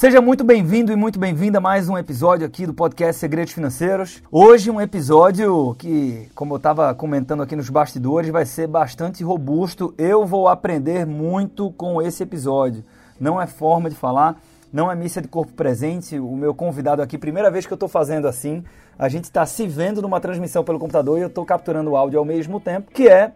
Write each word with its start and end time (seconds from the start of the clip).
Seja 0.00 0.22
muito 0.22 0.42
bem-vindo 0.42 0.90
e 0.90 0.96
muito 0.96 1.18
bem-vinda 1.18 1.58
a 1.58 1.60
mais 1.60 1.86
um 1.90 1.98
episódio 1.98 2.46
aqui 2.46 2.64
do 2.64 2.72
podcast 2.72 3.20
Segredos 3.20 3.52
Financeiros. 3.52 4.22
Hoje 4.32 4.70
um 4.70 4.80
episódio 4.80 5.74
que, 5.78 6.26
como 6.34 6.54
eu 6.54 6.56
estava 6.56 6.94
comentando 6.94 7.42
aqui 7.42 7.54
nos 7.54 7.68
bastidores, 7.68 8.30
vai 8.30 8.46
ser 8.46 8.66
bastante 8.66 9.22
robusto. 9.22 9.92
Eu 9.98 10.24
vou 10.24 10.48
aprender 10.48 11.04
muito 11.04 11.70
com 11.72 12.00
esse 12.00 12.22
episódio. 12.22 12.82
Não 13.20 13.38
é 13.38 13.46
forma 13.46 13.90
de 13.90 13.94
falar, 13.94 14.40
não 14.72 14.90
é 14.90 14.94
missa 14.94 15.20
de 15.20 15.28
corpo 15.28 15.52
presente. 15.52 16.18
O 16.18 16.34
meu 16.34 16.54
convidado 16.54 17.02
aqui, 17.02 17.18
primeira 17.18 17.50
vez 17.50 17.66
que 17.66 17.72
eu 17.74 17.76
estou 17.76 17.86
fazendo 17.86 18.26
assim, 18.26 18.64
a 18.98 19.06
gente 19.06 19.24
está 19.24 19.44
se 19.44 19.66
vendo 19.66 20.00
numa 20.00 20.18
transmissão 20.18 20.64
pelo 20.64 20.78
computador 20.78 21.18
e 21.18 21.20
eu 21.20 21.28
estou 21.28 21.44
capturando 21.44 21.90
o 21.90 21.96
áudio 21.96 22.18
ao 22.18 22.24
mesmo 22.24 22.58
tempo, 22.58 22.90
que 22.90 23.06
é 23.06 23.32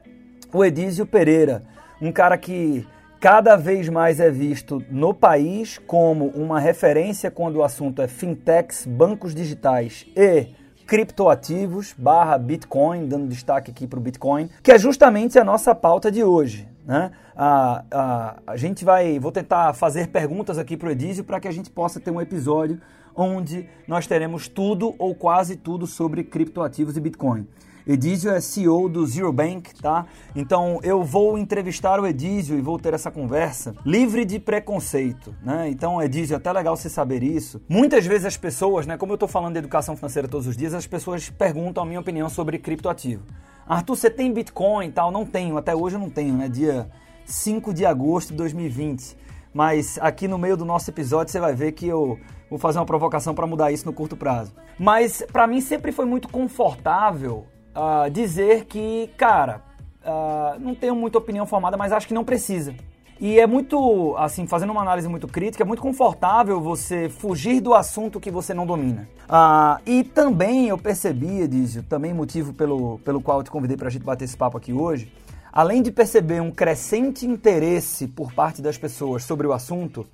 o 0.51 0.65
Edísio 0.65 1.05
Pereira, 1.05 1.63
um 2.01 2.11
cara 2.11 2.39
que 2.39 2.87
cada 3.25 3.57
vez 3.57 3.89
mais 3.89 4.21
é 4.21 4.31
visto 4.31 4.83
no 4.91 5.15
país 5.15 5.79
como 5.87 6.27
uma 6.27 6.61
referência 6.61 7.31
quando 7.31 7.57
o 7.57 7.63
assunto 7.63 8.03
é 8.03 8.07
fintechs, 8.07 8.85
bancos 8.85 9.35
digitais 9.35 10.05
e 10.15 10.49
criptoativos 10.87 11.95
barra 11.97 12.37
Bitcoin, 12.37 13.09
dando 13.09 13.27
destaque 13.27 13.71
aqui 13.71 13.87
para 13.87 13.99
o 13.99 14.03
Bitcoin, 14.03 14.51
que 14.63 14.71
é 14.71 14.79
justamente 14.79 15.39
a 15.39 15.45
nossa 15.45 15.75
pauta 15.75 16.13
de 16.13 16.23
hoje. 16.23 16.69
Né? 16.85 17.13
A, 17.35 17.85
a, 17.91 18.37
a 18.47 18.57
gente 18.59 18.85
vai, 18.85 19.19
vou 19.19 19.33
tentar 19.33 19.73
fazer 19.73 20.09
perguntas 20.09 20.59
aqui 20.59 20.77
para 20.77 20.89
o 20.89 20.93
Edísio 20.93 21.25
para 21.25 21.41
que 21.41 21.49
a 21.49 21.53
gente 21.53 21.71
possa 21.71 21.99
ter 21.99 22.11
um 22.11 22.21
episódio 22.21 22.79
onde 23.17 23.67
nós 23.89 24.07
teremos 24.07 24.49
tudo 24.49 24.95
ou 24.99 25.15
quase 25.15 25.57
tudo 25.57 25.87
sobre 25.87 26.25
criptoativos 26.25 26.95
e 26.95 27.01
Bitcoin. 27.01 27.49
Edísio 27.87 28.31
é 28.31 28.41
CEO 28.41 28.89
do 28.89 29.07
Zero 29.07 29.31
Bank, 29.31 29.75
tá? 29.75 30.07
Então 30.35 30.81
eu 30.83 31.05
vou 31.05 31.37
entrevistar 31.37 32.01
o 32.01 32.07
Edísio 32.07 32.57
e 32.57 32.63
vou 32.63 32.79
ter 32.79 32.95
essa 32.95 33.11
conversa 33.11 33.75
livre 33.85 34.25
de 34.25 34.39
preconceito, 34.39 35.35
né? 35.43 35.69
Então, 35.69 36.03
Edísio, 36.03 36.33
é 36.33 36.37
até 36.39 36.51
legal 36.51 36.77
você 36.77 36.89
saber 36.89 37.23
isso. 37.23 37.61
Muitas 37.69 38.07
vezes 38.07 38.25
as 38.25 38.37
pessoas, 38.39 38.87
né, 38.87 38.97
como 38.97 39.13
eu 39.13 39.17
estou 39.17 39.29
falando 39.29 39.53
de 39.53 39.59
educação 39.59 39.95
financeira 39.97 40.27
todos 40.27 40.47
os 40.47 40.57
dias, 40.57 40.73
as 40.73 40.87
pessoas 40.87 41.29
perguntam 41.29 41.83
a 41.83 41.87
minha 41.87 42.01
opinião 42.01 42.31
sobre 42.31 42.59
criptoativo. 42.59 43.23
Arthur, 43.67 43.97
você 43.97 44.09
tem 44.09 44.33
Bitcoin 44.33 44.89
e 44.89 44.93
tal? 44.93 45.11
Não 45.11 45.27
tenho, 45.27 45.59
até 45.59 45.75
hoje 45.75 45.97
eu 45.97 46.01
não 46.01 46.09
tenho, 46.09 46.35
né? 46.35 46.49
Dia 46.49 46.89
5 47.27 47.75
de 47.75 47.85
agosto 47.85 48.31
de 48.31 48.37
2020. 48.37 49.17
Mas 49.53 49.99
aqui 50.01 50.27
no 50.27 50.39
meio 50.39 50.57
do 50.57 50.65
nosso 50.65 50.91
episódio 50.91 51.31
você 51.31 51.39
vai 51.39 51.55
ver 51.55 51.73
que 51.73 51.87
eu 51.87 52.19
vou 52.49 52.59
fazer 52.59 52.79
uma 52.79 52.87
provocação 52.87 53.35
para 53.35 53.47
mudar 53.47 53.71
isso 53.73 53.87
no 53.87 53.93
curto 53.93 54.17
prazo. 54.17 54.53
Mas 54.79 55.23
para 55.31 55.47
mim 55.47 55.61
sempre 55.61 55.93
foi 55.93 56.05
muito 56.05 56.29
confortável 56.29 57.47
uh, 57.75 58.11
dizer 58.11 58.65
que, 58.67 59.11
cara, 59.17 59.63
uh, 60.03 60.59
não 60.61 60.75
tenho 60.75 60.95
muita 60.95 61.19
opinião 61.19 61.47
formada, 61.47 61.77
mas 61.77 61.93
acho 61.93 62.07
que 62.07 62.15
não 62.15 62.25
precisa. 62.25 62.75
E 63.21 63.39
é 63.39 63.47
muito, 63.47 64.15
assim, 64.19 64.47
fazendo 64.47 64.71
uma 64.71 64.83
análise 64.83 65.09
muito 65.09 65.29
crítica, 65.29 65.63
é 65.63 65.67
muito 65.67 65.81
confortável 65.81 66.61
você 66.61 67.09
fugir 67.09 67.61
do 67.61 67.73
assunto 67.73 68.19
que 68.19 68.31
você 68.31 68.53
não 68.53 68.67
domina. 68.67 69.09
Ah, 69.29 69.81
e 69.87 70.03
também 70.03 70.69
eu 70.69 70.77
percebi, 70.77 71.43
Edísio, 71.43 71.83
também 71.85 72.13
motivo 72.13 72.53
pelo, 72.53 72.99
pelo 72.99 73.21
qual 73.21 73.39
eu 73.39 73.45
te 73.45 73.51
convidei 73.51 73.77
para 73.77 73.87
a 73.87 73.91
gente 73.91 74.05
bater 74.05 74.25
esse 74.25 74.37
papo 74.37 74.59
aqui 74.59 74.73
hoje, 74.73 75.13
além 75.53 75.81
de 75.81 75.93
perceber 75.93 76.43
um 76.43 76.51
crescente 76.51 77.25
interesse 77.25 78.09
por 78.09 78.33
parte 78.33 78.61
das 78.61 78.77
pessoas 78.77 79.23
sobre 79.23 79.47
o 79.47 79.53
assunto 79.53 80.05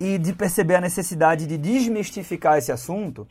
e 0.00 0.16
de 0.16 0.32
perceber 0.32 0.76
a 0.76 0.80
necessidade 0.80 1.46
de 1.46 1.58
desmistificar 1.58 2.56
esse 2.56 2.72
assunto, 2.72 3.26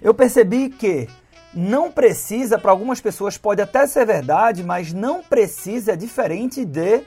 eu 0.00 0.14
percebi 0.14 0.70
que 0.70 1.08
não 1.54 1.90
precisa, 1.90 2.58
para 2.58 2.70
algumas 2.70 3.00
pessoas 3.00 3.36
pode 3.36 3.60
até 3.60 3.86
ser 3.86 4.06
verdade, 4.06 4.62
mas 4.62 4.92
não 4.92 5.22
precisa, 5.22 5.92
é 5.92 5.96
diferente 5.96 6.64
de 6.64 7.02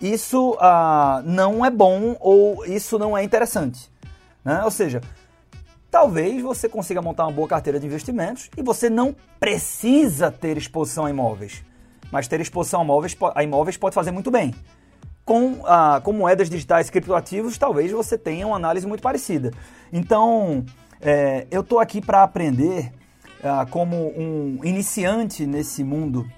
isso 0.00 0.56
ah, 0.60 1.22
não 1.24 1.64
é 1.64 1.70
bom 1.70 2.16
ou 2.20 2.64
isso 2.64 2.98
não 2.98 3.16
é 3.16 3.24
interessante. 3.24 3.90
Né? 4.44 4.62
Ou 4.64 4.70
seja, 4.70 5.00
talvez 5.90 6.40
você 6.40 6.68
consiga 6.68 7.02
montar 7.02 7.24
uma 7.24 7.32
boa 7.32 7.48
carteira 7.48 7.80
de 7.80 7.86
investimentos 7.86 8.48
e 8.56 8.62
você 8.62 8.88
não 8.88 9.14
precisa 9.40 10.30
ter 10.30 10.56
exposição 10.56 11.06
a 11.06 11.10
imóveis. 11.10 11.64
Mas 12.10 12.28
ter 12.28 12.40
exposição 12.40 12.80
a 12.80 12.84
imóveis, 12.84 13.16
a 13.34 13.42
imóveis 13.42 13.76
pode 13.76 13.94
fazer 13.94 14.12
muito 14.12 14.30
bem. 14.30 14.54
Com, 15.24 15.60
ah, 15.66 16.00
com 16.02 16.12
moedas 16.12 16.48
digitais 16.48 16.88
e 16.88 16.92
criptoativos, 16.92 17.58
talvez 17.58 17.90
você 17.90 18.16
tenha 18.16 18.46
uma 18.46 18.56
análise 18.56 18.86
muito 18.86 19.02
parecida. 19.02 19.50
Então, 19.92 20.64
é, 21.00 21.46
eu 21.50 21.60
estou 21.60 21.80
aqui 21.80 22.00
para 22.00 22.22
aprender 22.22 22.92
ah, 23.42 23.66
como 23.70 23.96
um 24.16 24.60
iniciante 24.64 25.46
nesse 25.46 25.84
mundo 25.84 26.30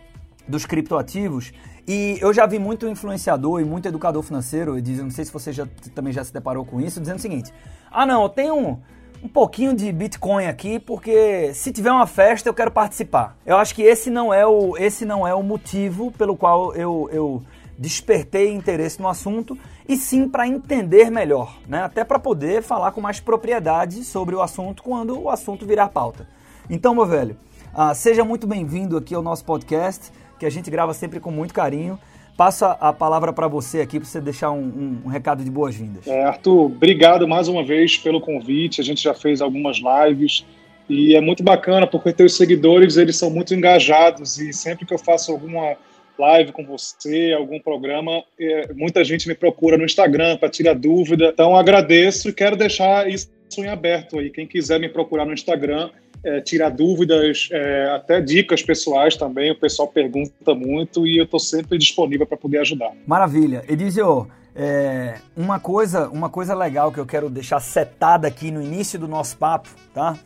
dos 0.47 0.67
criptoativos 0.67 1.53
e 1.87 2.19
eu 2.21 2.33
já 2.33 2.47
vi 2.47 2.59
muito 2.59 2.87
influenciador 2.87 3.61
e 3.61 3.65
muito 3.65 3.89
educador 3.89 4.23
financeiro, 4.23 4.79
e 4.79 4.83
não 4.83 5.11
sei 5.11 5.25
se 5.25 5.33
você 5.33 5.53
já, 5.53 5.67
também 5.93 6.13
já 6.13 6.23
se 6.23 6.33
deparou 6.33 6.65
com 6.65 6.81
isso, 6.81 7.01
dizendo 7.01 7.19
o 7.19 7.21
seguinte: 7.21 7.53
ah, 7.91 8.07
não, 8.07 8.23
eu 8.23 8.29
tenho 8.29 8.55
um, 8.55 8.79
um 9.25 9.29
pouquinho 9.29 9.75
de 9.75 9.91
Bitcoin 9.91 10.47
aqui 10.47 10.79
porque 10.79 11.53
se 11.53 11.73
tiver 11.73 11.91
uma 11.91 12.07
festa 12.07 12.49
eu 12.49 12.55
quero 12.55 12.71
participar. 12.71 13.37
Eu 13.45 13.57
acho 13.57 13.75
que 13.75 13.83
esse 13.83 14.09
não 14.09 14.33
é 14.33 14.47
o, 14.47 14.77
esse 14.77 15.05
não 15.05 15.27
é 15.27 15.35
o 15.35 15.43
motivo 15.43 16.13
pelo 16.13 16.37
qual 16.37 16.75
eu, 16.77 17.09
eu 17.13 17.43
despertei 17.77 18.53
interesse 18.53 19.01
no 19.01 19.09
assunto 19.09 19.59
e 19.89 19.97
sim 19.97 20.29
para 20.29 20.47
entender 20.47 21.11
melhor, 21.11 21.59
né? 21.67 21.83
até 21.83 22.05
para 22.05 22.19
poder 22.19 22.63
falar 22.63 22.93
com 22.93 23.01
mais 23.01 23.19
propriedade 23.19 24.05
sobre 24.05 24.35
o 24.35 24.43
assunto 24.43 24.83
quando 24.83 25.19
o 25.19 25.29
assunto 25.29 25.67
virar 25.67 25.89
pauta. 25.89 26.29
Então, 26.69 26.95
meu 26.95 27.07
velho, 27.07 27.37
uh, 27.75 27.95
seja 27.95 28.25
muito 28.25 28.47
bem-vindo 28.47 28.97
aqui 28.97 29.15
ao 29.15 29.23
nosso 29.23 29.45
podcast, 29.45 30.11
que 30.39 30.47
a 30.47 30.51
gente 30.51 30.71
grava 30.71 30.93
sempre 30.95 31.21
com 31.21 31.31
muito 31.31 31.55
carinho. 31.55 31.99
Passa 32.37 32.71
a 32.81 32.93
palavra 32.93 33.33
para 33.33 33.47
você 33.49 33.81
aqui, 33.81 34.01
para 34.01 34.09
você 34.09 34.21
deixar 34.21 34.51
um, 34.51 34.63
um, 34.63 35.03
um 35.05 35.09
recado 35.09 35.45
de 35.45 35.51
boas-vindas. 35.51 36.07
É, 36.07 36.25
Arthur, 36.25 36.67
obrigado 36.67 37.29
mais 37.29 37.49
uma 37.49 37.63
vez 37.63 37.99
pelo 37.99 38.21
convite. 38.21 38.81
A 38.81 38.85
gente 38.85 39.03
já 39.03 39.13
fez 39.13 39.43
algumas 39.43 39.79
lives 39.79 40.47
e 40.89 41.15
é 41.15 41.21
muito 41.21 41.43
bacana 41.43 41.87
porque 41.87 42.13
teus 42.13 42.37
seguidores 42.37 42.97
eles 42.97 43.17
são 43.17 43.31
muito 43.31 43.55
engajados 43.55 44.39
e 44.39 44.53
sempre 44.53 44.87
que 44.87 44.95
eu 44.95 44.99
faço 44.99 45.31
alguma 45.31 45.77
live 46.21 46.53
com 46.53 46.65
você, 46.65 47.35
algum 47.37 47.59
programa, 47.59 48.23
é, 48.39 48.73
muita 48.75 49.03
gente 49.03 49.27
me 49.27 49.35
procura 49.35 49.79
no 49.79 49.85
Instagram 49.85 50.37
para 50.37 50.51
tirar 50.51 50.75
dúvida. 50.75 51.31
Então 51.33 51.57
agradeço 51.57 52.29
e 52.29 52.33
quero 52.33 52.57
deixar 52.57 53.09
isso 53.09 53.31
em 53.59 53.69
aberto 53.69 54.19
aí. 54.19 54.31
Quem 54.31 54.47
quiser 54.47 54.79
me 54.79 54.89
procurar 54.89 55.25
no 55.25 55.33
Instagram, 55.33 55.91
é, 56.25 56.41
tirar 56.41 56.71
dúvidas, 56.71 57.49
é, 57.51 57.91
até 57.95 58.21
dicas 58.21 58.63
pessoais 58.63 59.17
também. 59.17 59.51
O 59.51 59.59
pessoal 59.59 59.89
pergunta 59.89 60.55
muito 60.55 61.07
e 61.07 61.19
eu 61.19 61.25
estou 61.25 61.41
sempre 61.41 61.79
disponível 61.79 62.27
para 62.27 62.37
poder 62.37 62.59
ajudar. 62.59 62.93
Maravilha. 63.07 63.65
Edizio, 63.69 64.29
é, 64.55 65.19
uma, 65.37 65.61
coisa, 65.61 66.09
uma 66.09 66.29
coisa 66.29 66.55
legal 66.55 66.93
que 66.93 66.99
eu 66.99 67.07
quero 67.07 67.31
deixar 67.31 67.61
setada 67.61 68.27
aqui 68.27 68.51
no 68.51 68.63
início 68.63 68.99
do 68.99 69.09
nosso 69.09 69.37
papo, 69.37 69.69
tá? 69.95 70.19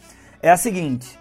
É 0.42 0.50
a 0.50 0.56
seguinte. 0.56 1.18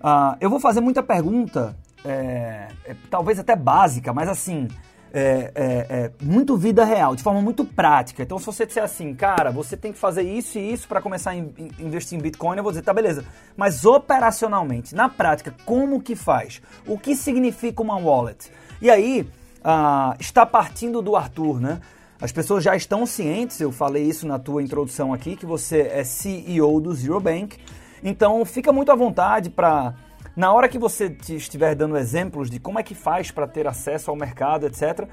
Uh, 0.00 0.36
eu 0.40 0.50
vou 0.50 0.60
fazer 0.60 0.80
muita 0.80 1.02
pergunta, 1.02 1.76
é, 2.04 2.68
é, 2.84 2.96
talvez 3.10 3.38
até 3.38 3.56
básica, 3.56 4.12
mas 4.12 4.28
assim, 4.28 4.68
é, 5.18 5.50
é, 5.54 5.86
é, 5.88 6.10
muito 6.22 6.58
vida 6.58 6.84
real, 6.84 7.16
de 7.16 7.22
forma 7.22 7.40
muito 7.40 7.64
prática. 7.64 8.22
Então, 8.22 8.38
se 8.38 8.44
você 8.44 8.66
disser 8.66 8.84
assim, 8.84 9.14
cara, 9.14 9.50
você 9.50 9.74
tem 9.74 9.90
que 9.90 9.98
fazer 9.98 10.20
isso 10.20 10.58
e 10.58 10.72
isso 10.72 10.86
para 10.86 11.00
começar 11.00 11.30
a 11.30 11.36
in 11.36 11.54
investir 11.78 12.18
em 12.18 12.20
Bitcoin, 12.20 12.58
eu 12.58 12.62
vou 12.62 12.70
dizer, 12.70 12.82
tá, 12.82 12.92
beleza. 12.92 13.24
Mas 13.56 13.86
operacionalmente, 13.86 14.94
na 14.94 15.08
prática, 15.08 15.54
como 15.64 16.02
que 16.02 16.14
faz? 16.14 16.60
O 16.86 16.98
que 16.98 17.16
significa 17.16 17.80
uma 17.82 17.96
wallet? 17.96 18.52
E 18.78 18.90
aí, 18.90 19.26
ah, 19.64 20.14
está 20.20 20.44
partindo 20.44 21.00
do 21.00 21.16
Arthur, 21.16 21.62
né? 21.62 21.80
As 22.20 22.30
pessoas 22.30 22.62
já 22.62 22.76
estão 22.76 23.06
cientes, 23.06 23.58
eu 23.58 23.72
falei 23.72 24.02
isso 24.02 24.26
na 24.26 24.38
tua 24.38 24.62
introdução 24.62 25.14
aqui, 25.14 25.34
que 25.34 25.46
você 25.46 25.80
é 25.94 26.04
CEO 26.04 26.78
do 26.78 26.94
Zero 26.94 27.20
Bank. 27.20 27.56
Então, 28.04 28.44
fica 28.44 28.70
muito 28.70 28.92
à 28.92 28.94
vontade 28.94 29.48
para 29.48 29.94
na 30.36 30.52
hora 30.52 30.68
que 30.68 30.78
você 30.78 31.16
estiver 31.30 31.74
dando 31.74 31.96
exemplos 31.96 32.50
de 32.50 32.60
como 32.60 32.78
é 32.78 32.82
que 32.82 32.94
faz 32.94 33.30
para 33.30 33.46
ter 33.46 33.66
acesso 33.66 34.10
ao 34.10 34.16
mercado, 34.16 34.66
etc., 34.66 35.08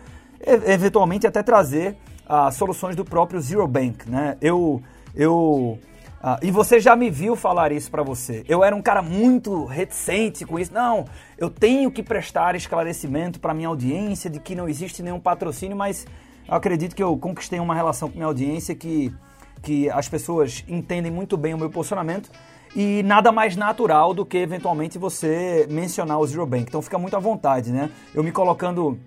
eventualmente 0.67 1.25
até 1.25 1.41
trazer 1.41 1.95
ah, 2.27 2.51
soluções 2.51 2.95
do 2.95 3.05
próprio 3.05 3.39
Zero 3.39 3.65
Bank, 3.65 4.09
né? 4.09 4.37
Eu, 4.41 4.81
eu 5.15 5.79
ah, 6.21 6.37
e 6.41 6.51
você 6.51 6.77
já 6.79 6.93
me 6.93 7.09
viu 7.09 7.37
falar 7.37 7.71
isso 7.71 7.89
para 7.89 8.03
você. 8.03 8.43
Eu 8.49 8.63
era 8.63 8.75
um 8.75 8.81
cara 8.81 9.01
muito 9.01 9.63
reticente 9.65 10.45
com 10.45 10.59
isso. 10.59 10.73
Não, 10.73 11.05
eu 11.37 11.49
tenho 11.49 11.89
que 11.89 12.03
prestar 12.03 12.55
esclarecimento 12.55 13.39
para 13.39 13.53
minha 13.53 13.69
audiência 13.69 14.29
de 14.29 14.41
que 14.41 14.55
não 14.55 14.67
existe 14.67 15.01
nenhum 15.01 15.21
patrocínio, 15.21 15.77
mas 15.77 16.05
acredito 16.49 16.95
que 16.95 17.03
eu 17.03 17.17
conquistei 17.17 17.61
uma 17.61 17.73
relação 17.73 18.09
com 18.09 18.15
minha 18.15 18.27
audiência 18.27 18.75
que, 18.75 19.13
que 19.61 19.89
as 19.89 20.09
pessoas 20.09 20.65
entendem 20.67 21.11
muito 21.11 21.37
bem 21.37 21.53
o 21.53 21.57
meu 21.57 21.69
posicionamento 21.69 22.29
e 22.75 23.03
nada 23.03 23.31
mais 23.31 23.55
natural 23.55 24.13
do 24.13 24.25
que 24.25 24.37
eventualmente 24.37 24.97
você 24.97 25.67
mencionar 25.69 26.19
o 26.19 26.25
Zero 26.25 26.45
Bank. 26.45 26.65
Então 26.67 26.81
fica 26.81 26.97
muito 26.97 27.15
à 27.15 27.19
vontade, 27.19 27.71
né? 27.71 27.89
Eu 28.13 28.23
me 28.23 28.31
colocando 28.31 28.97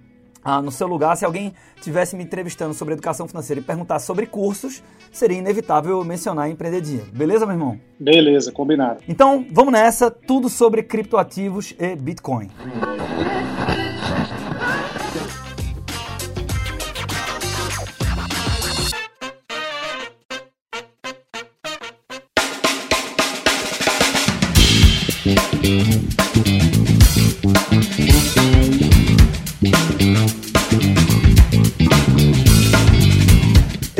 ah, 0.48 0.62
no 0.62 0.70
seu 0.70 0.86
lugar, 0.86 1.16
se 1.16 1.24
alguém 1.24 1.52
tivesse 1.82 2.14
me 2.14 2.22
entrevistando 2.22 2.72
sobre 2.72 2.94
educação 2.94 3.26
financeira 3.26 3.60
e 3.60 3.64
perguntar 3.64 3.98
sobre 3.98 4.26
cursos, 4.26 4.80
seria 5.10 5.38
inevitável 5.38 6.04
mencionar 6.04 6.48
Empreender 6.48 6.80
Dinheiro. 6.80 7.10
Beleza, 7.12 7.44
meu 7.44 7.56
irmão? 7.56 7.80
Beleza, 7.98 8.52
combinado. 8.52 9.00
Então, 9.08 9.44
vamos 9.50 9.72
nessa, 9.72 10.08
tudo 10.08 10.48
sobre 10.48 10.84
criptoativos 10.84 11.74
e 11.76 11.96
Bitcoin. 11.96 12.48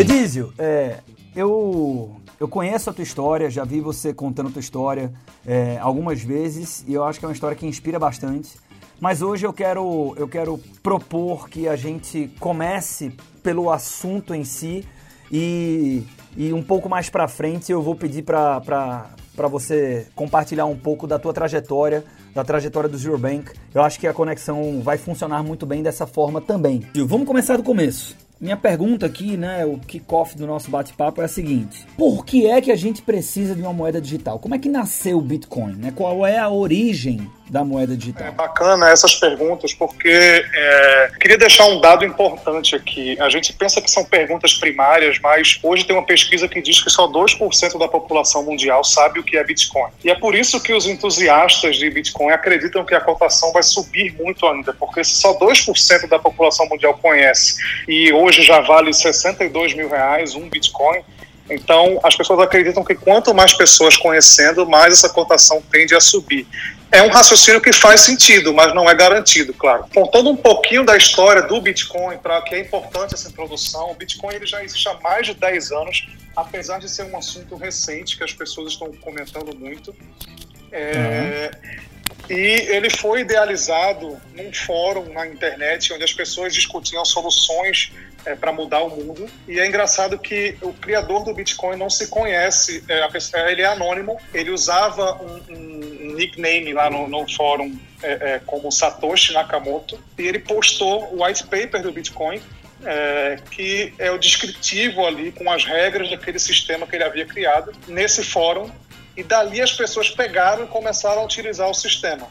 Edísio, 0.08 0.52
é, 0.56 0.98
eu, 1.34 2.14
eu 2.38 2.46
conheço 2.46 2.88
a 2.88 2.92
tua 2.92 3.02
história, 3.02 3.50
já 3.50 3.64
vi 3.64 3.80
você 3.80 4.14
contando 4.14 4.50
a 4.50 4.52
tua 4.52 4.60
história 4.60 5.12
é, 5.44 5.78
algumas 5.80 6.22
vezes 6.22 6.84
e 6.86 6.94
eu 6.94 7.02
acho 7.02 7.18
que 7.18 7.24
é 7.24 7.28
uma 7.28 7.34
história 7.34 7.56
que 7.56 7.66
inspira 7.66 7.98
bastante. 7.98 8.56
Mas 9.00 9.20
hoje 9.20 9.44
eu 9.44 9.52
quero, 9.52 10.14
eu 10.16 10.28
quero 10.28 10.58
propor 10.80 11.48
que 11.48 11.66
a 11.66 11.74
gente 11.74 12.30
comece 12.38 13.12
pelo 13.42 13.68
assunto 13.68 14.32
em 14.32 14.44
si 14.44 14.86
e, 15.30 16.04
e 16.36 16.52
um 16.52 16.62
pouco 16.62 16.88
mais 16.88 17.10
para 17.10 17.26
frente 17.26 17.72
eu 17.72 17.82
vou 17.82 17.96
pedir 17.96 18.22
para 18.22 19.10
você 19.50 20.06
compartilhar 20.14 20.66
um 20.66 20.76
pouco 20.76 21.08
da 21.08 21.18
tua 21.18 21.32
trajetória, 21.32 22.04
da 22.32 22.44
trajetória 22.44 22.88
do 22.88 22.96
Zero 22.96 23.18
Bank. 23.18 23.50
Eu 23.74 23.82
acho 23.82 23.98
que 23.98 24.06
a 24.06 24.12
conexão 24.12 24.80
vai 24.82 24.98
funcionar 24.98 25.42
muito 25.42 25.66
bem 25.66 25.82
dessa 25.82 26.06
forma 26.06 26.40
também. 26.40 26.86
Vamos 26.94 27.26
começar 27.26 27.56
do 27.56 27.64
começo. 27.64 28.16
Minha 28.38 28.56
pergunta 28.56 29.06
aqui, 29.06 29.34
né, 29.34 29.64
o 29.64 29.78
kickoff 29.78 30.36
do 30.36 30.46
nosso 30.46 30.70
bate-papo 30.70 31.22
é 31.22 31.24
a 31.24 31.28
seguinte: 31.28 31.86
por 31.96 32.24
que 32.24 32.46
é 32.46 32.60
que 32.60 32.70
a 32.70 32.76
gente 32.76 33.00
precisa 33.00 33.54
de 33.54 33.62
uma 33.62 33.72
moeda 33.72 33.98
digital? 33.98 34.38
Como 34.38 34.54
é 34.54 34.58
que 34.58 34.68
nasceu 34.68 35.16
o 35.16 35.22
Bitcoin? 35.22 35.74
Né? 35.76 35.90
Qual 35.94 36.26
é 36.26 36.38
a 36.38 36.50
origem 36.50 37.30
da 37.48 37.64
moeda 37.64 37.96
digital? 37.96 38.28
É 38.28 38.30
bacana 38.30 38.90
essas 38.90 39.14
perguntas, 39.14 39.72
porque 39.72 40.08
é, 40.08 41.10
queria 41.20 41.38
deixar 41.38 41.66
um 41.66 41.80
dado 41.80 42.04
importante 42.04 42.74
aqui. 42.74 43.18
A 43.20 43.28
gente 43.28 43.52
pensa 43.52 43.80
que 43.80 43.90
são 43.90 44.04
perguntas 44.04 44.54
primárias, 44.54 45.18
mas 45.20 45.58
hoje 45.62 45.84
tem 45.84 45.94
uma 45.94 46.04
pesquisa 46.04 46.48
que 46.48 46.60
diz 46.60 46.82
que 46.82 46.90
só 46.90 47.06
2% 47.08 47.78
da 47.78 47.88
população 47.88 48.42
mundial 48.44 48.82
sabe 48.82 49.20
o 49.20 49.22
que 49.22 49.36
é 49.36 49.44
Bitcoin. 49.44 49.90
E 50.04 50.10
é 50.10 50.14
por 50.14 50.34
isso 50.34 50.60
que 50.60 50.72
os 50.72 50.86
entusiastas 50.86 51.76
de 51.76 51.88
Bitcoin 51.90 52.32
acreditam 52.32 52.84
que 52.84 52.94
a 52.94 53.00
cotação 53.00 53.52
vai 53.52 53.62
subir 53.62 54.14
muito 54.20 54.46
ainda, 54.46 54.72
porque 54.74 55.04
se 55.04 55.14
só 55.14 55.38
2% 55.38 56.08
da 56.08 56.18
população 56.18 56.66
mundial 56.68 56.94
conhece 56.94 57.56
e 57.86 58.12
hoje 58.12 58.42
já 58.42 58.60
vale 58.60 58.92
62 58.92 59.74
mil 59.74 59.88
reais 59.88 60.34
um 60.34 60.48
Bitcoin, 60.48 61.02
então, 61.48 62.00
as 62.02 62.16
pessoas 62.16 62.40
acreditam 62.40 62.84
que 62.84 62.94
quanto 62.94 63.32
mais 63.32 63.54
pessoas 63.54 63.96
conhecendo, 63.96 64.68
mais 64.68 64.92
essa 64.92 65.08
cotação 65.08 65.62
tende 65.70 65.94
a 65.94 66.00
subir. 66.00 66.46
É 66.90 67.02
um 67.02 67.08
raciocínio 67.08 67.60
que 67.60 67.72
faz 67.72 68.02
sentido, 68.02 68.54
mas 68.54 68.74
não 68.74 68.88
é 68.88 68.94
garantido, 68.94 69.52
claro. 69.52 69.86
Contando 69.92 70.30
um 70.30 70.36
pouquinho 70.36 70.84
da 70.84 70.96
história 70.96 71.42
do 71.42 71.60
Bitcoin, 71.60 72.16
para 72.18 72.40
que 72.42 72.54
é 72.54 72.60
importante 72.60 73.14
essa 73.14 73.28
introdução, 73.28 73.90
o 73.90 73.94
Bitcoin 73.94 74.34
ele 74.34 74.46
já 74.46 74.62
existe 74.62 74.88
há 74.88 74.94
mais 75.00 75.26
de 75.26 75.34
10 75.34 75.72
anos, 75.72 76.06
apesar 76.36 76.78
de 76.78 76.88
ser 76.88 77.04
um 77.04 77.16
assunto 77.16 77.56
recente 77.56 78.16
que 78.16 78.22
as 78.22 78.32
pessoas 78.32 78.72
estão 78.72 78.92
comentando 79.00 79.54
muito. 79.56 79.94
É, 80.70 81.50
uhum. 81.52 81.86
E 82.28 82.74
ele 82.74 82.90
foi 82.90 83.20
idealizado 83.20 84.20
num 84.34 84.52
fórum 84.52 85.12
na 85.12 85.26
internet 85.26 85.92
onde 85.92 86.04
as 86.04 86.12
pessoas 86.12 86.52
discutiam 86.52 87.04
soluções 87.04 87.92
é, 88.26 88.34
para 88.34 88.52
mudar 88.52 88.80
o 88.82 88.90
mundo. 88.90 89.26
E 89.48 89.58
é 89.58 89.66
engraçado 89.66 90.18
que 90.18 90.56
o 90.60 90.72
criador 90.72 91.24
do 91.24 91.32
Bitcoin 91.32 91.76
não 91.76 91.88
se 91.88 92.08
conhece, 92.08 92.84
é, 92.88 93.06
pessoa, 93.08 93.50
ele 93.50 93.62
é 93.62 93.66
anônimo, 93.66 94.18
ele 94.34 94.50
usava 94.50 95.14
um, 95.22 95.42
um 95.48 96.14
nickname 96.14 96.72
lá 96.72 96.90
no, 96.90 97.08
no 97.08 97.26
fórum 97.32 97.78
é, 98.02 98.12
é, 98.12 98.40
como 98.44 98.70
Satoshi 98.70 99.32
Nakamoto, 99.32 99.98
e 100.18 100.26
ele 100.26 100.40
postou 100.40 101.14
o 101.14 101.24
white 101.24 101.44
paper 101.44 101.80
do 101.80 101.92
Bitcoin, 101.92 102.42
é, 102.84 103.38
que 103.50 103.94
é 103.98 104.10
o 104.10 104.18
descritivo 104.18 105.06
ali 105.06 105.32
com 105.32 105.50
as 105.50 105.64
regras 105.64 106.10
daquele 106.10 106.38
sistema 106.38 106.86
que 106.86 106.96
ele 106.96 107.04
havia 107.04 107.24
criado 107.24 107.72
nesse 107.88 108.22
fórum 108.22 108.70
e 109.16 109.22
dali 109.22 109.62
as 109.62 109.72
pessoas 109.72 110.10
pegaram 110.10 110.64
e 110.64 110.66
começaram 110.68 111.22
a 111.22 111.24
utilizar 111.24 111.70
o 111.70 111.74
sistema. 111.74 112.28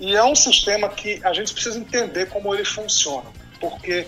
E 0.00 0.16
é 0.16 0.24
um 0.24 0.34
sistema 0.34 0.88
que 0.88 1.20
a 1.22 1.32
gente 1.32 1.52
precisa 1.52 1.78
entender 1.78 2.26
como 2.26 2.52
ele 2.54 2.64
funciona, 2.64 3.30
porque 3.60 4.06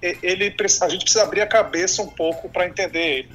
ele, 0.00 0.54
a 0.80 0.88
gente 0.88 1.02
precisa 1.02 1.22
abrir 1.22 1.40
a 1.40 1.46
cabeça 1.46 2.02
um 2.02 2.08
pouco 2.08 2.48
para 2.48 2.66
entender 2.66 3.18
ele. 3.18 3.28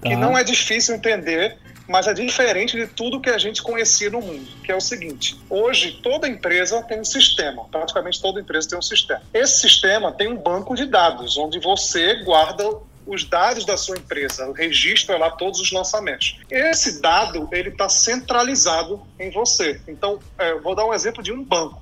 Tá. 0.00 0.08
Que 0.08 0.16
não 0.16 0.36
é 0.36 0.42
difícil 0.42 0.94
entender, 0.94 1.56
mas 1.88 2.06
é 2.06 2.14
diferente 2.14 2.76
de 2.76 2.86
tudo 2.86 3.20
que 3.20 3.30
a 3.30 3.38
gente 3.38 3.62
conhecia 3.62 4.10
no 4.10 4.20
mundo, 4.20 4.46
que 4.64 4.72
é 4.72 4.76
o 4.76 4.80
seguinte: 4.80 5.38
hoje 5.48 6.00
toda 6.02 6.28
empresa 6.28 6.82
tem 6.82 7.00
um 7.00 7.04
sistema, 7.04 7.64
praticamente 7.70 8.20
toda 8.20 8.40
empresa 8.40 8.68
tem 8.70 8.78
um 8.78 8.82
sistema. 8.82 9.22
Esse 9.32 9.60
sistema 9.60 10.12
tem 10.12 10.28
um 10.28 10.36
banco 10.36 10.74
de 10.74 10.86
dados, 10.86 11.36
onde 11.36 11.58
você 11.58 12.22
guarda 12.24 12.64
os 13.06 13.24
dados 13.24 13.64
da 13.64 13.76
sua 13.76 13.96
empresa, 13.96 14.48
o 14.48 14.52
registro 14.52 15.14
é 15.14 15.18
lá 15.18 15.30
todos 15.30 15.60
os 15.60 15.72
lançamentos. 15.72 16.38
Esse 16.50 17.00
dado 17.00 17.48
ele 17.50 17.70
está 17.70 17.88
centralizado 17.88 19.02
em 19.18 19.30
você. 19.30 19.80
Então, 19.88 20.20
é, 20.38 20.54
vou 20.54 20.74
dar 20.74 20.86
um 20.86 20.94
exemplo 20.94 21.22
de 21.22 21.32
um 21.32 21.42
banco. 21.42 21.81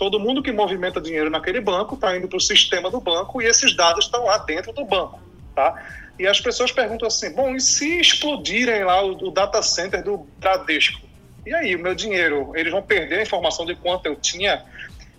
Todo 0.00 0.18
mundo 0.18 0.42
que 0.42 0.50
movimenta 0.50 0.98
dinheiro 0.98 1.28
naquele 1.28 1.60
banco 1.60 1.94
está 1.94 2.16
indo 2.16 2.26
para 2.26 2.38
o 2.38 2.40
sistema 2.40 2.90
do 2.90 2.98
banco 3.02 3.42
e 3.42 3.44
esses 3.44 3.76
dados 3.76 4.06
estão 4.06 4.24
lá 4.24 4.38
dentro 4.38 4.72
do 4.72 4.82
banco, 4.82 5.20
tá? 5.54 5.74
E 6.18 6.26
as 6.26 6.40
pessoas 6.40 6.72
perguntam 6.72 7.06
assim: 7.06 7.30
bom, 7.34 7.54
e 7.54 7.60
se 7.60 8.00
explodirem 8.00 8.82
lá 8.82 9.04
o, 9.04 9.28
o 9.28 9.30
data 9.30 9.60
center 9.60 10.02
do 10.02 10.26
Bradesco? 10.38 11.06
E 11.44 11.52
aí, 11.52 11.76
o 11.76 11.78
meu 11.78 11.94
dinheiro, 11.94 12.50
eles 12.54 12.72
vão 12.72 12.80
perder 12.80 13.18
a 13.18 13.22
informação 13.22 13.66
de 13.66 13.74
quanto 13.74 14.06
eu 14.06 14.16
tinha? 14.16 14.64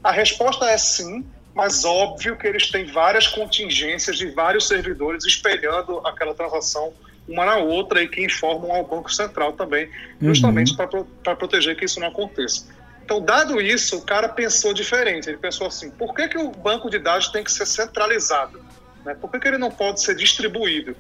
A 0.04 0.12
resposta 0.12 0.66
é 0.66 0.78
sim, 0.80 1.24
mas 1.54 1.86
óbvio 1.86 2.36
que 2.36 2.48
eles 2.48 2.72
têm 2.72 2.86
várias 2.86 3.28
contingências 3.28 4.18
de 4.18 4.32
vários 4.32 4.68
servidores 4.68 5.24
espelhando 5.26 6.00
aquela 6.08 6.34
transação 6.34 6.92
uma 7.28 7.46
na 7.46 7.58
outra 7.58 8.02
e 8.02 8.08
que 8.08 8.26
informam 8.26 8.72
ao 8.72 8.84
Banco 8.84 9.14
Central 9.14 9.54
também, 9.54 9.88
justamente 10.20 10.72
uhum. 10.72 11.06
para 11.24 11.36
proteger 11.36 11.78
que 11.78 11.86
isso 11.86 12.00
não 12.00 12.08
aconteça. 12.08 12.81
Então, 13.04 13.22
dado 13.22 13.60
isso, 13.60 13.98
o 13.98 14.02
cara 14.02 14.30
pensou 14.30 14.74
diferente. 14.74 15.30
Ele 15.30 15.38
pensou 15.38 15.68
assim: 15.68 15.90
por 15.92 16.14
que, 16.14 16.28
que 16.28 16.38
o 16.38 16.52
banco 16.52 16.90
de 16.90 17.00
dados 17.00 17.28
tem 17.30 17.44
que 17.44 17.52
ser 17.52 17.66
centralizado? 17.66 18.64
Né? 19.04 19.16
Por 19.16 19.30
que, 19.32 19.40
que 19.40 19.48
ele 19.48 19.58
não 19.58 19.72
pode 19.72 20.02
ser 20.02 20.16
distribuído? 20.16 20.96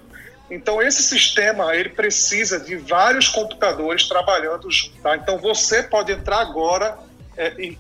Então, 0.50 0.82
esse 0.82 1.02
sistema 1.02 1.74
ele 1.76 1.90
precisa 1.90 2.60
de 2.60 2.76
vários 2.76 3.30
computadores 3.30 4.08
trabalhando 4.08 4.70
junto. 4.70 5.00
Tá? 5.02 5.16
Então, 5.16 5.38
você 5.38 5.82
pode 5.82 6.12
entrar 6.12 6.42
agora 6.42 6.98
é, 7.38 7.54
e, 7.58 7.78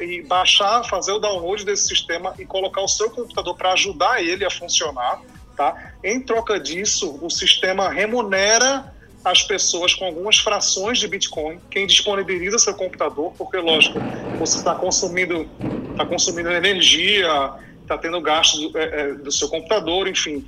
e 0.00 0.22
baixar, 0.22 0.82
fazer 0.84 1.12
o 1.12 1.18
download 1.18 1.64
desse 1.64 1.88
sistema 1.88 2.34
e 2.38 2.46
colocar 2.46 2.80
o 2.80 2.88
seu 2.88 3.10
computador 3.10 3.54
para 3.54 3.72
ajudar 3.72 4.22
ele 4.22 4.46
a 4.46 4.50
funcionar. 4.50 5.20
Tá? 5.54 5.92
Em 6.02 6.20
troca 6.20 6.58
disso, 6.58 7.18
o 7.20 7.30
sistema 7.30 7.90
remunera 7.90 8.94
as 9.26 9.42
pessoas 9.42 9.92
com 9.92 10.04
algumas 10.04 10.38
frações 10.38 10.98
de 10.98 11.08
Bitcoin, 11.08 11.58
quem 11.68 11.84
disponibiliza 11.84 12.60
seu 12.60 12.74
computador, 12.74 13.32
porque, 13.36 13.56
lógico, 13.56 13.98
você 14.38 14.58
está 14.58 14.72
consumindo, 14.76 15.48
tá 15.96 16.06
consumindo 16.06 16.48
energia, 16.52 17.52
está 17.82 17.98
tendo 17.98 18.20
gasto 18.20 18.68
do, 18.68 18.78
é, 18.78 18.84
é, 18.84 19.12
do 19.14 19.32
seu 19.32 19.48
computador, 19.48 20.06
enfim. 20.06 20.44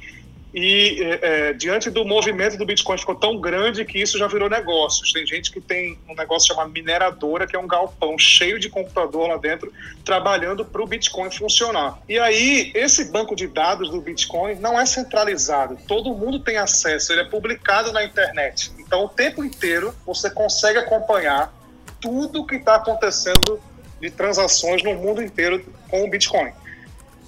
E 0.61 1.01
é, 1.01 1.19
é, 1.23 1.53
diante 1.53 1.89
do 1.89 2.05
movimento 2.05 2.57
do 2.57 2.67
Bitcoin 2.67 2.99
ficou 2.99 3.15
tão 3.15 3.41
grande 3.41 3.85
que 3.85 4.03
isso 4.03 4.19
já 4.19 4.27
virou 4.27 4.51
negócios. 4.51 5.13
Tem 5.13 5.25
gente 5.25 5.53
que 5.53 5.61
tem 5.61 5.97
um 6.09 6.17
negócio 6.17 6.49
chamado 6.49 6.73
mineradora, 6.73 7.47
que 7.47 7.55
é 7.55 7.59
um 7.61 7.69
galpão 7.69 8.19
cheio 8.19 8.59
de 8.59 8.69
computador 8.69 9.29
lá 9.29 9.37
dentro, 9.37 9.73
trabalhando 10.05 10.65
para 10.65 10.83
o 10.83 10.87
Bitcoin 10.87 11.31
funcionar. 11.31 12.01
E 12.09 12.19
aí, 12.19 12.73
esse 12.75 13.05
banco 13.05 13.37
de 13.37 13.47
dados 13.47 13.89
do 13.89 14.01
Bitcoin 14.01 14.57
não 14.57 14.81
é 14.81 14.85
centralizado. 14.85 15.79
Todo 15.87 16.13
mundo 16.13 16.41
tem 16.41 16.57
acesso, 16.57 17.13
ele 17.13 17.21
é 17.21 17.25
publicado 17.25 17.93
na 17.93 18.03
internet. 18.03 18.73
Então, 18.81 19.05
o 19.05 19.09
tempo 19.09 19.45
inteiro, 19.45 19.95
você 20.05 20.29
consegue 20.29 20.81
acompanhar 20.81 21.55
tudo 22.01 22.45
que 22.45 22.57
está 22.57 22.75
acontecendo 22.75 23.61
de 24.01 24.11
transações 24.11 24.83
no 24.83 24.95
mundo 24.95 25.23
inteiro 25.23 25.65
com 25.89 26.03
o 26.03 26.11
Bitcoin. 26.11 26.51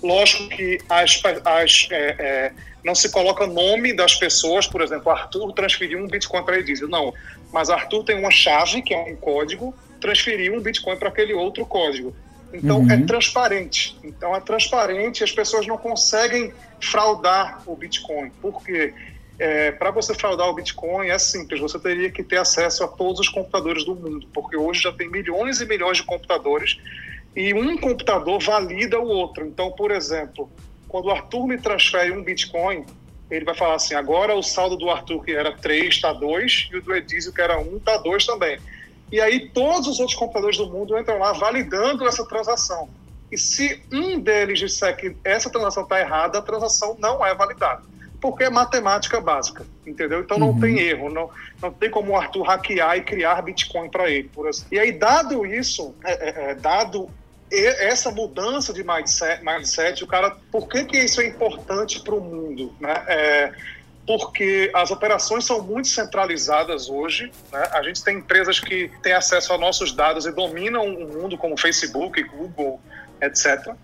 Lógico 0.03 0.49
que 0.49 0.79
as, 0.89 1.21
as 1.45 1.89
é, 1.91 2.17
é, 2.19 2.53
não 2.83 2.95
se 2.95 3.11
coloca 3.11 3.47
nome 3.47 3.93
das 3.93 4.15
pessoas, 4.15 4.67
por 4.67 4.81
exemplo, 4.81 5.11
Arthur 5.11 5.53
transferiu 5.53 5.99
um 5.99 6.07
Bitcoin 6.07 6.45
para 6.45 6.59
Edísio. 6.59 6.89
Não, 6.89 7.13
mas 7.53 7.69
Arthur 7.69 8.05
tem 8.05 8.19
uma 8.19 8.31
chave, 8.31 8.83
que 8.83 8.95
é 8.95 8.99
um 8.99 9.17
código, 9.17 9.75
transferiu 10.01 10.55
um 10.55 10.61
Bitcoin 10.61 10.97
para 10.97 11.09
aquele 11.09 11.35
outro 11.35 11.67
código. 11.67 12.15
Então 12.53 12.79
é 12.79 12.81
uhum. 12.81 12.91
é 12.91 13.07
transparente. 13.07 13.97
Então 14.03 14.35
é 14.35 14.41
transparente, 14.41 15.23
as 15.23 15.33
pessoas 15.33 15.67
não 15.67 15.77
conseguem 15.77 16.53
fraudar 16.81 17.63
o 17.67 17.77
Bitcoin. 17.77 18.31
Por 18.41 18.63
quê? 18.65 18.93
É, 19.39 19.73
para 19.73 19.91
você 19.91 20.15
fraudar 20.15 20.49
o 20.49 20.55
Bitcoin 20.55 21.09
é 21.09 21.19
simples, 21.19 21.61
você 21.61 21.79
teria 21.79 22.11
que 22.11 22.23
ter 22.23 22.37
acesso 22.37 22.85
a 22.85 22.89
todos 22.89 23.21
os 23.21 23.29
computadores 23.29 23.85
do 23.87 23.95
mundo, 23.95 24.27
porque 24.35 24.55
hoje 24.55 24.83
já 24.83 24.93
tem 24.93 25.09
milhões 25.09 25.63
e 25.63 25.67
milhões 25.67 25.97
de 25.97 26.03
computadores 26.03 26.79
e 27.35 27.55
um 27.55 27.77
computador 27.79 28.43
valida 28.43 28.99
o 28.99 29.07
outro. 29.07 29.47
Então, 29.47 29.71
por 29.73 29.91
exemplo, 29.91 30.51
quando 30.89 31.07
o 31.07 31.11
Arthur 31.11 31.47
me 31.47 31.59
transfere 31.59 32.13
um 32.13 32.23
Bitcoin, 32.23 32.85
ele 33.31 33.45
vai 33.45 33.55
falar 33.55 33.75
assim: 33.75 33.95
agora 33.95 34.35
o 34.35 34.43
saldo 34.43 34.77
do 34.77 34.91
Arthur, 34.91 35.25
que 35.25 35.33
era 35.33 35.57
3, 35.57 35.95
está 35.95 36.13
2, 36.13 36.71
e 36.73 36.77
o 36.77 36.83
do 36.83 36.95
Edísio, 36.95 37.33
que 37.33 37.41
era 37.41 37.59
1, 37.61 37.77
está 37.77 37.97
2 37.99 38.27
também. 38.27 38.59
E 39.13 39.21
aí 39.21 39.49
todos 39.49 39.89
os 39.89 39.99
outros 40.01 40.17
computadores 40.17 40.57
do 40.57 40.69
mundo 40.69 40.99
entram 40.99 41.19
lá 41.19 41.33
validando 41.33 42.07
essa 42.07 42.25
transação. 42.27 42.89
E 43.31 43.39
se 43.39 43.81
um 43.93 44.19
deles 44.19 44.59
disser 44.59 44.97
que 44.97 45.17
essa 45.25 45.51
transação 45.51 45.85
está 45.85 46.01
errada, 46.01 46.39
a 46.39 46.43
transação 46.43 46.97
não 46.99 47.25
é 47.25 47.35
validada. 47.35 47.83
Porque 48.21 48.45
é 48.45 48.51
matemática 48.51 49.21
básica. 49.21 49.65
Entendeu? 49.91 50.21
Então 50.21 50.39
não 50.39 50.51
uhum. 50.51 50.61
tem 50.61 50.79
erro, 50.79 51.11
não, 51.11 51.31
não 51.61 51.73
tem 51.73 51.91
como 51.91 52.13
o 52.13 52.17
Arthur 52.17 52.43
hackear 52.43 52.97
e 52.97 53.03
criar 53.03 53.43
Bitcoin 53.43 53.91
para 53.91 54.09
ele. 54.09 54.29
Por 54.29 54.49
assim. 54.49 54.65
E 54.71 54.79
aí, 54.79 54.93
dado 54.93 55.45
isso, 55.45 55.95
é, 56.05 56.29
é, 56.29 56.51
é 56.51 56.55
dado 56.55 57.11
essa 57.53 58.11
mudança 58.13 58.73
de 58.73 58.85
mindset, 58.85 59.45
mindset, 59.45 60.05
o 60.05 60.07
cara, 60.07 60.37
por 60.53 60.69
que, 60.69 60.85
que 60.85 60.99
isso 60.99 61.21
é 61.21 61.27
importante 61.27 62.01
para 62.01 62.15
o 62.15 62.21
mundo? 62.21 62.73
Né? 62.79 63.05
É, 63.09 63.53
porque 64.07 64.71
as 64.73 64.91
operações 64.91 65.45
são 65.45 65.63
muito 65.63 65.89
centralizadas 65.89 66.89
hoje. 66.89 67.33
Né? 67.53 67.69
A 67.73 67.83
gente 67.83 68.05
tem 68.05 68.19
empresas 68.19 68.61
que 68.61 68.91
têm 69.03 69.13
acesso 69.13 69.53
a 69.53 69.59
nossos 69.59 69.93
dados 69.93 70.27
e 70.27 70.33
dominam 70.33 70.87
o 70.87 71.09
mundo, 71.09 71.37
como 71.37 71.57
Facebook, 71.57 72.23
Google, 72.23 72.81
etc. 73.21 73.75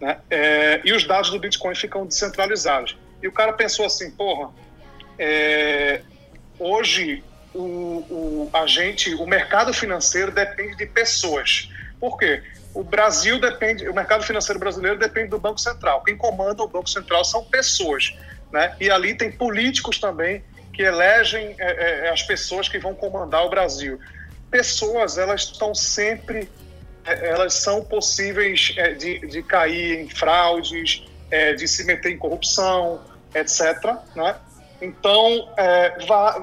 Né? 0.00 0.18
É, 0.28 0.80
e 0.84 0.92
os 0.92 1.06
dados 1.06 1.30
do 1.30 1.38
Bitcoin 1.38 1.74
ficam 1.74 2.06
descentralizados. 2.06 2.96
E 3.22 3.28
o 3.28 3.32
cara 3.32 3.54
pensou 3.54 3.86
assim, 3.86 4.10
porra, 4.10 4.50
é, 5.18 6.00
hoje 6.58 7.22
o, 7.54 7.60
o, 7.60 8.50
a 8.52 8.66
gente, 8.66 9.14
o 9.14 9.26
mercado 9.26 9.72
financeiro 9.72 10.32
depende 10.32 10.76
de 10.76 10.86
pessoas. 10.86 11.70
Por 12.00 12.18
quê? 12.18 12.42
O 12.74 12.82
Brasil 12.82 13.40
depende, 13.40 13.88
o 13.88 13.94
mercado 13.94 14.24
financeiro 14.24 14.58
brasileiro 14.58 14.98
depende 14.98 15.28
do 15.28 15.38
Banco 15.38 15.60
Central. 15.60 16.02
Quem 16.02 16.16
comanda 16.16 16.62
o 16.62 16.68
Banco 16.68 16.90
Central 16.90 17.24
são 17.24 17.44
pessoas, 17.44 18.12
né? 18.52 18.74
E 18.80 18.90
ali 18.90 19.14
tem 19.14 19.30
políticos 19.30 19.98
também 19.98 20.42
que 20.72 20.82
elegem 20.82 21.54
é, 21.58 22.06
é, 22.06 22.10
as 22.10 22.22
pessoas 22.22 22.68
que 22.68 22.78
vão 22.78 22.94
comandar 22.94 23.46
o 23.46 23.48
Brasil. 23.48 24.00
Pessoas, 24.50 25.16
elas 25.16 25.42
estão 25.42 25.72
sempre, 25.72 26.48
é, 27.06 27.28
elas 27.28 27.54
são 27.54 27.84
possíveis 27.84 28.74
é, 28.76 28.92
de, 28.92 29.24
de 29.24 29.42
cair 29.44 30.00
em 30.00 30.08
fraudes, 30.08 31.04
é, 31.30 31.52
de 31.52 31.68
se 31.68 31.84
meter 31.84 32.10
em 32.10 32.18
corrupção, 32.18 33.00
etc. 33.32 33.96
Né? 34.16 34.34
Então, 34.84 35.48
é, 35.56 35.96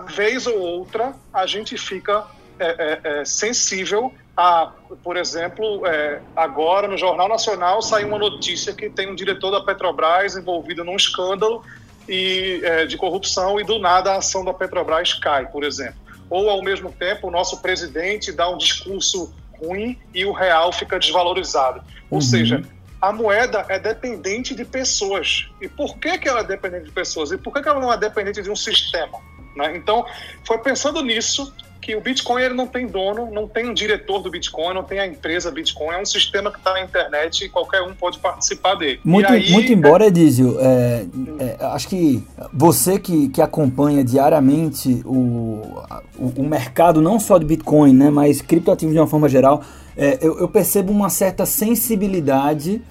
vez 0.07 0.47
ou 0.47 0.57
outra, 0.57 1.13
a 1.31 1.45
gente 1.45 1.77
fica 1.77 2.25
é, 2.59 2.99
é, 3.03 3.19
é 3.19 3.25
sensível 3.25 4.11
a, 4.35 4.71
por 5.03 5.15
exemplo, 5.15 5.85
é, 5.85 6.19
agora 6.35 6.87
no 6.87 6.97
Jornal 6.97 7.29
Nacional 7.29 7.81
saiu 7.81 8.07
uma 8.07 8.17
notícia 8.17 8.73
que 8.73 8.89
tem 8.89 9.11
um 9.11 9.13
diretor 9.13 9.51
da 9.51 9.61
Petrobras 9.61 10.35
envolvido 10.35 10.83
num 10.83 10.95
escândalo 10.95 11.63
e, 12.09 12.61
de 12.87 12.97
corrupção 12.97 13.59
e 13.59 13.63
do 13.63 13.77
nada 13.77 14.13
a 14.13 14.17
ação 14.17 14.43
da 14.43 14.53
Petrobras 14.53 15.13
cai, 15.13 15.45
por 15.45 15.63
exemplo. 15.63 15.99
Ou, 16.29 16.49
ao 16.49 16.63
mesmo 16.63 16.91
tempo, 16.91 17.27
o 17.27 17.31
nosso 17.31 17.61
presidente 17.61 18.31
dá 18.31 18.49
um 18.49 18.57
discurso 18.57 19.31
ruim 19.61 19.99
e 20.13 20.25
o 20.25 20.31
real 20.31 20.71
fica 20.71 20.97
desvalorizado. 20.97 21.83
Ou 22.09 22.15
uhum. 22.15 22.21
seja, 22.21 22.63
a 23.01 23.11
moeda 23.11 23.65
é 23.67 23.79
dependente 23.79 24.53
de 24.53 24.63
pessoas. 24.63 25.49
E 25.59 25.67
por 25.67 25.97
que, 25.97 26.17
que 26.19 26.29
ela 26.29 26.41
é 26.41 26.43
dependente 26.43 26.85
de 26.85 26.91
pessoas? 26.91 27.31
E 27.31 27.37
por 27.37 27.51
que, 27.51 27.61
que 27.61 27.67
ela 27.67 27.79
não 27.79 27.91
é 27.91 27.97
dependente 27.97 28.41
de 28.41 28.49
um 28.49 28.55
sistema? 28.55 29.17
Né? 29.55 29.75
Então, 29.75 30.05
foi 30.45 30.59
pensando 30.59 31.03
nisso 31.03 31.51
que 31.81 31.95
o 31.95 32.01
Bitcoin 32.01 32.43
ele 32.43 32.53
não 32.53 32.67
tem 32.67 32.85
dono, 32.85 33.31
não 33.31 33.47
tem 33.47 33.67
um 33.67 33.73
diretor 33.73 34.19
do 34.19 34.29
Bitcoin, 34.29 34.75
não 34.75 34.83
tem 34.83 34.99
a 34.99 35.07
empresa 35.07 35.49
Bitcoin, 35.49 35.95
é 35.95 36.01
um 36.01 36.05
sistema 36.05 36.51
que 36.51 36.59
está 36.59 36.73
na 36.73 36.81
internet 36.81 37.43
e 37.43 37.49
qualquer 37.49 37.81
um 37.81 37.95
pode 37.95 38.19
participar 38.19 38.75
dele. 38.75 38.99
Muito, 39.03 39.31
aí, 39.31 39.51
muito 39.51 39.73
embora, 39.73 40.03
é... 40.03 40.07
Edísio, 40.07 40.57
é, 40.59 41.05
é, 41.39 41.65
acho 41.65 41.87
que 41.87 42.23
você 42.53 42.99
que, 42.99 43.29
que 43.29 43.41
acompanha 43.41 44.03
diariamente 44.03 45.01
o, 45.03 45.83
o, 46.19 46.33
o, 46.37 46.43
mercado 46.43 47.01
não 47.01 47.19
só 47.19 47.39
de 47.39 47.45
Bitcoin, 47.45 47.93
né, 47.93 48.11
mas 48.11 48.41
criptoativos 48.41 48.93
de 48.93 48.99
uma 48.99 49.07
forma 49.07 49.27
geral, 49.27 49.63
é, 49.95 50.19
eu, 50.21 50.39
eu 50.39 50.47
percebo 50.47 50.91
uma 50.91 51.09
certa 51.09 51.45
sensibilidade 51.45 52.81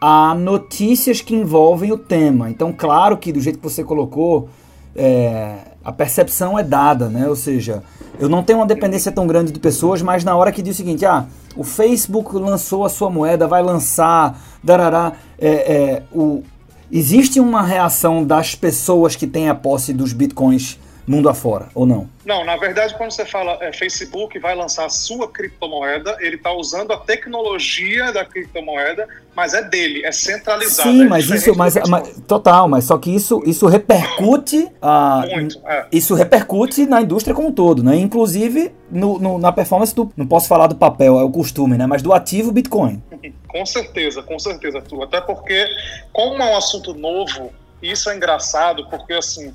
a 0.00 0.34
notícias 0.34 1.20
que 1.20 1.34
envolvem 1.34 1.92
o 1.92 1.98
tema. 1.98 2.50
Então, 2.50 2.72
claro 2.72 3.16
que 3.16 3.32
do 3.32 3.40
jeito 3.40 3.58
que 3.58 3.64
você 3.64 3.82
colocou, 3.82 4.48
é, 4.94 5.56
a 5.84 5.92
percepção 5.92 6.58
é 6.58 6.62
dada, 6.62 7.08
né? 7.08 7.28
Ou 7.28 7.36
seja, 7.36 7.82
eu 8.18 8.28
não 8.28 8.42
tenho 8.42 8.58
uma 8.58 8.66
dependência 8.66 9.10
tão 9.10 9.26
grande 9.26 9.52
de 9.52 9.58
pessoas, 9.58 10.02
mas 10.02 10.24
na 10.24 10.36
hora 10.36 10.52
que 10.52 10.62
diz 10.62 10.74
o 10.74 10.76
seguinte, 10.76 11.04
ah, 11.04 11.26
o 11.56 11.64
Facebook 11.64 12.34
lançou 12.36 12.84
a 12.84 12.88
sua 12.88 13.10
moeda, 13.10 13.46
vai 13.46 13.62
lançar, 13.62 14.40
darará, 14.62 15.12
é, 15.38 15.48
é, 15.48 16.02
o, 16.12 16.42
existe 16.90 17.40
uma 17.40 17.62
reação 17.62 18.24
das 18.24 18.54
pessoas 18.54 19.16
que 19.16 19.26
têm 19.26 19.48
a 19.48 19.54
posse 19.54 19.92
dos 19.92 20.12
bitcoins 20.12 20.78
mundo 21.10 21.28
afora, 21.28 21.68
ou 21.74 21.86
não? 21.86 22.08
Não, 22.24 22.44
na 22.44 22.56
verdade, 22.56 22.94
quando 22.96 23.10
você 23.10 23.24
fala 23.24 23.58
é, 23.60 23.72
Facebook 23.72 24.38
vai 24.38 24.54
lançar 24.54 24.86
a 24.86 24.90
sua 24.90 25.30
criptomoeda, 25.30 26.16
ele 26.20 26.36
está 26.36 26.52
usando 26.52 26.92
a 26.92 26.98
tecnologia 26.98 28.12
da 28.12 28.24
criptomoeda, 28.24 29.08
mas 29.34 29.54
é 29.54 29.62
dele, 29.62 30.04
é 30.04 30.12
centralizado. 30.12 30.90
Sim, 30.90 31.04
é 31.04 31.08
mas 31.08 31.30
isso, 31.30 31.54
mas, 31.56 31.74
mas, 31.88 32.20
total, 32.26 32.68
mas 32.68 32.84
só 32.84 32.98
que 32.98 33.14
isso, 33.14 33.42
isso 33.46 33.66
repercute, 33.66 34.68
a, 34.82 35.24
Muito, 35.30 35.60
é. 35.66 35.86
isso 35.92 36.14
repercute 36.14 36.86
na 36.86 37.00
indústria 37.00 37.34
como 37.34 37.48
um 37.48 37.52
todo, 37.52 37.82
né? 37.82 37.96
Inclusive 37.96 38.72
no, 38.90 39.18
no, 39.18 39.38
na 39.38 39.52
performance 39.52 39.94
do, 39.94 40.12
não 40.16 40.26
posso 40.26 40.48
falar 40.48 40.66
do 40.66 40.76
papel, 40.76 41.18
é 41.18 41.22
o 41.22 41.30
costume, 41.30 41.76
né? 41.76 41.86
Mas 41.86 42.02
do 42.02 42.12
ativo 42.12 42.52
Bitcoin. 42.52 43.02
Com 43.48 43.64
certeza, 43.64 44.22
com 44.22 44.38
certeza, 44.38 44.82
tu. 44.82 45.02
Até 45.02 45.22
porque, 45.22 45.66
como 46.12 46.34
é 46.42 46.52
um 46.52 46.56
assunto 46.56 46.92
novo, 46.92 47.50
isso 47.82 48.10
é 48.10 48.14
engraçado, 48.14 48.86
porque 48.90 49.14
assim 49.14 49.54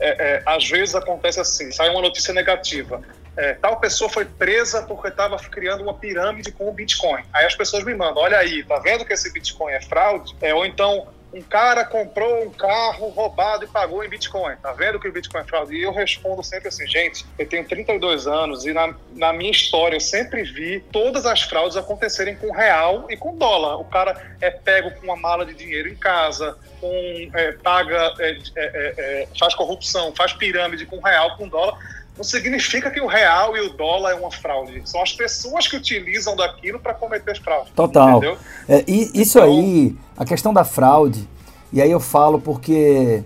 é, 0.00 0.08
é, 0.08 0.42
às 0.46 0.68
vezes 0.68 0.94
acontece 0.94 1.40
assim, 1.40 1.70
sai 1.70 1.90
uma 1.90 2.02
notícia 2.02 2.32
negativa. 2.32 3.02
É, 3.36 3.54
tal 3.54 3.80
pessoa 3.80 4.08
foi 4.08 4.24
presa 4.24 4.82
porque 4.82 5.08
estava 5.08 5.36
criando 5.38 5.82
uma 5.82 5.94
pirâmide 5.94 6.52
com 6.52 6.68
o 6.68 6.72
Bitcoin. 6.72 7.22
Aí 7.32 7.44
as 7.44 7.54
pessoas 7.54 7.84
me 7.84 7.94
mandam, 7.94 8.22
olha 8.22 8.38
aí, 8.38 8.62
tá 8.62 8.78
vendo 8.78 9.04
que 9.04 9.12
esse 9.12 9.32
Bitcoin 9.32 9.72
é 9.72 9.80
fraude? 9.80 10.36
É, 10.40 10.54
ou 10.54 10.64
então, 10.64 11.08
um 11.34 11.42
cara 11.42 11.84
comprou 11.84 12.44
um 12.44 12.50
carro 12.50 13.08
roubado 13.08 13.64
e 13.64 13.68
pagou 13.68 14.04
em 14.04 14.08
Bitcoin. 14.08 14.54
Tá 14.62 14.72
vendo 14.72 15.00
que 15.00 15.08
o 15.08 15.12
Bitcoin 15.12 15.40
é 15.40 15.44
fraude? 15.44 15.74
E 15.74 15.82
eu 15.82 15.92
respondo 15.92 16.44
sempre 16.44 16.68
assim, 16.68 16.86
gente, 16.86 17.26
eu 17.36 17.48
tenho 17.48 17.66
32 17.66 18.28
anos 18.28 18.64
e 18.64 18.72
na, 18.72 18.94
na 19.12 19.32
minha 19.32 19.50
história 19.50 19.96
eu 19.96 20.00
sempre 20.00 20.44
vi 20.44 20.78
todas 20.92 21.26
as 21.26 21.42
fraudes 21.42 21.76
acontecerem 21.76 22.36
com 22.36 22.52
real 22.52 23.06
e 23.10 23.16
com 23.16 23.36
dólar. 23.36 23.80
O 23.80 23.84
cara 23.84 24.36
é 24.40 24.50
pego 24.50 24.92
com 24.92 25.04
uma 25.04 25.16
mala 25.16 25.44
de 25.44 25.54
dinheiro 25.54 25.88
em 25.88 25.96
casa, 25.96 26.56
com, 26.80 27.30
é, 27.34 27.52
paga, 27.52 28.14
é, 28.20 28.30
é, 28.30 28.36
é, 28.56 28.94
é 29.22 29.28
faz 29.36 29.54
corrupção, 29.54 30.14
faz 30.14 30.32
pirâmide 30.32 30.86
com 30.86 31.00
real, 31.00 31.36
com 31.36 31.48
dólar 31.48 31.76
não 32.16 32.24
significa 32.24 32.90
que 32.90 33.00
o 33.00 33.06
real 33.06 33.56
e 33.56 33.60
o 33.60 33.70
dólar 33.70 34.12
é 34.12 34.14
uma 34.14 34.30
fraude. 34.30 34.82
São 34.84 35.02
as 35.02 35.12
pessoas 35.12 35.66
que 35.66 35.76
utilizam 35.76 36.36
daquilo 36.36 36.78
para 36.78 36.94
cometer 36.94 37.40
fraude. 37.40 37.70
Total. 37.74 38.22
É, 38.68 38.84
e 38.86 39.10
isso 39.14 39.38
então, 39.38 39.50
aí, 39.50 39.96
a 40.16 40.24
questão 40.24 40.52
da 40.54 40.64
fraude, 40.64 41.28
e 41.72 41.82
aí 41.82 41.90
eu 41.90 41.98
falo 41.98 42.40
porque 42.40 43.24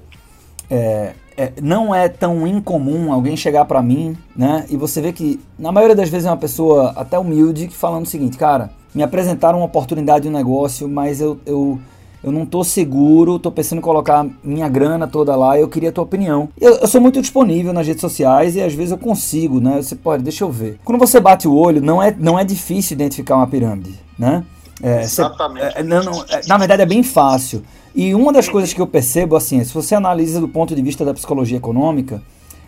é, 0.70 1.12
é, 1.36 1.52
não 1.62 1.94
é 1.94 2.08
tão 2.08 2.46
incomum 2.46 3.12
alguém 3.12 3.36
chegar 3.36 3.64
para 3.66 3.82
mim, 3.82 4.16
né? 4.34 4.64
E 4.68 4.76
você 4.76 5.00
vê 5.00 5.12
que, 5.12 5.38
na 5.58 5.70
maioria 5.70 5.94
das 5.94 6.08
vezes, 6.08 6.26
é 6.26 6.30
uma 6.30 6.36
pessoa 6.36 6.92
até 6.96 7.18
humilde 7.18 7.68
falando 7.68 8.06
o 8.06 8.08
seguinte, 8.08 8.38
cara, 8.38 8.70
me 8.94 9.02
apresentaram 9.02 9.58
uma 9.58 9.66
oportunidade 9.66 10.22
de 10.22 10.28
um 10.28 10.32
negócio, 10.32 10.88
mas 10.88 11.20
eu, 11.20 11.38
eu 11.44 11.78
eu 12.22 12.32
não 12.32 12.44
tô 12.44 12.64
seguro, 12.64 13.38
tô 13.38 13.50
pensando 13.50 13.78
em 13.78 13.82
colocar 13.82 14.26
minha 14.42 14.68
grana 14.68 15.06
toda 15.06 15.36
lá, 15.36 15.58
eu 15.58 15.68
queria 15.68 15.90
a 15.90 15.92
tua 15.92 16.04
opinião. 16.04 16.48
Eu, 16.60 16.76
eu, 16.76 16.88
sou 16.88 17.00
muito 17.00 17.20
disponível 17.20 17.72
nas 17.72 17.86
redes 17.86 18.00
sociais 18.00 18.56
e 18.56 18.60
às 18.60 18.74
vezes 18.74 18.90
eu 18.90 18.98
consigo, 18.98 19.60
né? 19.60 19.80
Você 19.80 19.94
pode, 19.94 20.22
deixa 20.22 20.44
eu 20.44 20.50
ver. 20.50 20.78
Quando 20.84 20.98
você 20.98 21.20
bate 21.20 21.46
o 21.46 21.54
olho, 21.54 21.80
não 21.80 22.02
é, 22.02 22.14
não 22.18 22.38
é 22.38 22.44
difícil 22.44 22.94
identificar 22.94 23.36
uma 23.36 23.46
pirâmide, 23.46 23.94
né? 24.18 24.44
É, 24.82 25.02
Exatamente. 25.02 25.72
Você, 25.72 25.78
é, 25.78 25.82
não, 25.82 26.02
não, 26.02 26.24
é, 26.28 26.40
na 26.46 26.58
verdade 26.58 26.82
é 26.82 26.86
bem 26.86 27.02
fácil. 27.02 27.62
E 27.94 28.14
uma 28.14 28.32
das 28.32 28.48
coisas 28.48 28.72
que 28.72 28.80
eu 28.80 28.86
percebo, 28.86 29.36
assim, 29.36 29.62
se 29.64 29.72
você 29.72 29.94
analisa 29.94 30.40
do 30.40 30.48
ponto 30.48 30.74
de 30.74 30.82
vista 30.82 31.04
da 31.04 31.14
psicologia 31.14 31.56
econômica, 31.56 32.22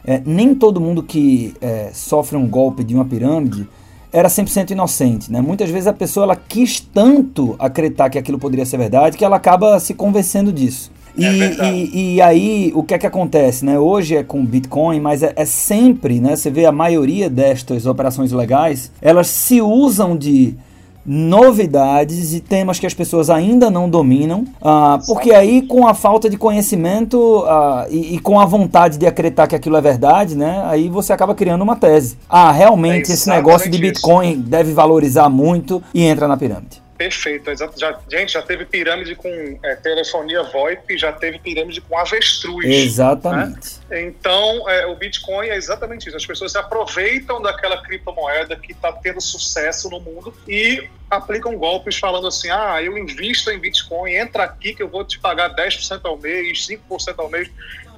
é, 0.04 0.20
nem 0.24 0.54
todo 0.54 0.80
mundo 0.80 1.02
que 1.02 1.54
é, 1.60 1.90
sofre 1.92 2.36
um 2.36 2.48
golpe 2.48 2.82
de 2.82 2.94
uma 2.94 3.04
pirâmide 3.04 3.68
era 4.12 4.28
100% 4.28 4.70
inocente, 4.70 5.30
né? 5.30 5.40
Muitas 5.40 5.70
vezes 5.70 5.86
a 5.86 5.92
pessoa 5.92 6.24
ela 6.24 6.36
quis 6.36 6.80
tanto 6.80 7.54
acreditar 7.58 8.10
que 8.10 8.18
aquilo 8.18 8.38
poderia 8.38 8.66
ser 8.66 8.78
verdade 8.78 9.16
que 9.16 9.24
ela 9.24 9.36
acaba 9.36 9.78
se 9.78 9.94
convencendo 9.94 10.52
disso. 10.52 10.90
E, 11.16 11.24
é 11.24 11.72
e, 11.72 12.14
e, 12.14 12.22
aí, 12.22 12.72
o 12.74 12.82
que 12.82 12.94
é 12.94 12.98
que 12.98 13.06
acontece, 13.06 13.64
né? 13.64 13.78
Hoje 13.78 14.16
é 14.16 14.22
com 14.22 14.44
Bitcoin, 14.44 15.00
mas 15.00 15.22
é, 15.22 15.32
é, 15.36 15.44
sempre, 15.44 16.20
né? 16.20 16.36
Você 16.36 16.50
vê 16.50 16.64
a 16.64 16.72
maioria 16.72 17.28
destas 17.28 17.86
operações 17.86 18.32
legais, 18.32 18.92
elas 19.02 19.26
se 19.26 19.60
usam 19.60 20.16
de 20.16 20.54
novidades 21.04 22.34
e 22.34 22.40
temas 22.40 22.78
que 22.78 22.86
as 22.86 22.94
pessoas 22.94 23.30
ainda 23.30 23.70
não 23.70 23.88
dominam, 23.88 24.44
ah, 24.62 24.98
porque 25.06 25.32
aí 25.32 25.62
com 25.62 25.86
a 25.86 25.94
falta 25.94 26.28
de 26.28 26.36
conhecimento 26.36 27.44
ah, 27.46 27.86
e, 27.90 28.16
e, 28.16 28.18
com 28.18 28.38
a 28.38 28.44
vontade 28.44 28.98
de 28.98 29.06
acreditar 29.06 29.46
que 29.46 29.56
aquilo 29.56 29.76
é 29.76 29.80
verdade, 29.80 30.36
né, 30.36 30.62
aí 30.66 30.88
você 30.88 31.12
acaba 31.12 31.34
criando 31.34 31.62
uma 31.62 31.76
tese. 31.76 32.16
Ah, 32.28 32.52
realmente 32.52 33.10
é 33.10 33.14
esse 33.14 33.28
negócio 33.28 33.70
de 33.70 33.78
Bitcoin 33.78 34.32
isso. 34.32 34.42
deve 34.42 34.72
valorizar 34.72 35.28
muito 35.28 35.82
e 35.94 36.04
entra 36.04 36.28
na 36.28 36.36
pirâmide. 36.36 36.82
Perfeito, 37.00 37.50
já, 37.78 37.98
gente, 38.10 38.34
já 38.34 38.42
teve 38.42 38.66
pirâmide 38.66 39.14
com 39.14 39.58
é, 39.62 39.74
telefonia 39.76 40.42
VoIP, 40.42 40.98
já 40.98 41.10
teve 41.10 41.38
pirâmide 41.38 41.80
com 41.80 41.96
avestruz. 41.96 42.68
Exatamente. 42.68 43.80
Né? 43.88 44.02
Então, 44.02 44.68
é, 44.68 44.84
o 44.84 44.94
Bitcoin 44.96 45.48
é 45.48 45.56
exatamente 45.56 46.08
isso. 46.08 46.16
As 46.18 46.26
pessoas 46.26 46.52
se 46.52 46.58
aproveitam 46.58 47.40
daquela 47.40 47.82
criptomoeda 47.82 48.54
que 48.54 48.72
está 48.72 48.92
tendo 48.92 49.18
sucesso 49.18 49.88
no 49.88 49.98
mundo 49.98 50.34
e 50.46 50.90
aplicam 51.08 51.56
golpes 51.56 51.96
falando 51.96 52.26
assim: 52.26 52.50
ah, 52.50 52.82
eu 52.82 52.98
invisto 52.98 53.50
em 53.50 53.58
Bitcoin, 53.58 54.12
entra 54.12 54.44
aqui 54.44 54.74
que 54.74 54.82
eu 54.82 54.88
vou 54.90 55.02
te 55.02 55.18
pagar 55.18 55.56
10% 55.56 56.00
ao 56.04 56.18
mês, 56.18 56.66
5% 56.66 57.14
ao 57.16 57.30
mês. 57.30 57.50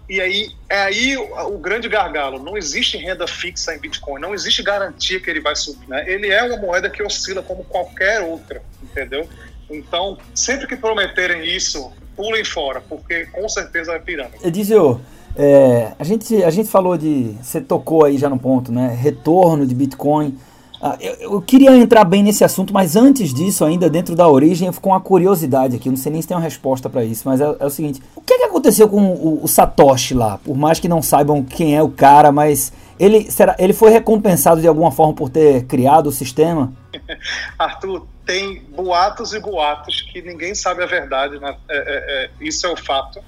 E 0.08 0.20
aí 0.20 0.50
é 0.68 0.82
aí 0.82 1.16
o, 1.16 1.54
o, 1.54 1.58
grande 1.58 1.88
gargalo. 1.88 2.42
Não 2.42 2.56
existe 2.56 2.96
renda 2.96 3.26
fixa 3.26 3.74
em 3.74 3.78
Bitcoin, 3.78 4.20
não 4.20 4.34
existe 4.34 4.62
garantia 4.62 5.20
que 5.20 5.30
ele 5.30 5.40
vai 5.40 5.56
subir. 5.56 5.88
Né? 5.88 6.04
Ele 6.06 6.28
é 6.28 6.42
uma 6.42 6.56
moeda 6.56 6.90
que 6.90 7.02
oscila 7.02 7.42
como 7.42 7.64
qualquer 7.64 8.20
outra, 8.20 8.62
entendeu? 8.82 9.28
Então, 9.70 10.18
sempre 10.34 10.66
que 10.66 10.76
prometerem 10.76 11.44
isso, 11.44 11.92
pulem 12.16 12.44
fora, 12.44 12.80
porque 12.80 13.26
com 13.26 13.48
certeza 13.48 13.92
é 13.92 13.98
pirâmide. 13.98 14.46
Edizio, 14.46 15.00
é, 15.34 15.92
a, 15.98 16.04
gente, 16.04 16.42
a 16.42 16.50
gente 16.50 16.68
falou 16.68 16.96
de. 16.96 17.34
Você 17.42 17.60
tocou 17.60 18.04
aí 18.04 18.18
já 18.18 18.28
no 18.28 18.38
ponto, 18.38 18.70
né? 18.70 18.96
Retorno 19.00 19.66
de 19.66 19.74
Bitcoin. 19.74 20.36
Ah, 20.84 20.96
eu, 21.00 21.14
eu, 21.14 21.40
queria 21.40 21.76
entrar 21.76 22.02
bem 22.02 22.24
nesse 22.24 22.42
assunto, 22.42 22.74
mas 22.74 22.96
antes 22.96 23.32
disso, 23.32 23.64
ainda 23.64 23.88
dentro 23.88 24.16
da 24.16 24.28
origem, 24.28 24.66
eu 24.66 24.72
fico 24.72 24.82
com 24.82 24.90
uma 24.90 25.00
curiosidade 25.00 25.76
aqui. 25.76 25.88
Eu 25.88 25.92
não 25.92 25.96
sei 25.96 26.10
nem 26.10 26.20
se 26.20 26.26
tem 26.26 26.36
uma 26.36 26.42
resposta 26.42 26.90
para 26.90 27.04
isso, 27.04 27.22
mas 27.24 27.40
é, 27.40 27.44
é, 27.44 27.64
o 27.64 27.70
seguinte: 27.70 28.02
o 28.16 28.20
que, 28.20 28.34
é 28.34 28.38
que 28.38 28.44
aconteceu 28.44 28.88
com 28.88 29.00
o, 29.00 29.44
o, 29.44 29.46
Satoshi 29.46 30.12
lá? 30.12 30.38
Por 30.38 30.56
mais 30.56 30.80
que 30.80 30.88
não 30.88 31.00
saibam 31.00 31.44
quem 31.44 31.76
é 31.76 31.82
o 31.82 31.88
cara, 31.88 32.32
mas 32.32 32.72
ele, 32.98 33.30
será, 33.30 33.54
ele 33.60 33.72
foi 33.72 33.92
recompensado 33.92 34.60
de 34.60 34.66
alguma 34.66 34.90
forma 34.90 35.14
por 35.14 35.30
ter 35.30 35.66
criado 35.66 36.08
o 36.08 36.12
sistema? 36.12 36.72
Arthur, 37.56 38.04
tem 38.26 38.64
boatos 38.74 39.32
e 39.34 39.38
boatos 39.38 40.02
que 40.02 40.20
ninguém 40.20 40.52
sabe 40.52 40.82
a 40.82 40.86
verdade, 40.86 41.38
né? 41.38 41.56
é, 41.70 41.76
é, 41.76 42.24
é 42.24 42.30
isso 42.40 42.66
é 42.66 42.72
o 42.72 42.76
fato. 42.76 43.22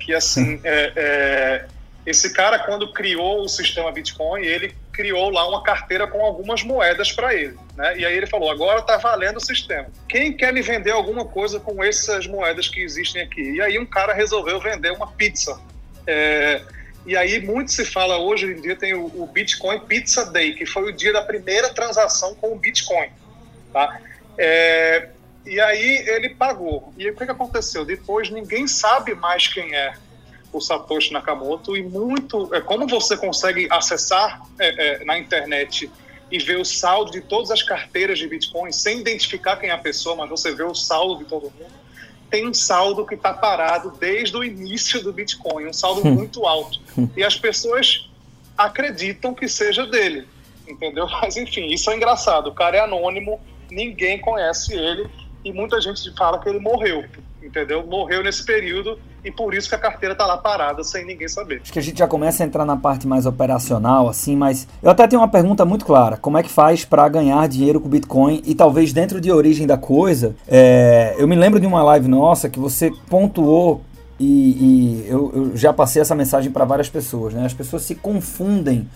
Que 0.00 0.14
assim, 0.14 0.58
é, 0.64 1.66
esse 2.06 2.32
cara, 2.32 2.60
quando 2.60 2.90
criou 2.94 3.42
o 3.42 3.48
sistema 3.48 3.92
Bitcoin, 3.92 4.40
ele 4.40 4.74
criou 4.94 5.28
lá 5.28 5.46
uma 5.48 5.62
carteira 5.62 6.06
com 6.06 6.24
algumas 6.24 6.62
moedas 6.62 7.12
para 7.12 7.34
ele. 7.34 7.58
Né? 7.76 7.98
E 7.98 8.06
aí 8.06 8.16
ele 8.16 8.26
falou: 8.26 8.50
agora 8.50 8.80
está 8.80 8.96
valendo 8.96 9.36
o 9.36 9.44
sistema. 9.44 9.88
Quem 10.08 10.32
quer 10.32 10.52
me 10.52 10.62
vender 10.62 10.92
alguma 10.92 11.24
coisa 11.24 11.60
com 11.60 11.82
essas 11.82 12.26
moedas 12.26 12.68
que 12.68 12.80
existem 12.80 13.22
aqui? 13.22 13.42
E 13.42 13.60
aí 13.60 13.78
um 13.78 13.86
cara 13.86 14.14
resolveu 14.14 14.60
vender 14.60 14.92
uma 14.92 15.08
pizza. 15.08 15.60
É, 16.06 16.62
e 17.04 17.16
aí 17.16 17.44
muito 17.44 17.72
se 17.72 17.84
fala 17.84 18.18
hoje 18.18 18.46
em 18.46 18.60
dia 18.60 18.76
tem 18.76 18.94
o, 18.94 19.06
o, 19.06 19.26
Bitcoin 19.26 19.80
Pizza 19.80 20.24
Day, 20.30 20.54
que 20.54 20.64
foi 20.64 20.90
o 20.90 20.92
dia 20.92 21.12
da 21.12 21.22
primeira 21.22 21.72
transação 21.74 22.34
com 22.36 22.52
o 22.52 22.58
Bitcoin. 22.58 23.10
Tá? 23.72 24.00
É, 24.38 25.08
e 25.44 25.60
aí 25.60 26.04
ele 26.06 26.30
pagou. 26.30 26.94
E 26.96 27.04
aí, 27.04 27.10
o 27.10 27.16
que, 27.16 27.24
que 27.24 27.30
aconteceu? 27.30 27.84
Depois 27.84 28.30
ninguém 28.30 28.66
sabe 28.66 29.14
mais 29.14 29.48
quem 29.48 29.74
é 29.74 29.94
o 30.54 30.60
Satoshi 30.60 31.12
Nakamoto 31.12 31.76
e 31.76 31.82
muito 31.82 32.54
é 32.54 32.60
como 32.60 32.86
você 32.86 33.16
consegue 33.16 33.66
acessar 33.70 34.40
é, 34.58 35.02
é, 35.02 35.04
na 35.04 35.18
internet 35.18 35.90
e 36.30 36.38
ver 36.38 36.58
o 36.58 36.64
saldo 36.64 37.10
de 37.10 37.20
todas 37.20 37.50
as 37.50 37.62
carteiras 37.62 38.18
de 38.18 38.28
Bitcoin 38.28 38.70
sem 38.72 39.00
identificar 39.00 39.56
quem 39.56 39.70
é 39.70 39.72
a 39.72 39.78
pessoa, 39.78 40.16
mas 40.16 40.30
você 40.30 40.54
vê 40.54 40.62
o 40.62 40.74
saldo 40.74 41.18
de 41.18 41.24
todo 41.24 41.42
mundo. 41.42 41.84
Tem 42.30 42.48
um 42.48 42.54
saldo 42.54 43.04
que 43.04 43.14
está 43.14 43.34
parado 43.34 43.92
desde 43.98 44.36
o 44.36 44.42
início 44.42 45.02
do 45.02 45.12
Bitcoin, 45.12 45.66
um 45.66 45.72
saldo 45.72 46.06
hum. 46.06 46.12
muito 46.12 46.46
alto. 46.46 46.80
E 47.16 47.22
as 47.22 47.36
pessoas 47.36 48.08
acreditam 48.56 49.34
que 49.34 49.48
seja 49.48 49.86
dele, 49.86 50.26
entendeu? 50.66 51.06
Mas 51.20 51.36
enfim, 51.36 51.66
isso 51.66 51.90
é 51.90 51.96
engraçado. 51.96 52.48
O 52.48 52.54
cara 52.54 52.76
é 52.76 52.80
anônimo, 52.80 53.40
ninguém 53.70 54.20
conhece 54.20 54.72
ele 54.72 55.08
e 55.44 55.52
muita 55.52 55.80
gente 55.80 56.14
fala 56.16 56.38
que 56.38 56.48
ele 56.48 56.60
morreu, 56.60 57.04
entendeu? 57.42 57.84
Morreu 57.84 58.22
nesse 58.22 58.44
período 58.44 58.98
e 59.24 59.30
por 59.30 59.54
isso 59.54 59.68
que 59.68 59.74
a 59.74 59.78
carteira 59.78 60.12
está 60.12 60.26
lá 60.26 60.36
parada 60.36 60.84
sem 60.84 61.04
ninguém 61.04 61.28
saber. 61.28 61.60
Acho 61.62 61.72
que 61.72 61.78
a 61.78 61.82
gente 61.82 61.98
já 61.98 62.06
começa 62.06 62.42
a 62.42 62.46
entrar 62.46 62.64
na 62.64 62.76
parte 62.76 63.06
mais 63.06 63.24
operacional, 63.24 64.08
assim, 64.08 64.36
mas 64.36 64.68
eu 64.82 64.90
até 64.90 65.06
tenho 65.06 65.22
uma 65.22 65.28
pergunta 65.28 65.64
muito 65.64 65.84
clara: 65.84 66.16
como 66.16 66.36
é 66.36 66.42
que 66.42 66.50
faz 66.50 66.84
para 66.84 67.08
ganhar 67.08 67.48
dinheiro 67.48 67.80
com 67.80 67.88
Bitcoin 67.88 68.42
e 68.44 68.54
talvez 68.54 68.92
dentro 68.92 69.20
de 69.20 69.32
origem 69.32 69.66
da 69.66 69.78
coisa? 69.78 70.36
É, 70.46 71.14
eu 71.16 71.26
me 71.26 71.34
lembro 71.34 71.58
de 71.58 71.66
uma 71.66 71.82
live 71.82 72.06
nossa 72.06 72.48
que 72.48 72.58
você 72.58 72.92
pontuou 73.08 73.82
e, 74.20 75.04
e 75.04 75.06
eu, 75.08 75.32
eu 75.34 75.56
já 75.56 75.72
passei 75.72 76.02
essa 76.02 76.14
mensagem 76.14 76.52
para 76.52 76.64
várias 76.64 76.88
pessoas, 76.88 77.32
né? 77.32 77.46
As 77.46 77.54
pessoas 77.54 77.82
se 77.82 77.94
confundem 77.94 78.86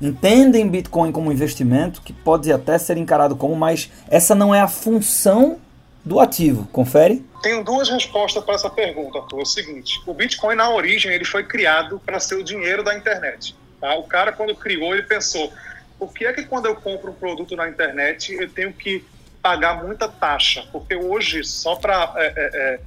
entendem 0.00 0.68
Bitcoin 0.68 1.12
como 1.12 1.30
investimento, 1.30 2.02
que 2.02 2.12
pode 2.12 2.52
até 2.52 2.76
ser 2.76 2.96
encarado 2.96 3.36
como, 3.36 3.54
mas 3.54 3.88
essa 4.10 4.34
não 4.34 4.52
é 4.52 4.60
a 4.60 4.66
função 4.66 5.58
do 6.04 6.18
ativo. 6.18 6.66
Confere? 6.72 7.24
Tenho 7.42 7.64
duas 7.64 7.88
respostas 7.88 8.44
para 8.44 8.54
essa 8.54 8.70
pergunta, 8.70 9.18
Arthur. 9.18 9.40
É 9.40 9.42
o 9.42 9.46
seguinte: 9.46 10.00
o 10.06 10.14
Bitcoin, 10.14 10.54
na 10.54 10.70
origem, 10.70 11.12
ele 11.12 11.24
foi 11.24 11.44
criado 11.44 12.00
para 12.04 12.20
ser 12.20 12.36
o 12.36 12.44
dinheiro 12.44 12.84
da 12.84 12.96
internet. 12.96 13.56
Tá? 13.80 13.94
O 13.96 14.04
cara, 14.04 14.32
quando 14.32 14.54
criou, 14.54 14.94
ele 14.94 15.02
pensou: 15.02 15.52
por 15.98 16.12
que 16.12 16.24
é 16.24 16.32
que 16.32 16.44
quando 16.44 16.66
eu 16.66 16.76
compro 16.76 17.10
um 17.10 17.14
produto 17.14 17.56
na 17.56 17.68
internet 17.68 18.32
eu 18.32 18.48
tenho 18.48 18.72
que 18.72 19.04
pagar 19.42 19.82
muita 19.84 20.08
taxa? 20.08 20.64
Porque 20.70 20.94
hoje, 20.94 21.42
só 21.44 21.74
para 21.74 22.12
é, 22.16 22.26
é, 22.26 22.32
é, 22.36 22.80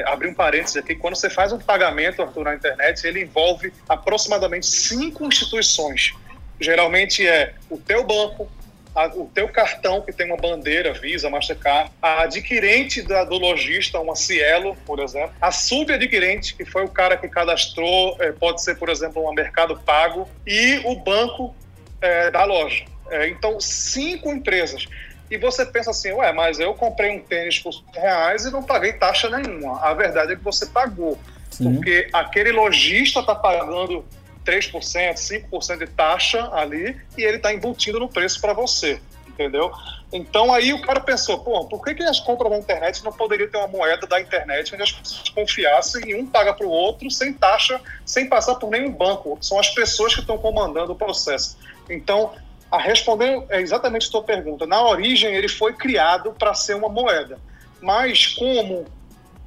é, 0.00 0.08
abrir 0.08 0.28
um 0.28 0.34
parênteses 0.34 0.76
aqui, 0.76 0.96
quando 0.96 1.14
você 1.14 1.30
faz 1.30 1.52
um 1.52 1.58
pagamento, 1.58 2.22
Arthur, 2.22 2.44
na 2.44 2.54
internet, 2.54 3.06
ele 3.06 3.22
envolve 3.22 3.72
aproximadamente 3.88 4.66
cinco 4.66 5.24
instituições. 5.24 6.12
Geralmente 6.60 7.26
é 7.26 7.54
o 7.70 7.78
teu 7.78 8.04
banco, 8.04 8.50
a, 8.94 9.06
o 9.06 9.30
teu 9.32 9.48
cartão, 9.48 10.02
que 10.02 10.12
tem 10.12 10.26
uma 10.26 10.36
bandeira, 10.36 10.92
Visa, 10.92 11.30
Mastercard, 11.30 11.90
a 12.00 12.22
adquirente 12.22 13.02
da, 13.02 13.24
do 13.24 13.36
lojista, 13.36 13.98
uma 13.98 14.14
Cielo, 14.14 14.76
por 14.86 15.00
exemplo, 15.00 15.34
a 15.40 15.50
subadquirente, 15.50 16.54
que 16.54 16.64
foi 16.64 16.84
o 16.84 16.88
cara 16.88 17.16
que 17.16 17.28
cadastrou, 17.28 18.16
é, 18.20 18.32
pode 18.32 18.62
ser, 18.62 18.76
por 18.76 18.88
exemplo, 18.88 19.28
um 19.28 19.32
mercado 19.32 19.78
pago, 19.80 20.28
e 20.46 20.80
o 20.84 20.96
banco 20.96 21.54
é, 22.00 22.30
da 22.30 22.44
loja. 22.44 22.84
É, 23.10 23.28
então, 23.28 23.60
cinco 23.60 24.30
empresas. 24.30 24.86
E 25.30 25.38
você 25.38 25.64
pensa 25.64 25.90
assim, 25.90 26.12
ué, 26.12 26.30
mas 26.32 26.60
eu 26.60 26.74
comprei 26.74 27.10
um 27.10 27.20
tênis 27.20 27.58
por 27.58 27.72
reais 27.94 28.44
e 28.44 28.50
não 28.50 28.62
paguei 28.62 28.92
taxa 28.92 29.30
nenhuma. 29.30 29.80
A 29.80 29.94
verdade 29.94 30.34
é 30.34 30.36
que 30.36 30.44
você 30.44 30.66
pagou. 30.66 31.18
Sim. 31.50 31.74
Porque 31.74 32.08
aquele 32.12 32.52
lojista 32.52 33.20
está 33.20 33.34
pagando 33.34 34.04
3%, 34.44 35.14
5% 35.14 35.78
de 35.78 35.86
taxa 35.86 36.48
ali 36.52 37.00
e 37.16 37.22
ele 37.22 37.36
está 37.36 37.52
embutindo 37.52 37.98
no 37.98 38.08
preço 38.08 38.40
para 38.40 38.52
você, 38.52 39.00
entendeu? 39.26 39.72
Então 40.12 40.52
aí 40.52 40.72
o 40.72 40.82
cara 40.82 41.00
pensou, 41.00 41.38
pô, 41.38 41.64
por 41.66 41.82
que, 41.82 41.94
que 41.94 42.02
as 42.02 42.20
compras 42.20 42.50
na 42.50 42.58
internet 42.58 43.02
não 43.02 43.12
poderiam 43.12 43.48
ter 43.48 43.56
uma 43.56 43.68
moeda 43.68 44.06
da 44.06 44.20
internet 44.20 44.74
onde 44.74 44.82
as 44.82 44.92
pessoas 44.92 45.28
confiassem 45.30 46.10
e 46.10 46.14
um 46.14 46.26
paga 46.26 46.52
para 46.52 46.66
o 46.66 46.70
outro 46.70 47.10
sem 47.10 47.32
taxa, 47.32 47.80
sem 48.04 48.28
passar 48.28 48.56
por 48.56 48.70
nenhum 48.70 48.92
banco? 48.92 49.38
São 49.40 49.58
as 49.58 49.70
pessoas 49.70 50.14
que 50.14 50.20
estão 50.20 50.36
comandando 50.36 50.92
o 50.92 50.96
processo. 50.96 51.56
Então, 51.88 52.32
a 52.70 52.78
responder 52.78 53.44
é 53.48 53.60
exatamente 53.60 54.06
a 54.06 54.10
sua 54.10 54.22
pergunta. 54.22 54.66
Na 54.66 54.82
origem, 54.86 55.34
ele 55.34 55.48
foi 55.48 55.74
criado 55.74 56.32
para 56.32 56.54
ser 56.54 56.74
uma 56.74 56.88
moeda. 56.88 57.38
Mas 57.80 58.28
como 58.28 58.86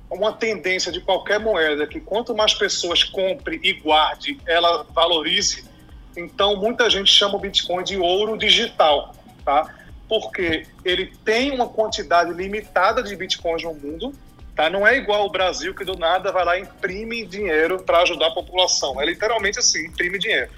uma 0.10 0.34
tendência 0.34 0.92
de 0.92 1.02
qualquer 1.02 1.40
moeda 1.40 1.88
que 1.88 2.00
quanto 2.00 2.36
mais 2.36 2.54
pessoas 2.54 3.04
compre 3.04 3.60
e 3.64 3.74
guarde, 3.74 4.40
ela 4.46 4.84
valorize. 4.94 5.66
Então, 6.16 6.56
muita 6.56 6.90
gente 6.90 7.12
chama 7.12 7.36
o 7.36 7.40
Bitcoin 7.40 7.84
de 7.84 7.98
ouro 7.98 8.38
digital, 8.38 9.16
tá? 9.44 9.74
Porque 10.08 10.66
ele 10.84 11.12
tem 11.26 11.52
uma 11.52 11.68
quantidade 11.68 12.32
limitada 12.32 13.04
de 13.04 13.16
Bitcoins 13.16 13.64
no 13.64 13.74
mundo, 13.74 14.14
tá? 14.56 14.70
Não 14.70 14.88
é 14.88 14.96
igual 14.96 15.26
o 15.26 15.30
Brasil 15.30 15.74
que 15.74 15.84
do 15.84 15.98
nada 15.98 16.32
vai 16.32 16.46
lá 16.46 16.58
e 16.58 16.62
imprime 16.62 17.26
dinheiro 17.26 17.82
para 17.84 18.02
ajudar 18.04 18.28
a 18.28 18.32
população. 18.32 19.02
É 19.02 19.06
literalmente 19.06 19.60
assim, 19.60 19.88
imprime 19.88 20.20
dinheiro. 20.20 20.50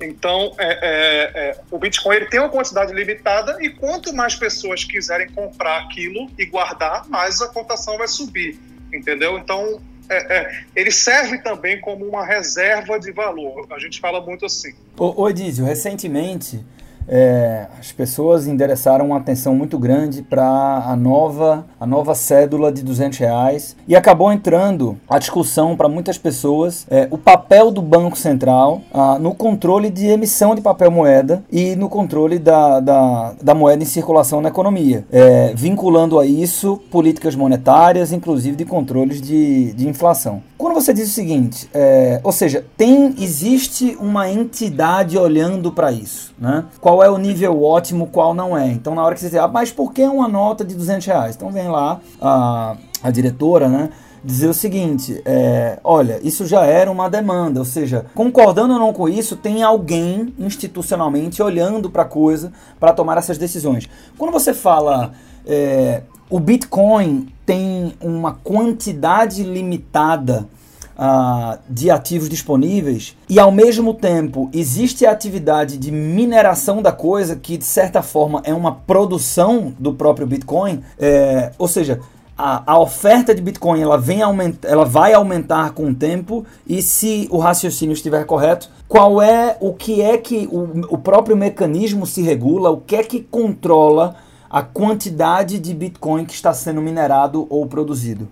Então, 0.00 0.54
é, 0.58 0.66
é, 0.66 1.48
é, 1.50 1.60
o 1.70 1.78
Bitcoin 1.78 2.16
ele 2.16 2.26
tem 2.26 2.40
uma 2.40 2.48
quantidade 2.48 2.92
limitada 2.92 3.58
e 3.60 3.70
quanto 3.70 4.12
mais 4.12 4.34
pessoas 4.34 4.84
quiserem 4.84 5.28
comprar 5.30 5.82
aquilo 5.82 6.30
e 6.38 6.46
guardar, 6.46 7.08
mais 7.08 7.40
a 7.42 7.48
cotação 7.48 7.98
vai 7.98 8.08
subir 8.08 8.73
entendeu? 8.94 9.38
Então, 9.38 9.80
é, 10.08 10.38
é, 10.38 10.64
ele 10.76 10.90
serve 10.90 11.38
também 11.38 11.80
como 11.80 12.06
uma 12.06 12.24
reserva 12.24 12.98
de 12.98 13.10
valor. 13.10 13.66
A 13.70 13.78
gente 13.78 14.00
fala 14.00 14.20
muito 14.20 14.44
assim. 14.44 14.74
Ô, 14.96 15.22
ô 15.22 15.28
Edísio, 15.28 15.64
recentemente 15.64 16.60
é, 17.08 17.66
as 17.78 17.92
pessoas 17.92 18.46
endereçaram 18.46 19.06
uma 19.06 19.18
atenção 19.18 19.54
muito 19.54 19.78
grande 19.78 20.22
para 20.22 20.84
a 20.86 20.96
nova, 20.96 21.66
a 21.78 21.86
nova 21.86 22.14
cédula 22.14 22.72
de 22.72 22.82
200 22.82 23.18
reais 23.18 23.76
e 23.86 23.94
acabou 23.94 24.32
entrando 24.32 24.96
a 25.08 25.18
discussão 25.18 25.76
para 25.76 25.88
muitas 25.88 26.18
pessoas 26.18 26.86
é, 26.90 27.08
o 27.10 27.18
papel 27.18 27.70
do 27.70 27.82
Banco 27.82 28.16
Central 28.16 28.82
ah, 28.92 29.18
no 29.18 29.34
controle 29.34 29.90
de 29.90 30.06
emissão 30.06 30.54
de 30.54 30.60
papel 30.60 30.90
moeda 30.90 31.44
e 31.50 31.76
no 31.76 31.88
controle 31.88 32.38
da, 32.38 32.80
da, 32.80 33.34
da 33.42 33.54
moeda 33.54 33.82
em 33.82 33.86
circulação 33.86 34.40
na 34.40 34.48
economia, 34.48 35.04
é, 35.12 35.52
vinculando 35.54 36.18
a 36.18 36.26
isso 36.26 36.80
políticas 36.90 37.34
monetárias, 37.34 38.12
inclusive 38.12 38.56
de 38.56 38.64
controles 38.64 39.20
de, 39.20 39.72
de 39.72 39.88
inflação. 39.88 40.42
Quando 40.56 40.74
você 40.74 40.94
diz 40.94 41.08
o 41.10 41.12
seguinte, 41.12 41.68
é, 41.74 42.20
ou 42.22 42.32
seja, 42.32 42.64
tem 42.76 43.14
existe 43.18 43.96
uma 44.00 44.30
entidade 44.30 45.18
olhando 45.18 45.72
para 45.72 45.92
isso, 45.92 46.32
né? 46.38 46.64
Qual 46.80 46.93
é 47.02 47.10
o 47.10 47.18
nível 47.18 47.62
ótimo, 47.62 48.06
qual 48.06 48.34
não 48.34 48.56
é? 48.56 48.68
Então, 48.68 48.94
na 48.94 49.04
hora 49.04 49.14
que 49.14 49.20
você 49.20 49.28
diz, 49.28 49.38
ah, 49.38 49.48
mas 49.48 49.70
por 49.70 49.92
que 49.92 50.02
uma 50.02 50.28
nota 50.28 50.64
de 50.64 50.74
200 50.74 51.06
reais? 51.06 51.36
Então, 51.36 51.50
vem 51.50 51.68
lá 51.68 52.00
a, 52.20 52.76
a 53.02 53.10
diretora, 53.10 53.68
né? 53.68 53.90
dizer 54.24 54.48
o 54.48 54.54
seguinte: 54.54 55.20
é, 55.24 55.78
olha, 55.84 56.18
isso 56.22 56.46
já 56.46 56.64
era 56.64 56.90
uma 56.90 57.10
demanda, 57.10 57.60
ou 57.60 57.66
seja, 57.66 58.06
concordando 58.14 58.72
ou 58.72 58.78
não 58.78 58.92
com 58.92 59.08
isso, 59.08 59.36
tem 59.36 59.62
alguém 59.62 60.34
institucionalmente 60.38 61.42
olhando 61.42 61.90
para 61.90 62.02
a 62.02 62.06
coisa 62.06 62.50
para 62.80 62.92
tomar 62.94 63.18
essas 63.18 63.36
decisões. 63.36 63.88
Quando 64.16 64.32
você 64.32 64.54
fala 64.54 65.12
é, 65.46 66.02
o 66.30 66.40
Bitcoin 66.40 67.28
tem 67.44 67.94
uma 68.00 68.32
quantidade 68.32 69.42
limitada 69.42 70.48
uh, 70.96 71.58
de 71.68 71.90
ativos 71.90 72.28
disponíveis. 72.28 73.16
E 73.28 73.38
ao 73.38 73.50
mesmo 73.50 73.94
tempo 73.94 74.48
existe 74.52 75.06
a 75.06 75.10
atividade 75.10 75.76
de 75.76 75.90
mineração 75.90 76.82
da 76.82 76.92
coisa 76.92 77.36
que 77.36 77.56
de 77.56 77.64
certa 77.64 78.02
forma 78.02 78.40
é 78.44 78.54
uma 78.54 78.72
produção 78.72 79.72
do 79.78 79.92
próprio 79.92 80.26
Bitcoin, 80.26 80.82
é, 80.98 81.52
ou 81.58 81.68
seja, 81.68 82.00
a, 82.36 82.72
a, 82.72 82.78
oferta 82.80 83.34
de 83.34 83.40
Bitcoin 83.40 83.80
ela, 83.80 83.96
vem 83.96 84.20
aumenta, 84.20 84.66
ela 84.66 84.84
vai 84.84 85.12
aumentar 85.12 85.70
com 85.72 85.90
o 85.90 85.94
tempo. 85.94 86.44
E 86.66 86.82
se 86.82 87.28
o 87.30 87.38
raciocínio 87.38 87.94
estiver 87.94 88.24
correto, 88.26 88.68
qual 88.88 89.22
é 89.22 89.56
o 89.60 89.72
que 89.72 90.02
é 90.02 90.18
que 90.18 90.48
o, 90.50 90.94
o 90.94 90.98
próprio 90.98 91.36
mecanismo 91.36 92.06
se 92.06 92.22
regula, 92.22 92.70
o 92.70 92.80
que 92.80 92.96
é 92.96 93.04
que 93.04 93.20
controla 93.20 94.16
a 94.50 94.62
quantidade 94.62 95.58
de 95.58 95.72
Bitcoin 95.72 96.24
que 96.24 96.34
está 96.34 96.52
sendo 96.52 96.80
minerado 96.80 97.46
ou 97.48 97.66
produzido? 97.66 98.28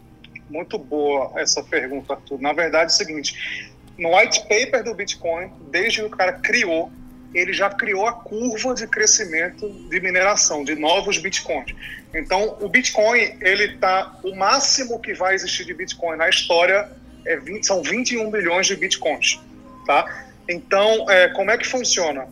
Muito 0.52 0.78
boa 0.78 1.32
essa 1.36 1.62
pergunta, 1.62 2.12
Arthur. 2.12 2.38
Na 2.40 2.52
verdade 2.52 2.92
é 2.92 2.94
o 2.94 2.96
seguinte, 2.96 3.72
no 3.96 4.14
white 4.14 4.40
paper 4.42 4.84
do 4.84 4.94
Bitcoin, 4.94 5.50
desde 5.70 6.00
que 6.00 6.06
o 6.06 6.10
cara 6.10 6.34
criou, 6.34 6.92
ele 7.32 7.54
já 7.54 7.70
criou 7.70 8.06
a 8.06 8.12
curva 8.12 8.74
de 8.74 8.86
crescimento 8.86 9.66
de 9.88 10.00
mineração, 10.00 10.62
de 10.62 10.74
novos 10.74 11.16
Bitcoins. 11.16 11.74
Então, 12.14 12.58
o 12.60 12.68
Bitcoin, 12.68 13.38
ele 13.40 13.78
tá, 13.78 14.18
o 14.22 14.36
máximo 14.36 15.00
que 15.00 15.14
vai 15.14 15.34
existir 15.34 15.64
de 15.64 15.72
Bitcoin 15.72 16.18
na 16.18 16.28
história 16.28 16.90
é 17.24 17.36
20, 17.38 17.64
são 17.64 17.82
21 17.82 18.30
bilhões 18.30 18.66
de 18.66 18.76
Bitcoins, 18.76 19.40
tá? 19.86 20.26
Então, 20.46 21.10
é, 21.10 21.28
como 21.28 21.50
é 21.50 21.56
que 21.56 21.66
funciona? 21.66 22.28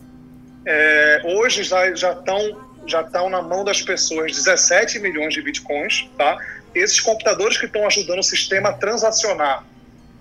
É, 0.63 1.21
hoje 1.25 1.63
já 1.63 1.89
estão 1.89 2.69
já 2.85 3.01
estão 3.01 3.29
na 3.29 3.41
mão 3.41 3.63
das 3.63 3.81
pessoas 3.81 4.31
17 4.35 4.99
milhões 4.99 5.33
de 5.33 5.41
Bitcoins, 5.41 6.09
tá? 6.17 6.37
Esses 6.73 6.99
computadores 6.99 7.57
que 7.57 7.65
estão 7.65 7.85
ajudando 7.85 8.19
o 8.19 8.23
sistema 8.23 8.69
a 8.69 8.73
transacionar, 8.73 9.63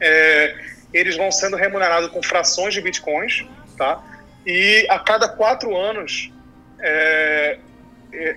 é, 0.01 0.55
eles 0.93 1.17
vão 1.17 1.31
sendo 1.31 1.57
remunerados 1.57 2.11
com 2.11 2.23
frações 2.23 2.75
de 2.75 2.81
bitcoins, 2.81 3.45
tá? 3.77 4.03
E 4.47 4.87
a 4.89 4.99
cada 4.99 5.29
quatro 5.29 5.77
anos, 5.77 6.33
é, 6.81 7.59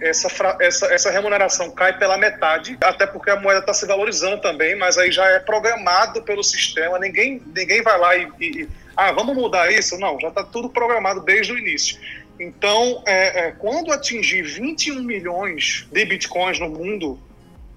essa, 0.02 0.28
essa, 0.60 0.93
essa 0.93 1.12
remuneração 1.12 1.71
cai 1.71 1.97
pela 1.97 2.17
metade, 2.17 2.78
até 2.82 3.08
porque 3.08 3.30
a 3.30 3.36
moeda 3.36 3.62
está 3.62 3.73
se 3.73 3.86
valorizando 3.86 4.39
também, 4.41 4.76
mas 4.76 4.97
aí 4.97 5.12
já 5.12 5.26
é 5.28 5.39
programado 5.39 6.21
pelo 6.21 6.43
sistema, 6.43 6.99
ninguém, 6.99 7.41
ninguém 7.56 7.82
vai 7.82 7.97
lá 7.97 8.15
e, 8.15 8.28
e 8.39 8.69
ah, 8.95 9.12
vamos 9.12 9.36
mudar 9.36 9.71
isso? 9.71 9.97
Não, 9.97 10.19
já 10.19 10.28
está 10.28 10.43
tudo 10.43 10.69
programado 10.69 11.21
desde 11.21 11.52
o 11.52 11.58
início. 11.58 11.97
Então, 12.39 13.02
é, 13.06 13.47
é, 13.47 13.52
quando 13.52 13.91
atingir 13.91 14.43
21 14.43 15.02
milhões 15.02 15.88
de 15.91 16.06
bitcoins 16.06 16.60
no 16.60 16.69
mundo, 16.69 17.19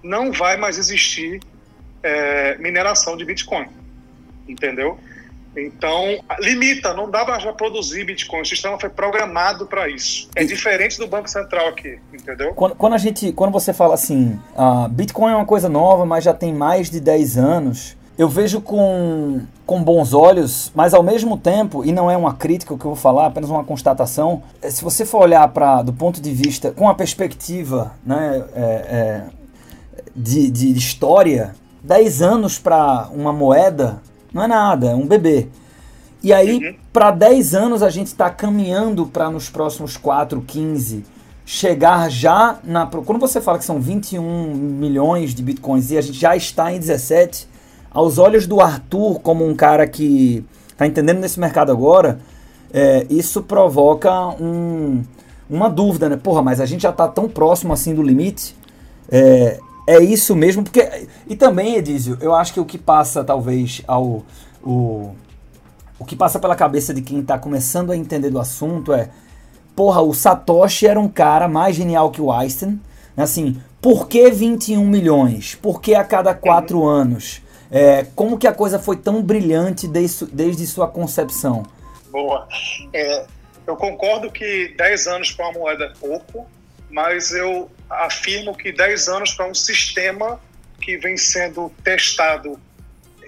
não 0.07 0.31
vai 0.31 0.57
mais 0.57 0.77
existir 0.77 1.39
é, 2.01 2.57
mineração 2.57 3.17
de 3.17 3.25
Bitcoin, 3.25 3.67
entendeu? 4.47 4.97
Então, 5.55 6.19
limita, 6.39 6.93
não 6.93 7.09
dá 7.09 7.25
para 7.25 7.51
produzir 7.53 8.05
Bitcoin. 8.05 8.41
O 8.41 8.45
sistema 8.45 8.79
foi 8.79 8.89
programado 8.89 9.65
para 9.65 9.89
isso. 9.89 10.29
É 10.35 10.43
diferente 10.43 10.99
do 10.99 11.07
Banco 11.07 11.27
Central 11.27 11.69
aqui, 11.69 11.97
entendeu? 12.13 12.53
Quando, 12.53 12.75
quando, 12.75 12.93
a 12.93 12.97
gente, 12.97 13.33
quando 13.33 13.51
você 13.51 13.73
fala 13.73 13.95
assim, 13.95 14.39
uh, 14.55 14.87
Bitcoin 14.87 15.31
é 15.31 15.35
uma 15.35 15.45
coisa 15.45 15.67
nova, 15.67 16.05
mas 16.05 16.23
já 16.23 16.33
tem 16.33 16.53
mais 16.53 16.91
de 16.91 16.99
10 16.99 17.37
anos, 17.39 17.97
eu 18.17 18.29
vejo 18.29 18.61
com, 18.61 19.41
com 19.65 19.83
bons 19.83 20.13
olhos, 20.13 20.71
mas 20.75 20.93
ao 20.93 21.03
mesmo 21.03 21.37
tempo, 21.37 21.83
e 21.83 21.91
não 21.91 22.09
é 22.09 22.15
uma 22.15 22.33
crítica 22.33 22.73
o 22.73 22.77
que 22.77 22.85
eu 22.85 22.91
vou 22.91 22.99
falar, 22.99 23.27
apenas 23.27 23.49
uma 23.49 23.63
constatação, 23.63 24.43
é, 24.61 24.69
se 24.69 24.83
você 24.83 25.05
for 25.05 25.21
olhar 25.23 25.47
para 25.49 25.81
do 25.81 25.93
ponto 25.93 26.21
de 26.21 26.31
vista, 26.31 26.71
com 26.71 26.87
a 26.87 26.95
perspectiva 26.95 27.93
né, 28.03 28.43
é, 28.55 28.61
é, 28.61 29.23
de, 30.17 30.49
de 30.49 30.75
história, 30.75 31.55
10 31.83 32.21
anos 32.23 32.57
para 32.57 33.07
uma 33.13 33.31
moeda 33.31 34.01
não 34.33 34.43
é 34.43 34.47
nada, 34.47 34.87
é 34.87 34.95
um 34.95 35.07
bebê. 35.07 35.47
E 36.23 36.33
aí, 36.33 36.57
uhum. 36.57 36.75
para 36.91 37.11
10 37.11 37.53
anos, 37.53 37.83
a 37.83 37.89
gente 37.89 38.07
está 38.07 38.29
caminhando 38.29 39.05
para 39.05 39.29
nos 39.29 39.49
próximos 39.49 39.95
4, 39.95 40.41
15, 40.41 41.05
chegar 41.45 42.09
já 42.09 42.59
na. 42.63 42.85
Quando 42.87 43.19
você 43.19 43.39
fala 43.39 43.59
que 43.59 43.65
são 43.65 43.79
21 43.79 44.53
milhões 44.53 45.33
de 45.33 45.43
bitcoins 45.43 45.91
e 45.91 45.97
a 45.97 46.01
gente 46.01 46.19
já 46.19 46.35
está 46.35 46.73
em 46.73 46.79
17, 46.79 47.47
aos 47.91 48.17
olhos 48.17 48.47
do 48.47 48.59
Arthur, 48.59 49.19
como 49.21 49.47
um 49.47 49.55
cara 49.55 49.87
que 49.87 50.43
está 50.71 50.85
entendendo 50.85 51.19
nesse 51.19 51.39
mercado 51.39 51.71
agora, 51.71 52.19
é, 52.73 53.05
isso 53.09 53.43
provoca 53.43 54.11
um, 54.41 55.03
uma 55.49 55.69
dúvida, 55.69 56.09
né? 56.09 56.17
Porra, 56.17 56.41
mas 56.41 56.59
a 56.59 56.65
gente 56.65 56.81
já 56.81 56.89
está 56.89 57.07
tão 57.07 57.29
próximo 57.29 57.73
assim 57.73 57.93
do 57.93 58.01
limite. 58.01 58.55
É, 59.09 59.59
é 59.87 60.03
isso 60.03 60.35
mesmo, 60.35 60.63
porque. 60.63 61.07
E 61.25 61.35
também, 61.35 61.77
Edísio, 61.77 62.17
eu 62.19 62.35
acho 62.35 62.53
que 62.53 62.59
o 62.59 62.65
que 62.65 62.77
passa, 62.77 63.23
talvez, 63.23 63.81
ao. 63.87 64.25
O, 64.61 65.15
o 65.97 66.05
que 66.05 66.15
passa 66.15 66.39
pela 66.39 66.55
cabeça 66.57 66.93
de 66.93 67.01
quem 67.01 67.21
está 67.21 67.39
começando 67.39 67.91
a 67.91 67.97
entender 67.97 68.29
do 68.29 68.39
assunto 68.39 68.93
é. 68.93 69.09
Porra, 69.73 70.01
o 70.01 70.13
Satoshi 70.13 70.87
era 70.87 70.99
um 70.99 71.07
cara 71.07 71.47
mais 71.47 71.75
genial 71.75 72.11
que 72.11 72.21
o 72.21 72.31
Einstein. 72.31 72.81
Assim, 73.15 73.61
por 73.81 74.07
que 74.07 74.29
21 74.29 74.85
milhões? 74.85 75.55
Por 75.55 75.79
que 75.79 75.95
a 75.95 76.03
cada 76.03 76.33
quatro 76.33 76.85
anos? 76.85 77.41
É, 77.71 78.05
como 78.15 78.37
que 78.37 78.47
a 78.47 78.53
coisa 78.53 78.79
foi 78.79 78.97
tão 78.97 79.21
brilhante 79.21 79.87
desde, 79.87 80.25
desde 80.25 80.65
sua 80.67 80.87
concepção? 80.87 81.63
Boa. 82.11 82.47
É, 82.91 83.25
eu 83.65 83.75
concordo 83.75 84.31
que 84.31 84.73
10 84.77 85.07
anos 85.07 85.31
para 85.31 85.49
uma 85.49 85.59
moeda 85.59 85.85
é 85.85 85.93
pouco, 85.99 86.45
mas 86.89 87.31
eu 87.31 87.69
afirmo 87.89 88.55
que 88.55 88.71
10 88.71 89.07
anos 89.07 89.33
para 89.33 89.47
um 89.47 89.53
sistema 89.53 90.39
que 90.79 90.97
vem 90.97 91.17
sendo 91.17 91.71
testado 91.83 92.59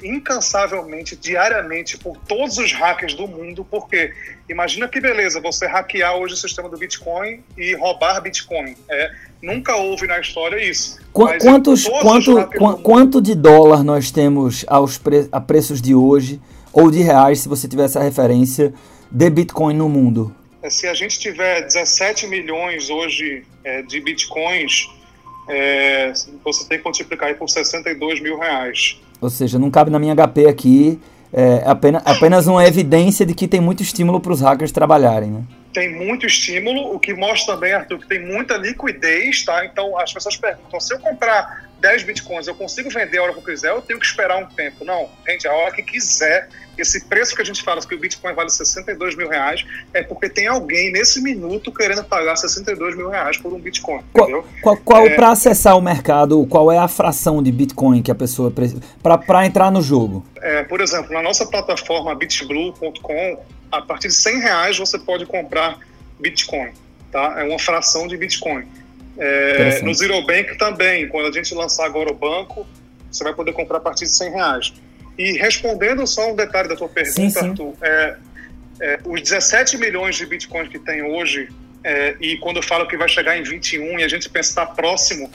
incansavelmente, 0.04 1.16
diariamente, 1.16 1.98
por 1.98 2.18
todos 2.18 2.58
os 2.58 2.72
hackers 2.72 3.14
do 3.14 3.28
mundo, 3.28 3.66
porque 3.70 4.14
imagina 4.48 4.88
que 4.88 5.00
beleza, 5.00 5.42
você 5.42 5.68
hackear 5.68 6.16
hoje 6.16 6.34
o 6.34 6.38
sistema 6.38 6.70
do 6.70 6.78
Bitcoin 6.78 7.44
e 7.58 7.76
roubar 7.76 8.22
Bitcoin. 8.22 8.76
É, 8.90 9.12
nunca 9.42 9.76
houve 9.76 10.08
na 10.08 10.20
história 10.20 10.62
isso. 10.64 11.00
Qu 11.12 11.28
quantos, 11.40 11.86
quanto, 11.86 12.48
qu 12.48 12.78
quanto 12.82 13.22
de 13.22 13.36
dólar 13.36 13.84
nós 13.84 14.12
temos 14.12 14.66
aos 14.68 14.98
pre 14.98 15.28
a 15.32 15.42
preços 15.42 15.82
de 15.82 15.94
hoje, 15.94 16.40
ou 16.72 16.90
de 16.90 17.02
reais, 17.02 17.40
se 17.40 17.50
você 17.50 17.68
tivesse 17.68 17.98
a 17.98 18.02
referência, 18.02 18.74
de 19.12 19.30
Bitcoin 19.30 19.76
no 19.76 19.90
mundo? 19.90 20.36
É, 20.62 20.70
se 20.70 20.88
a 20.88 20.94
gente 20.94 21.20
tiver 21.20 21.62
17 21.62 22.28
milhões 22.28 22.90
hoje 22.90 23.44
é, 23.64 23.82
de 23.82 24.00
bitcoins, 24.02 24.90
é, 25.48 26.12
você 26.44 26.68
tem 26.68 26.78
que 26.78 26.84
multiplicar 26.84 27.34
por 27.36 27.50
62 27.50 28.22
mil 28.22 28.38
reais. 28.38 29.00
Ou 29.22 29.30
seja, 29.30 29.58
não 29.58 29.72
cabe 29.72 29.90
na 29.90 30.00
minha 30.00 30.16
HP 30.16 30.48
aqui. 30.48 31.00
É 31.32 31.62
apenas, 31.66 32.02
apenas 32.06 32.48
uma 32.48 32.66
evidência 32.66 33.24
de 33.24 33.36
que 33.36 33.48
tem 33.48 33.60
muito 33.60 33.84
estímulo 33.84 34.20
para 34.20 34.32
os 34.32 34.42
hackers 34.42 34.72
trabalharem, 34.72 35.30
né? 35.30 35.44
Tem 35.72 35.96
muito 35.96 36.26
estímulo, 36.26 36.96
o 36.96 37.00
que 37.00 37.14
mostra 37.14 37.54
também, 37.54 37.72
Arthur, 37.72 38.00
que 38.00 38.08
tem 38.08 38.26
muita 38.26 38.58
liquidez, 38.58 39.46
tá? 39.46 39.64
Então 39.64 39.96
as 40.00 40.12
pessoas 40.12 40.36
perguntam: 40.36 40.80
se 40.80 40.92
eu 40.92 41.00
comprar 41.00 41.69
10 41.80 42.04
bitcoins, 42.04 42.48
eu 42.48 42.56
consigo 42.56 42.90
vender 42.90 43.18
a 43.18 43.24
hora 43.24 43.34
que 43.34 43.40
eu 43.40 43.44
quiser, 43.44 43.70
eu 43.70 43.82
tenho 43.82 44.00
que 44.00 44.06
esperar 44.06 44.38
um 44.38 44.46
tempo. 44.46 44.84
Não, 44.84 45.10
gente, 45.28 45.48
a 45.48 45.54
hora 45.54 45.72
que 45.72 45.82
quiser 45.82 46.50
esse 46.82 47.06
preço 47.06 47.36
que 47.36 47.42
a 47.42 47.46
gente 47.46 47.62
fala 47.62 47.82
que 47.82 47.94
o 47.94 48.00
Bitcoin 48.00 48.34
vale 48.34 48.50
62 48.50 49.16
mil 49.16 49.28
reais 49.28 49.66
é 49.94 50.02
porque 50.02 50.30
tem 50.30 50.48
alguém 50.48 50.92
nesse 50.92 51.22
minuto 51.22 51.72
querendo 51.74 52.04
pagar 52.04 52.36
62 52.36 52.96
mil 52.96 53.10
reais 53.10 53.38
por 53.38 53.54
um 53.54 53.60
Bitcoin. 53.60 54.02
Qual, 54.14 54.46
qual, 54.62 54.78
qual 54.78 55.08
é, 55.08 55.16
para 55.16 55.32
acessar 55.32 55.78
o 55.78 55.82
mercado, 55.82 56.46
qual 56.48 56.72
é 56.72 56.78
a 56.78 56.88
fração 56.88 57.44
de 57.44 57.52
Bitcoin 57.52 58.02
que 58.02 58.12
a 58.12 58.16
pessoa 58.16 58.50
precisa 58.50 58.82
para 59.02 59.46
entrar 59.46 59.72
no 59.72 59.82
jogo? 59.82 60.26
É, 60.42 60.64
por 60.64 60.82
exemplo, 60.82 61.14
na 61.14 61.22
nossa 61.22 61.46
plataforma 61.46 62.16
bitblue.com, 62.16 63.44
a 63.72 63.82
partir 63.82 64.08
de 64.08 64.16
100 64.16 64.40
reais 64.40 64.78
você 64.78 64.98
pode 64.98 65.26
comprar 65.26 65.78
Bitcoin. 66.20 66.72
Tá? 67.12 67.36
É 67.40 67.44
uma 67.44 67.60
fração 67.60 68.08
de 68.08 68.16
Bitcoin. 68.16 68.68
É, 69.20 69.82
no 69.82 69.94
Zero 69.94 70.22
Bank 70.26 70.58
também, 70.58 71.08
quando 71.10 71.28
a 71.28 71.32
gente 71.32 71.54
lançar 71.54 71.86
agora 71.86 72.10
o 72.10 72.16
banco, 72.16 72.66
você 73.12 73.24
vai 73.24 73.34
poder 73.34 73.52
comprar 73.54 73.78
a 73.78 73.82
partir 73.82 74.06
de 74.06 74.12
100 74.12 74.32
reais. 74.32 74.74
E 75.18 75.34
respondendo 75.34 76.08
só 76.08 76.32
um 76.32 76.36
detalhe 76.36 76.70
da 76.70 76.76
tua 76.76 76.88
pergunta, 76.88 77.14
sim, 77.14 77.30
sim. 77.30 77.50
Arthur, 77.50 77.74
é, 77.82 78.16
é, 78.80 79.00
os 79.06 79.22
17 79.22 79.78
milhões 79.78 80.16
de 80.16 80.26
bitcoins 80.26 80.70
que 80.70 80.80
tem 80.80 81.04
hoje, 81.04 81.50
é, 81.84 82.16
e 82.22 82.38
quando 82.38 82.58
eu 82.58 82.64
falo 82.64 82.88
que 82.88 82.96
vai 82.96 83.10
chegar 83.10 83.38
em 83.38 83.44
21 83.44 84.00
e 84.00 84.04
a 84.04 84.08
gente 84.08 84.30
pensar 84.30 84.68
próximo, 84.68 85.30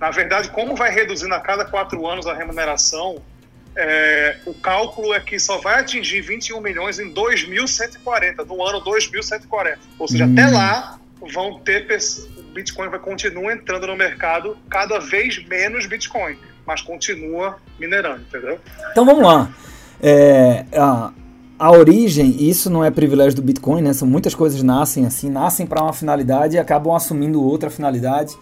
na 0.00 0.10
verdade, 0.10 0.48
como 0.50 0.74
vai 0.74 0.90
reduzindo 0.90 1.34
a 1.34 1.40
cada 1.40 1.64
quatro 1.64 2.06
anos 2.06 2.26
a 2.26 2.34
remuneração, 2.34 3.22
é, 3.76 4.38
o 4.46 4.54
cálculo 4.54 5.12
é 5.12 5.20
que 5.20 5.38
só 5.38 5.58
vai 5.58 5.80
atingir 5.80 6.22
21 6.22 6.60
milhões 6.60 6.98
em 6.98 7.12
2140, 7.12 8.44
no 8.44 8.64
ano 8.64 8.80
2140. 8.80 9.78
Ou 9.98 10.08
seja, 10.08 10.24
hum. 10.24 10.32
até 10.32 10.46
lá 10.46 10.98
vão 11.20 11.60
ter 11.60 11.86
o 12.35 12.35
Bitcoin 12.56 12.88
vai 12.88 12.98
continuar 12.98 13.52
entrando 13.52 13.86
no 13.86 13.96
mercado 13.96 14.56
cada 14.68 14.98
vez 14.98 15.46
menos 15.46 15.86
Bitcoin 15.86 16.36
mas 16.66 16.82
continua 16.82 17.56
minerando, 17.78 18.22
entendeu? 18.22 18.58
Então 18.90 19.06
vamos 19.06 19.22
lá. 19.22 19.50
É, 20.02 20.64
a, 20.76 21.12
a 21.58 21.70
origem, 21.70 22.36
isso 22.40 22.68
não 22.68 22.84
é 22.84 22.90
privilégio 22.90 23.36
do 23.36 23.42
Bitcoin, 23.42 23.80
né? 23.80 23.92
São 23.92 24.08
muitas 24.08 24.34
coisas 24.34 24.62
nascem 24.62 25.06
assim, 25.06 25.30
nascem 25.30 25.66
para 25.66 25.82
uma 25.82 25.92
finalidade 25.92 26.56
e 26.56 26.58
acabam 26.58 26.94
assumindo 26.94 27.42
outra 27.42 27.70
finalidade. 27.70 28.36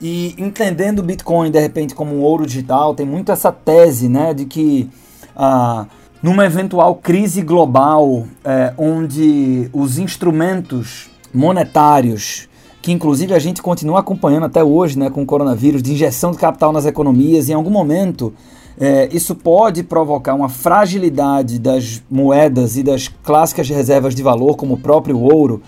E 0.00 0.34
entendendo 0.36 0.98
o 0.98 1.02
Bitcoin 1.02 1.50
de 1.50 1.58
repente 1.58 1.94
como 1.94 2.14
um 2.14 2.20
ouro 2.20 2.44
digital, 2.44 2.94
tem 2.94 3.06
muito 3.06 3.32
essa 3.32 3.50
tese, 3.50 4.08
né, 4.08 4.34
de 4.34 4.44
que 4.44 4.90
ah, 5.34 5.86
numa 6.22 6.44
eventual 6.44 6.96
crise 6.96 7.40
global, 7.40 8.26
é, 8.44 8.74
onde 8.76 9.70
os 9.72 9.98
instrumentos 9.98 11.08
monetários, 11.32 12.48
que 12.84 12.92
inclusive 12.92 13.32
a 13.32 13.38
gente 13.38 13.62
continua 13.62 14.00
acompanhando 14.00 14.44
até 14.44 14.62
hoje 14.62 14.98
né, 14.98 15.08
com 15.08 15.22
o 15.22 15.26
coronavírus, 15.26 15.82
de 15.82 15.94
injeção 15.94 16.32
de 16.32 16.36
capital 16.36 16.70
nas 16.70 16.84
economias, 16.84 17.48
em 17.48 17.54
algum 17.54 17.70
momento 17.70 18.34
é, 18.78 19.08
isso 19.10 19.34
pode 19.34 19.82
provocar 19.82 20.34
uma 20.34 20.50
fragilidade 20.50 21.58
das 21.58 22.02
moedas 22.10 22.76
e 22.76 22.82
das 22.82 23.08
clássicas 23.08 23.70
reservas 23.70 24.14
de 24.14 24.22
valor, 24.22 24.56
como 24.56 24.74
o 24.74 24.78
próprio 24.78 25.18
ouro 25.18 25.62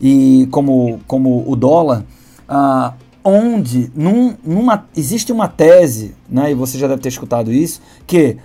e 0.00 0.46
como, 0.52 1.00
como 1.08 1.42
o 1.44 1.56
dólar, 1.56 2.04
ah, 2.48 2.94
onde 3.24 3.90
num, 3.92 4.36
numa, 4.46 4.86
existe 4.96 5.32
uma 5.32 5.48
tese, 5.48 6.14
né, 6.28 6.52
e 6.52 6.54
você 6.54 6.78
já 6.78 6.86
deve 6.86 7.02
ter 7.02 7.08
escutado 7.08 7.52
isso, 7.52 7.80
que 8.06 8.36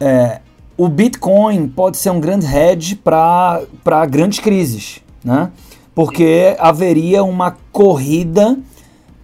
é, 0.00 0.40
o 0.76 0.88
Bitcoin 0.88 1.68
pode 1.68 1.96
ser 1.96 2.10
um 2.10 2.18
grande 2.18 2.44
hedge 2.44 2.96
para 2.96 3.60
grandes 4.10 4.40
crises, 4.40 5.00
né? 5.22 5.52
Porque 5.98 6.54
haveria 6.60 7.24
uma 7.24 7.56
corrida 7.72 8.56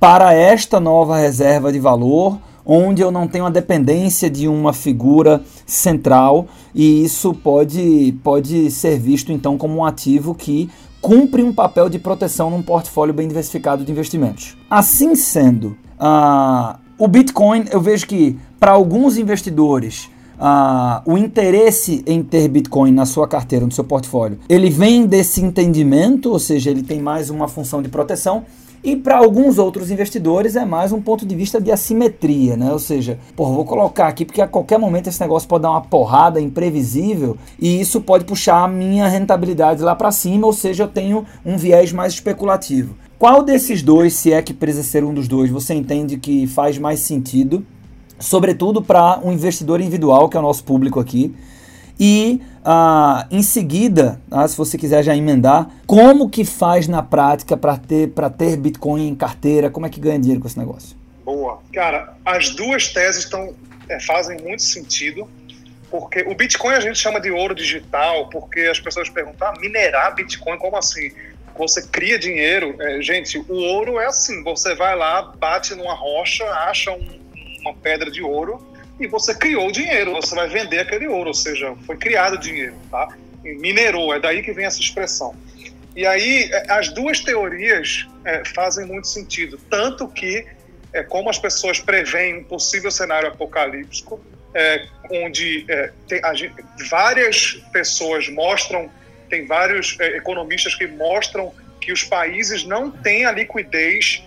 para 0.00 0.34
esta 0.34 0.80
nova 0.80 1.16
reserva 1.16 1.70
de 1.70 1.78
valor 1.78 2.37
onde 2.66 3.00
eu 3.00 3.12
não 3.12 3.28
tenho 3.28 3.46
a 3.46 3.48
dependência 3.48 4.28
de 4.28 4.48
uma 4.48 4.72
figura 4.72 5.40
central 5.64 6.48
e 6.74 7.04
isso 7.04 7.32
pode, 7.32 8.18
pode 8.24 8.72
ser 8.72 8.98
visto 8.98 9.30
então 9.30 9.56
como 9.56 9.76
um 9.76 9.84
ativo 9.84 10.34
que 10.34 10.68
cumpre 11.00 11.44
um 11.44 11.54
papel 11.54 11.88
de 11.88 12.00
proteção 12.00 12.50
num 12.50 12.60
portfólio 12.60 13.14
bem 13.14 13.28
diversificado 13.28 13.84
de 13.84 13.92
investimentos. 13.92 14.56
Assim 14.68 15.14
sendo, 15.14 15.76
uh, 16.00 16.76
o 16.98 17.06
Bitcoin, 17.06 17.66
eu 17.70 17.80
vejo 17.80 18.04
que 18.04 18.37
para 18.58 18.72
alguns 18.72 19.16
investidores 19.16 20.10
Uh, 20.38 21.12
o 21.12 21.16
interesse 21.16 22.03
em 22.07 22.23
ter 22.23 22.49
Bitcoin 22.49 22.92
na 22.92 23.07
sua 23.07 23.27
carteira, 23.29 23.64
no 23.64 23.73
seu 23.73 23.85
portfólio, 23.85 24.38
ele 24.49 24.68
vem 24.68 25.07
desse 25.07 25.40
entendimento, 25.40 26.31
ou 26.31 26.38
seja, 26.38 26.70
ele 26.70 26.83
tem 26.83 27.01
mais 27.01 27.31
uma 27.31 27.49
função 27.49 27.81
de 27.81 27.88
proteção. 27.88 28.44
E 28.83 28.94
para 28.94 29.16
alguns 29.16 29.57
outros 29.57 29.90
investidores 29.90 30.57
é 30.57 30.64
mais 30.66 30.92
um 30.92 31.01
ponto 31.01 31.25
de 31.25 31.35
vista 31.35 31.59
de 31.59 31.73
assimetria, 31.73 32.55
né? 32.55 32.70
Ou 32.70 32.79
seja, 32.79 33.18
pô, 33.35 33.47
vou 33.47 33.64
colocar 33.64 34.09
aqui 34.09 34.27
porque 34.27 34.42
a 34.42 34.47
qualquer 34.47 34.79
momento 34.79 35.07
esse 35.07 35.18
negócio 35.23 35.49
pode 35.49 35.62
dar 35.62 35.70
uma 35.70 35.81
porrada 35.81 36.38
imprevisível 36.38 37.35
e 37.59 37.81
isso 37.81 38.03
pode 38.03 38.27
puxar 38.27 38.62
a 38.62 38.68
minha 38.68 39.09
rentabilidade 39.09 39.83
lá 39.83 39.97
para 39.97 40.12
cima, 40.12 40.47
ou 40.47 40.53
seja, 40.53 40.83
eu 40.83 40.88
tenho 40.88 41.25
um 41.47 41.57
viés 41.57 41.92
mais 41.92 42.12
especulativo. 42.12 42.94
Qual 43.18 43.42
desses 43.42 43.83
dois, 43.83 44.12
se 44.12 44.35
é 44.35 44.42
que 44.42 44.53
precisa 44.53 44.83
ser 44.83 45.03
um 45.03 45.14
dos 45.14 45.27
dois, 45.27 45.51
você 45.51 45.73
entende 45.73 46.18
que 46.18 46.47
faz 46.47 46.77
mais 46.77 47.01
sentido? 47.01 47.64
Sobretudo 48.18 48.83
para 48.83 49.20
um 49.22 49.33
investidor 49.33 49.81
individual, 49.81 50.29
que 50.29 50.37
é 50.37 50.40
o 50.40 50.42
nosso 50.42 50.64
público 50.64 51.00
aqui, 51.00 51.35
e 51.98 52.40
ah, 52.64 53.27
em 53.31 53.42
seguida, 53.42 54.20
ah, 54.31 54.48
se 54.48 54.57
você 54.57 54.77
quiser 54.79 55.03
já 55.03 55.16
emendar, 55.16 55.68
como 55.87 56.29
que 56.29 56.44
faz 56.44 56.88
na 56.88 57.03
prática 57.03 57.57
para 57.57 57.77
ter, 57.77 58.11
ter 58.37 58.57
Bitcoin 58.57 59.09
em 59.09 59.14
carteira? 59.14 59.70
Como 59.70 59.87
é 59.87 59.90
que 59.90 60.00
ganha 60.00 60.18
dinheiro 60.18 60.40
com 60.40 60.48
esse 60.48 60.59
negócio? 60.59 60.96
Boa. 61.24 61.61
Cara, 61.72 62.14
as 62.24 62.50
duas 62.50 62.88
teses 62.88 63.24
estão, 63.24 63.55
é, 63.88 64.00
fazem 64.00 64.40
muito 64.40 64.62
sentido, 64.62 65.29
porque 65.90 66.22
o 66.22 66.35
Bitcoin 66.35 66.74
a 66.74 66.81
gente 66.81 66.98
chama 66.98 67.20
de 67.20 67.31
ouro 67.31 67.55
digital, 67.55 68.29
porque 68.29 68.61
as 68.61 68.81
pessoas 68.81 69.09
perguntam, 69.09 69.48
ah, 69.48 69.55
minerar 69.61 70.14
Bitcoin, 70.14 70.59
como 70.59 70.77
assim? 70.77 71.12
Você 71.57 71.87
cria 71.87 72.18
dinheiro. 72.18 72.74
É, 72.81 73.00
gente, 73.00 73.38
o 73.38 73.55
ouro 73.55 74.00
é 74.00 74.07
assim, 74.07 74.42
você 74.42 74.74
vai 74.74 74.96
lá, 74.96 75.33
bate 75.38 75.74
numa 75.74 75.94
rocha, 75.94 76.44
acha 76.44 76.90
um, 76.90 77.20
uma 77.64 77.74
pedra 77.74 78.11
de 78.11 78.22
ouro, 78.22 78.64
e 78.98 79.07
você 79.07 79.35
criou 79.35 79.70
dinheiro, 79.72 80.12
você 80.12 80.35
vai 80.35 80.48
vender 80.48 80.81
aquele 80.81 81.09
ouro, 81.09 81.29
ou 81.29 81.35
seja, 81.35 81.74
foi 81.87 81.96
criado 81.96 82.38
dinheiro, 82.38 82.77
tá? 82.90 83.09
E 83.44 83.55
minerou, 83.55 84.14
é 84.14 84.20
daí 84.20 84.42
que 84.42 84.53
vem 84.53 84.66
essa 84.66 84.81
expressão. 84.81 85.35
E 85.96 86.07
aí, 86.07 86.48
é, 86.53 86.72
as 86.72 86.88
duas 86.88 87.20
teorias 87.20 88.07
é, 88.24 88.44
fazem 88.44 88.87
muito 88.87 89.09
sentido, 89.09 89.59
tanto 89.70 90.09
que, 90.09 90.46
é, 90.92 91.03
como 91.03 91.29
as 91.29 91.38
pessoas 91.38 91.81
preveem 91.81 92.38
um 92.38 92.44
possível 92.44 92.90
cenário 92.90 93.29
apocalíptico, 93.29 94.20
é, 94.55 94.87
onde 95.11 95.64
é, 95.68 95.92
tem, 96.07 96.20
gente, 96.37 96.55
várias 96.88 97.55
pessoas 97.72 98.29
mostram, 98.29 98.90
tem 99.29 99.46
vários 99.46 99.98
é, 99.98 100.16
economistas 100.16 100.74
que 100.77 100.87
mostram 100.87 101.53
que 101.81 101.92
os 101.92 102.05
países 102.05 102.64
não 102.64 102.90
têm 102.90 103.24
a 103.24 103.33
liquidez 103.33 104.22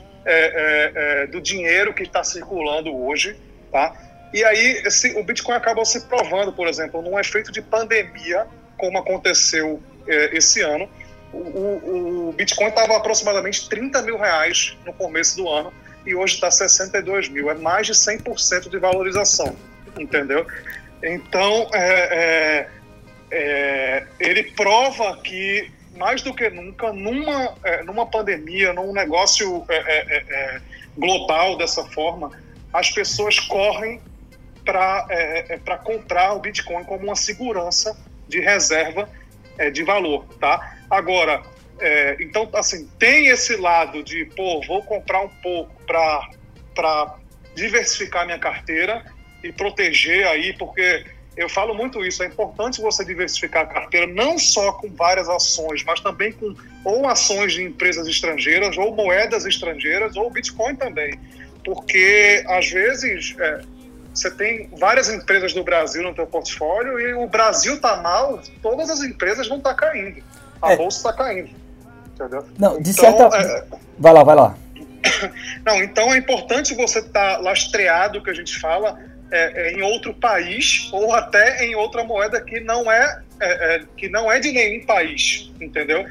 do 1.32 1.42
dinheiro 1.42 1.94
que 1.94 2.04
está 2.04 2.24
circulando 2.24 2.96
hoje, 2.96 3.38
tá? 3.72 3.96
E 4.34 4.44
aí 4.44 4.82
esse, 4.86 5.18
o 5.18 5.24
Bitcoin 5.24 5.56
acabou 5.56 5.86
se 5.86 6.02
provando, 6.02 6.52
por 6.52 6.68
exemplo, 6.68 7.02
num 7.02 7.18
efeito 7.18 7.52
de 7.52 7.62
pandemia, 7.62 8.46
como 8.78 8.98
aconteceu 8.98 9.82
é, 10.08 10.38
esse 10.38 10.62
ano. 10.62 10.90
O, 11.34 11.38
o, 11.38 12.30
o 12.30 12.34
Bitcoin 12.34 12.68
estava 12.68 12.98
aproximadamente 12.98 13.68
30 13.70 14.02
mil 14.02 14.18
reais 14.18 14.78
no 14.86 14.94
começo 14.94 15.38
do 15.38 15.50
ano 15.50 15.74
e 16.06 16.16
hoje 16.16 16.36
está 16.36 16.50
62 16.50 17.30
mil. 17.30 17.50
É 17.50 17.56
mais 17.56 17.88
de 17.88 17.94
100% 17.94 18.70
de 18.70 18.78
valorização, 18.78 19.56
entendeu? 19.98 20.46
Então, 21.04 21.70
é, 21.74 21.90
é, 22.12 22.70
é, 23.32 24.08
ele 24.20 24.44
prova 24.52 25.18
que, 25.18 25.70
mais 25.98 26.22
do 26.22 26.34
que 26.34 26.50
nunca, 26.50 26.94
numa, 26.94 27.56
é, 27.64 27.84
numa 27.84 28.06
pandemia, 28.06 28.72
num 28.74 28.94
negócio 28.94 29.66
é, 29.70 30.62
global 30.98 31.58
dessa 31.58 31.84
forma, 31.86 32.32
as 32.74 32.90
pessoas 32.92 33.40
correm 33.40 34.02
para 34.64 35.06
é, 35.10 35.54
é 35.54 35.78
comprar 35.78 36.34
o 36.34 36.40
Bitcoin 36.40 36.84
como 36.84 37.06
uma 37.06 37.16
segurança 37.16 37.98
de 38.28 38.40
reserva 38.40 39.10
é, 39.58 39.70
de 39.70 39.84
valor, 39.84 40.26
tá? 40.40 40.78
Agora, 40.90 41.42
é, 41.80 42.18
então, 42.20 42.50
assim, 42.54 42.88
tem 43.00 43.28
esse 43.28 43.56
lado 43.56 44.04
de, 44.04 44.26
pô, 44.26 44.62
vou 44.68 44.84
comprar 44.84 45.22
um 45.22 45.30
pouco 45.30 45.72
para 45.86 47.16
diversificar 47.56 48.26
minha 48.26 48.40
carteira 48.40 49.04
e 49.44 49.52
proteger 49.52 50.28
aí, 50.28 50.54
porque 50.54 51.06
eu 51.38 51.48
falo 51.48 51.76
muito 51.76 52.04
isso, 52.04 52.24
é 52.24 52.26
importante 52.26 52.82
você 52.82 53.06
diversificar 53.06 53.64
a 53.64 53.68
carteira 53.68 54.08
não 54.08 54.40
só 54.40 54.72
com 54.74 54.90
várias 54.90 55.30
ações, 55.30 55.84
mas 55.86 56.00
também 56.00 56.32
com 56.32 56.56
ou 56.84 57.08
ações 57.08 57.54
de 57.54 57.64
empresas 57.64 58.08
estrangeiras, 58.08 58.76
ou 58.78 58.96
moedas 58.96 59.46
estrangeiras, 59.46 60.16
ou 60.16 60.32
Bitcoin 60.32 60.76
também. 60.76 61.20
Porque, 61.64 62.44
às 62.48 62.70
vezes, 62.72 63.36
é, 63.40 63.62
você 64.14 64.32
tem 64.32 64.68
várias 64.78 65.10
empresas 65.10 65.54
do 65.54 65.64
Brasil 65.64 66.02
no 66.02 66.14
teu 66.16 66.26
portfólio 66.26 67.00
e 67.00 67.14
o 67.14 67.28
Brasil 67.28 67.76
está 67.76 67.98
mal, 67.98 68.42
todas 68.62 68.90
as 68.90 69.02
empresas 69.02 69.48
vão 69.48 69.58
estar 69.60 69.76
tá 69.76 69.76
caindo. 69.76 70.24
A 70.60 70.74
é. 70.74 70.76
bolsa 70.76 70.98
está 70.98 71.14
caindo. 71.14 71.50
Entendeu? 72.16 72.46
Não, 72.58 72.82
de 72.82 72.90
então, 72.90 73.20
certa... 73.20 73.38
É... 73.38 73.66
Vai 74.00 74.14
lá, 74.14 74.24
vai 74.24 74.36
lá. 74.36 74.58
Não, 75.64 75.84
então 75.84 76.14
é 76.14 76.18
importante 76.18 76.74
você 76.74 77.00
estar 77.00 77.36
tá 77.36 77.38
lastreado, 77.38 78.24
que 78.24 78.30
a 78.30 78.34
gente 78.34 78.60
fala, 78.60 79.00
é, 79.32 79.70
é, 79.70 79.74
em 79.74 79.82
outro 79.82 80.14
país 80.14 80.90
ou 80.92 81.14
até 81.14 81.66
em 81.66 81.76
outra 81.76 82.04
moeda 82.04 82.42
que 82.42 82.60
não 82.60 82.92
é, 82.92 83.22
é, 83.40 83.76
é 83.76 83.84
que 83.96 84.10
não 84.10 84.32
é 84.32 84.40
de 84.40 84.52
nenhum 84.52 84.86
país, 84.86 85.52
entendeu? 85.60 86.06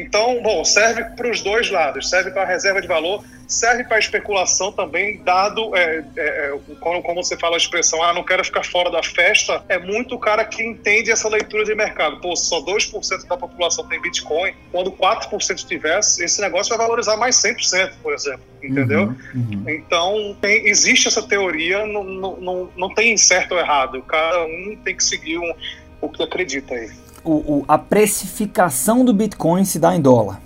Então, 0.00 0.42
bom, 0.42 0.64
serve 0.64 1.04
para 1.04 1.30
os 1.30 1.40
dois 1.40 1.70
lados, 1.70 2.08
serve 2.08 2.30
para 2.30 2.42
a 2.42 2.46
reserva 2.46 2.80
de 2.80 2.88
valor, 2.88 3.24
serve 3.46 3.84
para 3.84 3.98
especulação 3.98 4.72
também, 4.72 5.22
dado, 5.22 5.74
é, 5.76 6.04
é, 6.16 6.26
é, 6.26 6.58
como, 6.80 7.02
como, 7.02 7.22
você 7.22 7.36
fala 7.36 7.54
a 7.54 7.58
expressão, 7.58 8.02
ah, 8.02 8.12
não 8.12 8.24
quero 8.24 8.44
ficar 8.44 8.64
fora 8.64 8.90
da 8.90 9.02
festa, 9.02 9.64
é 9.68 9.78
muito 9.78 10.16
o 10.16 10.18
cara 10.18 10.44
que 10.44 10.62
entende 10.62 11.10
essa 11.10 11.28
leitura 11.28 11.64
de 11.64 11.74
mercado. 11.74 12.20
Pô, 12.20 12.34
só 12.34 12.60
2% 12.60 13.26
da 13.26 13.36
população 13.36 13.86
tem 13.86 14.00
Bitcoin, 14.00 14.52
quando 14.72 14.90
4% 14.90 15.64
tivesse, 15.66 16.24
esse 16.24 16.40
negócio 16.40 16.76
vai 16.76 16.86
valorizar 16.86 17.16
mais 17.16 17.36
100%, 17.36 17.92
por 18.02 18.12
exemplo, 18.12 18.44
entendeu? 18.62 19.02
Uhum, 19.02 19.16
uhum. 19.34 19.64
Então, 19.68 20.36
tem, 20.40 20.66
existe 20.66 21.08
essa 21.08 21.22
teoria, 21.22 21.86
não, 21.86 22.02
não, 22.02 22.36
não, 22.36 22.70
não 22.76 22.94
tem 22.94 23.16
certo 23.16 23.52
ou 23.52 23.58
errado, 23.58 24.02
cada 24.02 24.44
um 24.44 24.76
tem 24.84 24.96
que 24.96 25.04
seguir 25.04 25.38
um, 25.38 25.54
o 26.00 26.08
que 26.08 26.22
acredita 26.22 26.74
aí. 26.74 26.90
O, 27.26 27.32
o, 27.32 27.64
a 27.66 27.76
precificação 27.76 29.04
do 29.04 29.12
Bitcoin 29.12 29.64
se 29.64 29.80
dá 29.80 29.94
em 29.94 30.00
dólar. 30.00 30.40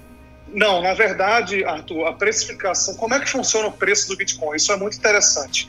Não, 0.53 0.83
na 0.83 0.95
verdade, 0.95 1.62
Arthur, 1.64 2.07
a 2.07 2.12
precificação, 2.12 2.95
como 2.95 3.14
é 3.14 3.21
que 3.21 3.29
funciona 3.29 3.69
o 3.69 3.73
preço 3.73 4.09
do 4.09 4.16
Bitcoin? 4.16 4.57
Isso 4.57 4.73
é 4.73 4.77
muito 4.77 4.97
interessante. 4.97 5.69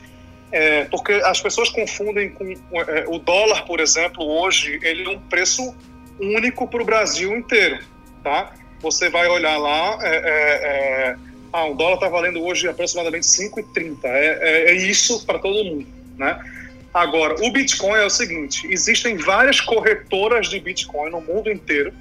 É, 0.50 0.84
porque 0.86 1.12
as 1.12 1.40
pessoas 1.40 1.68
confundem 1.68 2.30
com 2.30 2.44
é, 2.80 3.04
o 3.08 3.18
dólar, 3.18 3.64
por 3.64 3.78
exemplo, 3.78 4.24
hoje, 4.24 4.80
ele 4.82 5.04
é 5.04 5.10
um 5.10 5.18
preço 5.18 5.74
único 6.18 6.66
para 6.66 6.82
o 6.82 6.84
Brasil 6.84 7.36
inteiro, 7.36 7.78
tá? 8.22 8.52
Você 8.80 9.08
vai 9.08 9.28
olhar 9.28 9.56
lá, 9.56 9.98
é, 10.02 10.16
é, 10.16 11.10
é 11.10 11.16
ah, 11.52 11.66
o 11.66 11.74
dólar 11.74 11.94
está 11.94 12.08
valendo 12.08 12.42
hoje 12.42 12.66
aproximadamente 12.68 13.26
5,30, 13.26 13.98
é, 14.04 14.38
é, 14.40 14.70
é 14.70 14.74
isso 14.74 15.24
para 15.26 15.38
todo 15.38 15.64
mundo, 15.64 15.86
né? 16.16 16.38
Agora, 16.92 17.36
o 17.42 17.50
Bitcoin 17.50 17.98
é 17.98 18.04
o 18.04 18.10
seguinte, 18.10 18.66
existem 18.70 19.16
várias 19.16 19.60
corretoras 19.60 20.48
de 20.48 20.60
Bitcoin 20.60 21.10
no 21.10 21.20
mundo 21.20 21.50
inteiro, 21.50 21.92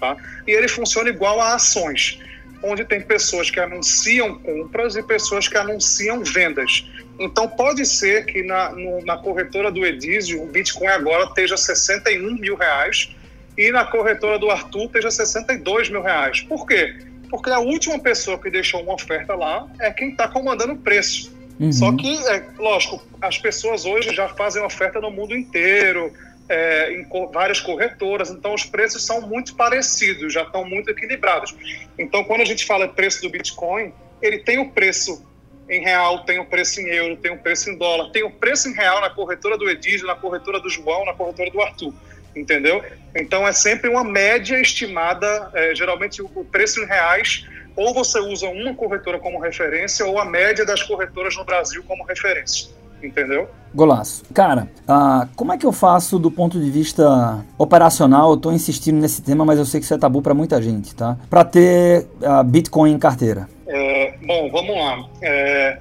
Tá? 0.00 0.16
E 0.46 0.50
ele 0.50 0.68
funciona 0.68 1.08
igual 1.08 1.40
a 1.40 1.54
ações, 1.54 2.18
onde 2.62 2.84
tem 2.84 3.00
pessoas 3.00 3.50
que 3.50 3.58
anunciam 3.58 4.38
compras 4.38 4.96
e 4.96 5.02
pessoas 5.02 5.48
que 5.48 5.56
anunciam 5.56 6.22
vendas. 6.22 6.86
Então 7.18 7.48
pode 7.48 7.86
ser 7.86 8.26
que 8.26 8.42
na, 8.42 8.70
no, 8.70 9.04
na 9.04 9.16
corretora 9.16 9.70
do 9.70 9.86
Edizio 9.86 10.42
o 10.42 10.46
Bitcoin 10.46 10.88
agora 10.88 11.24
esteja 11.24 11.56
61 11.56 12.34
mil 12.36 12.56
reais 12.56 13.14
e 13.56 13.70
na 13.70 13.86
corretora 13.86 14.38
do 14.38 14.50
Arthur 14.50 14.84
esteja 14.84 15.10
62 15.10 15.88
mil 15.88 16.02
reais. 16.02 16.42
Por 16.42 16.66
quê? 16.66 16.94
Porque 17.30 17.50
a 17.50 17.58
última 17.58 17.98
pessoa 17.98 18.38
que 18.38 18.50
deixou 18.50 18.82
uma 18.82 18.94
oferta 18.94 19.34
lá 19.34 19.66
é 19.80 19.90
quem 19.90 20.10
está 20.10 20.28
comandando 20.28 20.74
o 20.74 20.78
preço. 20.78 21.34
Uhum. 21.58 21.72
Só 21.72 21.92
que, 21.96 22.14
é, 22.28 22.44
lógico, 22.58 23.02
as 23.20 23.38
pessoas 23.38 23.84
hoje 23.84 24.14
já 24.14 24.28
fazem 24.28 24.62
oferta 24.62 25.00
no 25.00 25.10
mundo 25.10 25.34
inteiro, 25.34 26.12
é, 26.48 26.92
em 26.92 27.04
co 27.04 27.28
várias 27.28 27.60
corretoras, 27.60 28.30
então 28.30 28.54
os 28.54 28.64
preços 28.64 29.04
são 29.04 29.20
muito 29.22 29.54
parecidos, 29.54 30.32
já 30.32 30.42
estão 30.42 30.64
muito 30.64 30.90
equilibrados. 30.90 31.54
Então, 31.98 32.24
quando 32.24 32.42
a 32.42 32.44
gente 32.44 32.64
fala 32.64 32.86
preço 32.86 33.22
do 33.22 33.30
Bitcoin, 33.30 33.92
ele 34.22 34.38
tem 34.38 34.58
o 34.58 34.70
preço 34.70 35.24
em 35.68 35.80
real, 35.80 36.24
tem 36.24 36.38
o 36.38 36.44
preço 36.44 36.80
em 36.80 36.86
euro, 36.88 37.16
tem 37.16 37.32
o 37.32 37.38
preço 37.38 37.70
em 37.70 37.76
dólar, 37.76 38.10
tem 38.12 38.22
o 38.22 38.30
preço 38.30 38.68
em 38.68 38.72
real 38.72 39.00
na 39.00 39.10
corretora 39.10 39.58
do 39.58 39.68
Edígio, 39.68 40.06
na 40.06 40.14
corretora 40.14 40.60
do 40.60 40.70
João, 40.70 41.04
na 41.04 41.12
corretora 41.12 41.50
do 41.50 41.60
Arthur, 41.60 41.92
entendeu? 42.36 42.84
Então 43.14 43.46
é 43.46 43.52
sempre 43.52 43.90
uma 43.90 44.04
média 44.04 44.60
estimada, 44.60 45.50
é, 45.54 45.74
geralmente 45.74 46.22
o 46.22 46.44
preço 46.44 46.80
em 46.80 46.86
reais, 46.86 47.44
ou 47.76 47.92
você 47.94 48.18
usa 48.18 48.48
uma 48.48 48.74
corretora 48.74 49.18
como 49.18 49.38
referência, 49.38 50.06
ou 50.06 50.18
a 50.18 50.24
média 50.24 50.64
das 50.64 50.82
corretoras 50.82 51.36
no 51.36 51.44
Brasil 51.44 51.84
como 51.86 52.04
referência 52.04 52.68
entendeu? 53.02 53.48
Golaço. 53.74 54.24
Cara, 54.32 54.68
uh, 54.88 55.28
como 55.36 55.52
é 55.52 55.58
que 55.58 55.66
eu 55.66 55.72
faço 55.72 56.18
do 56.18 56.30
ponto 56.30 56.58
de 56.58 56.70
vista 56.70 57.44
operacional? 57.58 58.30
Eu 58.30 58.36
tô 58.36 58.52
insistindo 58.52 58.98
nesse 59.00 59.22
tema, 59.22 59.44
mas 59.44 59.58
eu 59.58 59.64
sei 59.64 59.80
que 59.80 59.84
isso 59.84 59.94
é 59.94 59.98
tabu 59.98 60.22
para 60.22 60.34
muita 60.34 60.60
gente, 60.62 60.94
tá? 60.94 61.16
Para 61.28 61.44
ter 61.44 62.06
uh, 62.22 62.42
Bitcoin 62.44 62.92
em 62.92 62.98
carteira. 62.98 63.48
É, 63.66 64.14
bom, 64.24 64.50
vamos 64.50 64.76
lá. 64.76 65.08
É, 65.22 65.78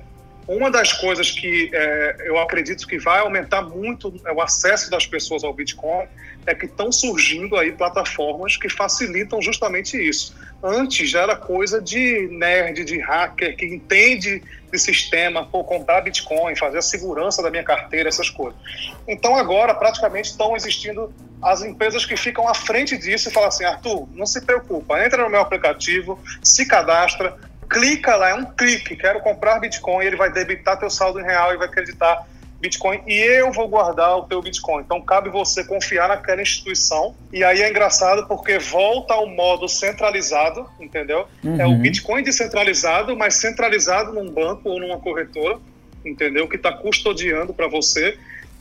uma 0.47 0.69
das 0.69 0.93
coisas 0.93 1.31
que 1.31 1.69
é, 1.73 2.15
eu 2.25 2.37
acredito 2.37 2.85
que 2.85 2.99
vai 2.99 3.19
aumentar 3.19 3.61
muito 3.61 4.13
o 4.35 4.41
acesso 4.41 4.91
das 4.91 5.07
pessoas 5.07 5.43
ao 5.43 5.53
Bitcoin 5.53 6.05
é 6.45 6.53
que 6.53 6.65
estão 6.65 6.91
surgindo 6.91 7.55
aí 7.55 7.71
plataformas 7.71 8.55
que 8.55 8.69
facilitam 8.69 9.41
justamente 9.41 9.97
isso. 9.97 10.35
Antes 10.67 11.11
já 11.11 11.21
era 11.21 11.35
coisa 11.35 11.79
de 11.79 12.27
nerd, 12.31 12.83
de 12.83 12.99
hacker, 12.99 13.55
que 13.55 13.67
entende 13.67 14.41
de 14.71 14.79
sistema, 14.79 15.45
por 15.45 15.63
comprar 15.63 16.01
Bitcoin, 16.01 16.55
fazer 16.55 16.79
a 16.79 16.81
segurança 16.81 17.43
da 17.43 17.51
minha 17.51 17.63
carteira, 17.63 18.09
essas 18.09 18.31
coisas. 18.31 18.59
Então 19.07 19.35
agora 19.35 19.75
praticamente 19.75 20.31
estão 20.31 20.55
existindo 20.55 21.13
as 21.39 21.61
empresas 21.61 22.03
que 22.03 22.17
ficam 22.17 22.47
à 22.49 22.55
frente 22.55 22.97
disso 22.97 23.29
e 23.29 23.31
falam 23.31 23.49
assim, 23.49 23.63
Arthur, 23.63 24.09
não 24.13 24.25
se 24.25 24.41
preocupa, 24.41 25.05
entra 25.05 25.23
no 25.23 25.29
meu 25.29 25.39
aplicativo, 25.39 26.19
se 26.43 26.65
cadastra, 26.65 27.37
clica 27.69 28.15
lá, 28.15 28.29
é 28.29 28.33
um 28.33 28.45
clique, 28.45 28.95
quero 28.95 29.19
comprar 29.19 29.59
Bitcoin, 29.59 30.03
ele 30.03 30.15
vai 30.15 30.31
debitar 30.31 30.79
teu 30.79 30.89
saldo 30.89 31.19
em 31.19 31.23
real 31.23 31.53
e 31.53 31.57
vai 31.57 31.67
acreditar 31.67 32.25
Bitcoin 32.59 33.01
e 33.05 33.13
eu 33.13 33.51
vou 33.51 33.67
guardar 33.67 34.17
o 34.17 34.23
teu 34.23 34.41
Bitcoin. 34.41 34.83
Então 34.83 35.01
cabe 35.01 35.29
você 35.29 35.63
confiar 35.63 36.07
naquela 36.07 36.41
instituição. 36.41 37.15
E 37.31 37.43
aí 37.43 37.61
é 37.61 37.69
engraçado 37.69 38.27
porque 38.27 38.57
volta 38.57 39.13
ao 39.13 39.27
modo 39.27 39.67
centralizado, 39.67 40.67
entendeu? 40.79 41.27
Uhum. 41.43 41.61
É 41.61 41.65
o 41.65 41.75
Bitcoin 41.75 42.23
descentralizado, 42.23 43.15
mas 43.15 43.35
centralizado 43.35 44.13
num 44.13 44.31
banco 44.31 44.69
ou 44.69 44.79
numa 44.79 44.99
corretora, 44.99 45.59
entendeu? 46.03 46.47
Que 46.47 46.55
está 46.55 46.71
custodiando 46.71 47.53
para 47.53 47.67
você. 47.67 48.17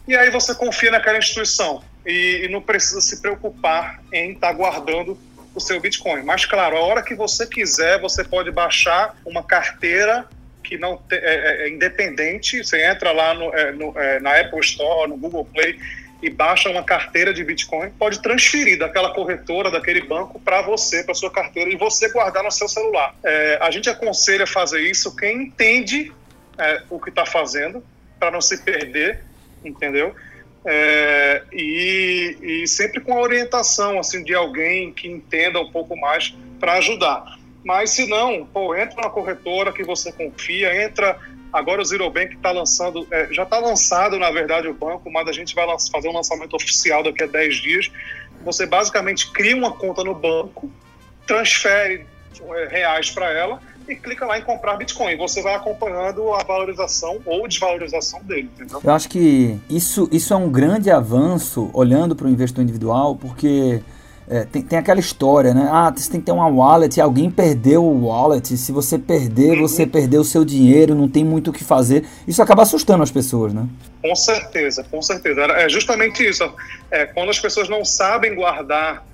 E 0.07 0.15
aí 0.15 0.31
você 0.31 0.55
confia 0.55 0.91
naquela 0.91 1.19
instituição 1.19 1.83
e, 2.05 2.43
e 2.45 2.49
não 2.49 2.61
precisa 2.61 3.01
se 3.01 3.23
preocupar 3.23 4.03
em 4.13 4.33
estar 4.33 4.49
tá 4.49 4.53
guardando 4.53 5.17
o 5.55 5.61
seu 5.61 5.81
Bitcoin. 5.81 6.23
Mas 6.25 6.45
claro, 6.45 6.77
a 6.77 6.81
hora 6.81 7.03
que 7.03 7.15
você 7.15 7.47
quiser, 7.47 8.01
você 8.01 8.25
pode 8.25 8.51
baixar 8.51 9.17
uma 9.25 9.43
carteira 9.43 10.29
que 10.65 10.79
não 10.79 10.97
te, 10.97 11.15
é, 11.15 11.19
é, 11.19 11.63
é, 11.63 11.69
independente. 11.69 12.65
Você 12.65 12.85
entra 12.85 13.13
lá 13.13 13.35
no, 13.35 13.55
é, 13.55 13.71
no, 13.71 13.97
é, 13.97 14.19
na 14.19 14.41
Apple 14.41 14.61
Store, 14.61 15.09
no 15.09 15.17
Google 15.17 15.45
Play 15.45 15.79
e 16.23 16.31
baixa 16.31 16.71
uma 16.71 16.83
carteira 16.83 17.35
de 17.35 17.45
Bitcoin, 17.45 17.91
pode 17.91 18.23
transferir 18.23 18.79
daquela 18.79 19.13
corretora, 19.13 19.71
daquele 19.71 20.01
banco 20.01 20.41
para 20.41 20.63
você, 20.63 21.05
para 21.05 21.13
sua 21.13 21.31
carteira 21.31 21.71
e 21.71 21.77
você 21.77 22.11
guardar 22.11 22.43
no 22.43 22.51
seu 22.51 22.67
celular. 22.67 23.15
É, 23.23 23.59
a 23.61 23.71
gente 23.71 23.91
aconselha 23.91 24.47
fazer 24.47 24.81
isso 24.81 25.15
quem 25.15 25.45
entende 25.45 26.11
o 26.89 27.01
que 27.01 27.11
está 27.11 27.27
fazendo 27.27 27.85
para 28.19 28.31
não 28.31 28.41
se 28.41 28.63
perder, 28.63 29.25
entendeu? 29.65 30.15
e, 31.53 32.39
e 32.41 32.69
sempre 32.69 33.01
com 33.01 33.13
a 33.13 33.21
orientação 33.21 33.99
assim 33.99 34.23
de 34.23 34.33
alguém 34.33 34.93
que 34.93 35.09
entenda 35.09 35.61
um 35.61 35.71
pouco 35.71 35.97
mais 35.97 36.33
para 36.61 36.75
ajudar. 36.75 37.37
Mas 37.65 37.91
se 37.91 38.07
não, 38.07 38.45
pô, 38.45 38.75
entra 38.75 39.03
na 39.03 39.11
corretora 39.11 39.73
que 39.73 39.83
você 39.83 40.13
confia, 40.13 40.85
entra. 40.85 41.19
Agora 41.53 41.81
o 41.81 41.85
Zero 41.85 42.11
Bank 42.11 42.35
está 42.35 42.51
lançando, 42.51 43.07
é, 43.11 43.29
já 43.33 43.45
está 43.45 43.59
lançado, 43.59 44.19
na 44.19 44.31
verdade, 44.31 44.67
o 44.69 44.75
banco, 44.75 45.11
mas 45.11 45.29
a 45.29 45.33
gente 45.33 45.55
vai 45.55 45.67
fazer 45.91 46.09
um 46.09 46.13
lançamento 46.13 46.55
oficial 46.55 47.03
daqui 47.03 47.23
a 47.23 47.27
10 47.27 47.57
dias. 47.57 47.91
Você 48.45 48.67
basicamente 48.67 49.31
cria 49.33 49.57
uma 49.57 49.71
conta 49.71 50.03
no 50.03 50.15
banco, 50.15 50.71
transfere 51.27 52.07
é, 52.41 52.69
reais 52.69 53.11
para 53.11 53.31
ela 53.31 53.61
e 53.89 53.95
clica 53.95 54.27
lá 54.27 54.39
em 54.39 54.43
comprar 54.43 54.77
Bitcoin. 54.77 55.17
Você 55.17 55.43
vai 55.43 55.55
acompanhando 55.55 56.33
a 56.33 56.43
valorização 56.43 57.21
ou 57.25 57.47
desvalorização 57.47 58.23
dele, 58.25 58.51
entendeu? 58.55 58.81
Eu 58.83 58.93
acho 58.93 59.09
que 59.09 59.59
isso, 59.71 60.09
isso 60.11 60.35
é 60.35 60.37
um 60.37 60.51
grande 60.51 60.91
avanço 60.91 61.71
olhando 61.73 62.17
para 62.17 62.27
o 62.27 62.31
investidor 62.31 62.65
individual, 62.65 63.17
porque 63.17 63.81
é, 64.29 64.45
tem, 64.45 64.63
tem 64.63 64.79
aquela 64.79 65.01
história, 65.01 65.53
né? 65.53 65.69
Ah, 65.71 65.93
você 65.95 66.11
tem 66.11 66.21
que 66.21 66.27
ter 66.27 66.33
uma 66.33 66.47
wallet, 66.47 66.99
alguém 67.01 67.31
perdeu 67.31 67.85
o 67.85 68.07
wallet. 68.07 68.57
Se 68.57 68.73
você 68.73 68.99
perder, 68.99 69.53
uhum. 69.53 69.69
você 69.69 69.87
perdeu 69.87 70.23
o 70.23 70.25
seu 70.25 70.45
dinheiro, 70.45 70.95
não 70.95 71.09
tem 71.09 71.23
muito 71.23 71.51
o 71.51 71.53
que 71.53 71.63
fazer. 71.63 72.07
Isso 72.27 72.43
acaba 72.43 72.63
assustando 72.63 73.03
as 73.03 73.11
pessoas, 73.11 73.53
né? 73.53 73.67
Com 74.01 74.15
certeza, 74.17 74.85
com 74.91 75.03
certeza. 75.03 75.43
É 75.43 75.69
justamente 75.69 76.27
isso. 76.27 76.51
É, 76.91 77.05
quando 77.07 77.31
as 77.31 77.39
pessoas 77.39 77.69
não 77.69 77.85
sabem 77.85 78.35
guardar 78.35 79.05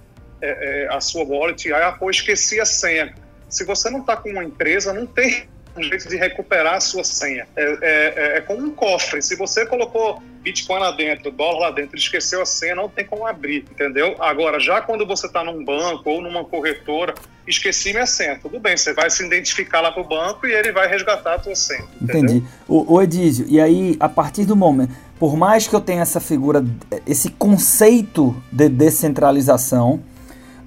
é, 0.41 0.85
é, 0.85 0.95
a 0.95 1.01
sua 1.01 1.25
wallet, 1.25 1.73
aí, 1.73 1.83
ah, 1.83 1.93
pô, 1.93 2.09
esqueci 2.09 2.61
a 2.61 2.65
senha. 2.65 3.13
Se 3.49 3.65
você 3.65 3.91
não 3.91 4.01
está 4.01 4.17
com 4.17 4.31
uma 4.31 4.45
empresa, 4.45 4.93
não 4.93 5.07
tem 5.07 5.49
um 5.77 5.83
jeito 5.83 6.09
de 6.09 6.17
recuperar 6.17 6.75
a 6.75 6.81
sua 6.81 7.05
senha. 7.05 7.47
É, 7.57 7.63
é, 7.63 7.79
é, 7.83 8.37
é, 8.39 8.41
como 8.41 8.65
um 8.65 8.71
cofre. 8.71 9.23
Se 9.23 9.37
você 9.37 9.67
colocou 9.67 10.23
Bitcoin 10.43 10.81
lá 10.81 10.91
dentro, 10.93 11.31
dólar 11.31 11.69
lá 11.69 11.71
dentro, 11.71 11.97
esqueceu 11.97 12.43
a 12.43 12.47
senha, 12.47 12.75
não 12.75 12.89
tem 12.89 13.05
como 13.05 13.27
abrir, 13.27 13.65
entendeu? 13.71 14.17
Agora, 14.19 14.59
já 14.59 14.81
quando 14.81 15.07
você 15.07 15.27
está 15.27 15.45
num 15.45 15.65
banco 15.65 16.09
ou 16.09 16.23
numa 16.23 16.45
corretora, 16.45 17.15
esqueci 17.47 17.93
minha 17.93 18.07
senha. 18.07 18.39
Tudo 18.41 18.59
bem, 18.59 18.77
você 18.77 18.93
vai 18.93 19.11
se 19.11 19.25
identificar 19.25 19.81
lá 19.81 19.93
para 19.93 20.03
o 20.03 20.09
banco 20.09 20.47
e 20.47 20.53
ele 20.53 20.73
vai 20.73 20.89
resgatar 20.89 21.35
a 21.35 21.43
sua 21.43 21.55
senha. 21.55 21.85
Entendeu? 22.01 22.23
Entendi. 22.23 22.45
O, 22.67 22.95
o 22.95 23.03
Edísio, 23.03 23.47
e 23.49 23.61
aí, 23.61 23.97
a 24.01 24.09
partir 24.09 24.45
do 24.45 24.57
momento, 24.57 24.95
por 25.19 25.37
mais 25.37 25.69
que 25.69 25.75
eu 25.75 25.81
tenha 25.81 26.03
essa 26.03 26.21
figura, 26.21 26.65
esse 27.07 27.31
conceito 27.31 28.35
de 28.51 28.69
descentralização, 28.69 30.03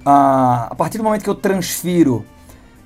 a, 0.04 0.68
a 0.70 0.74
partir 0.74 0.98
do 0.98 1.04
momento 1.04 1.24
que 1.24 1.30
eu 1.30 1.34
transfiro 1.34 2.24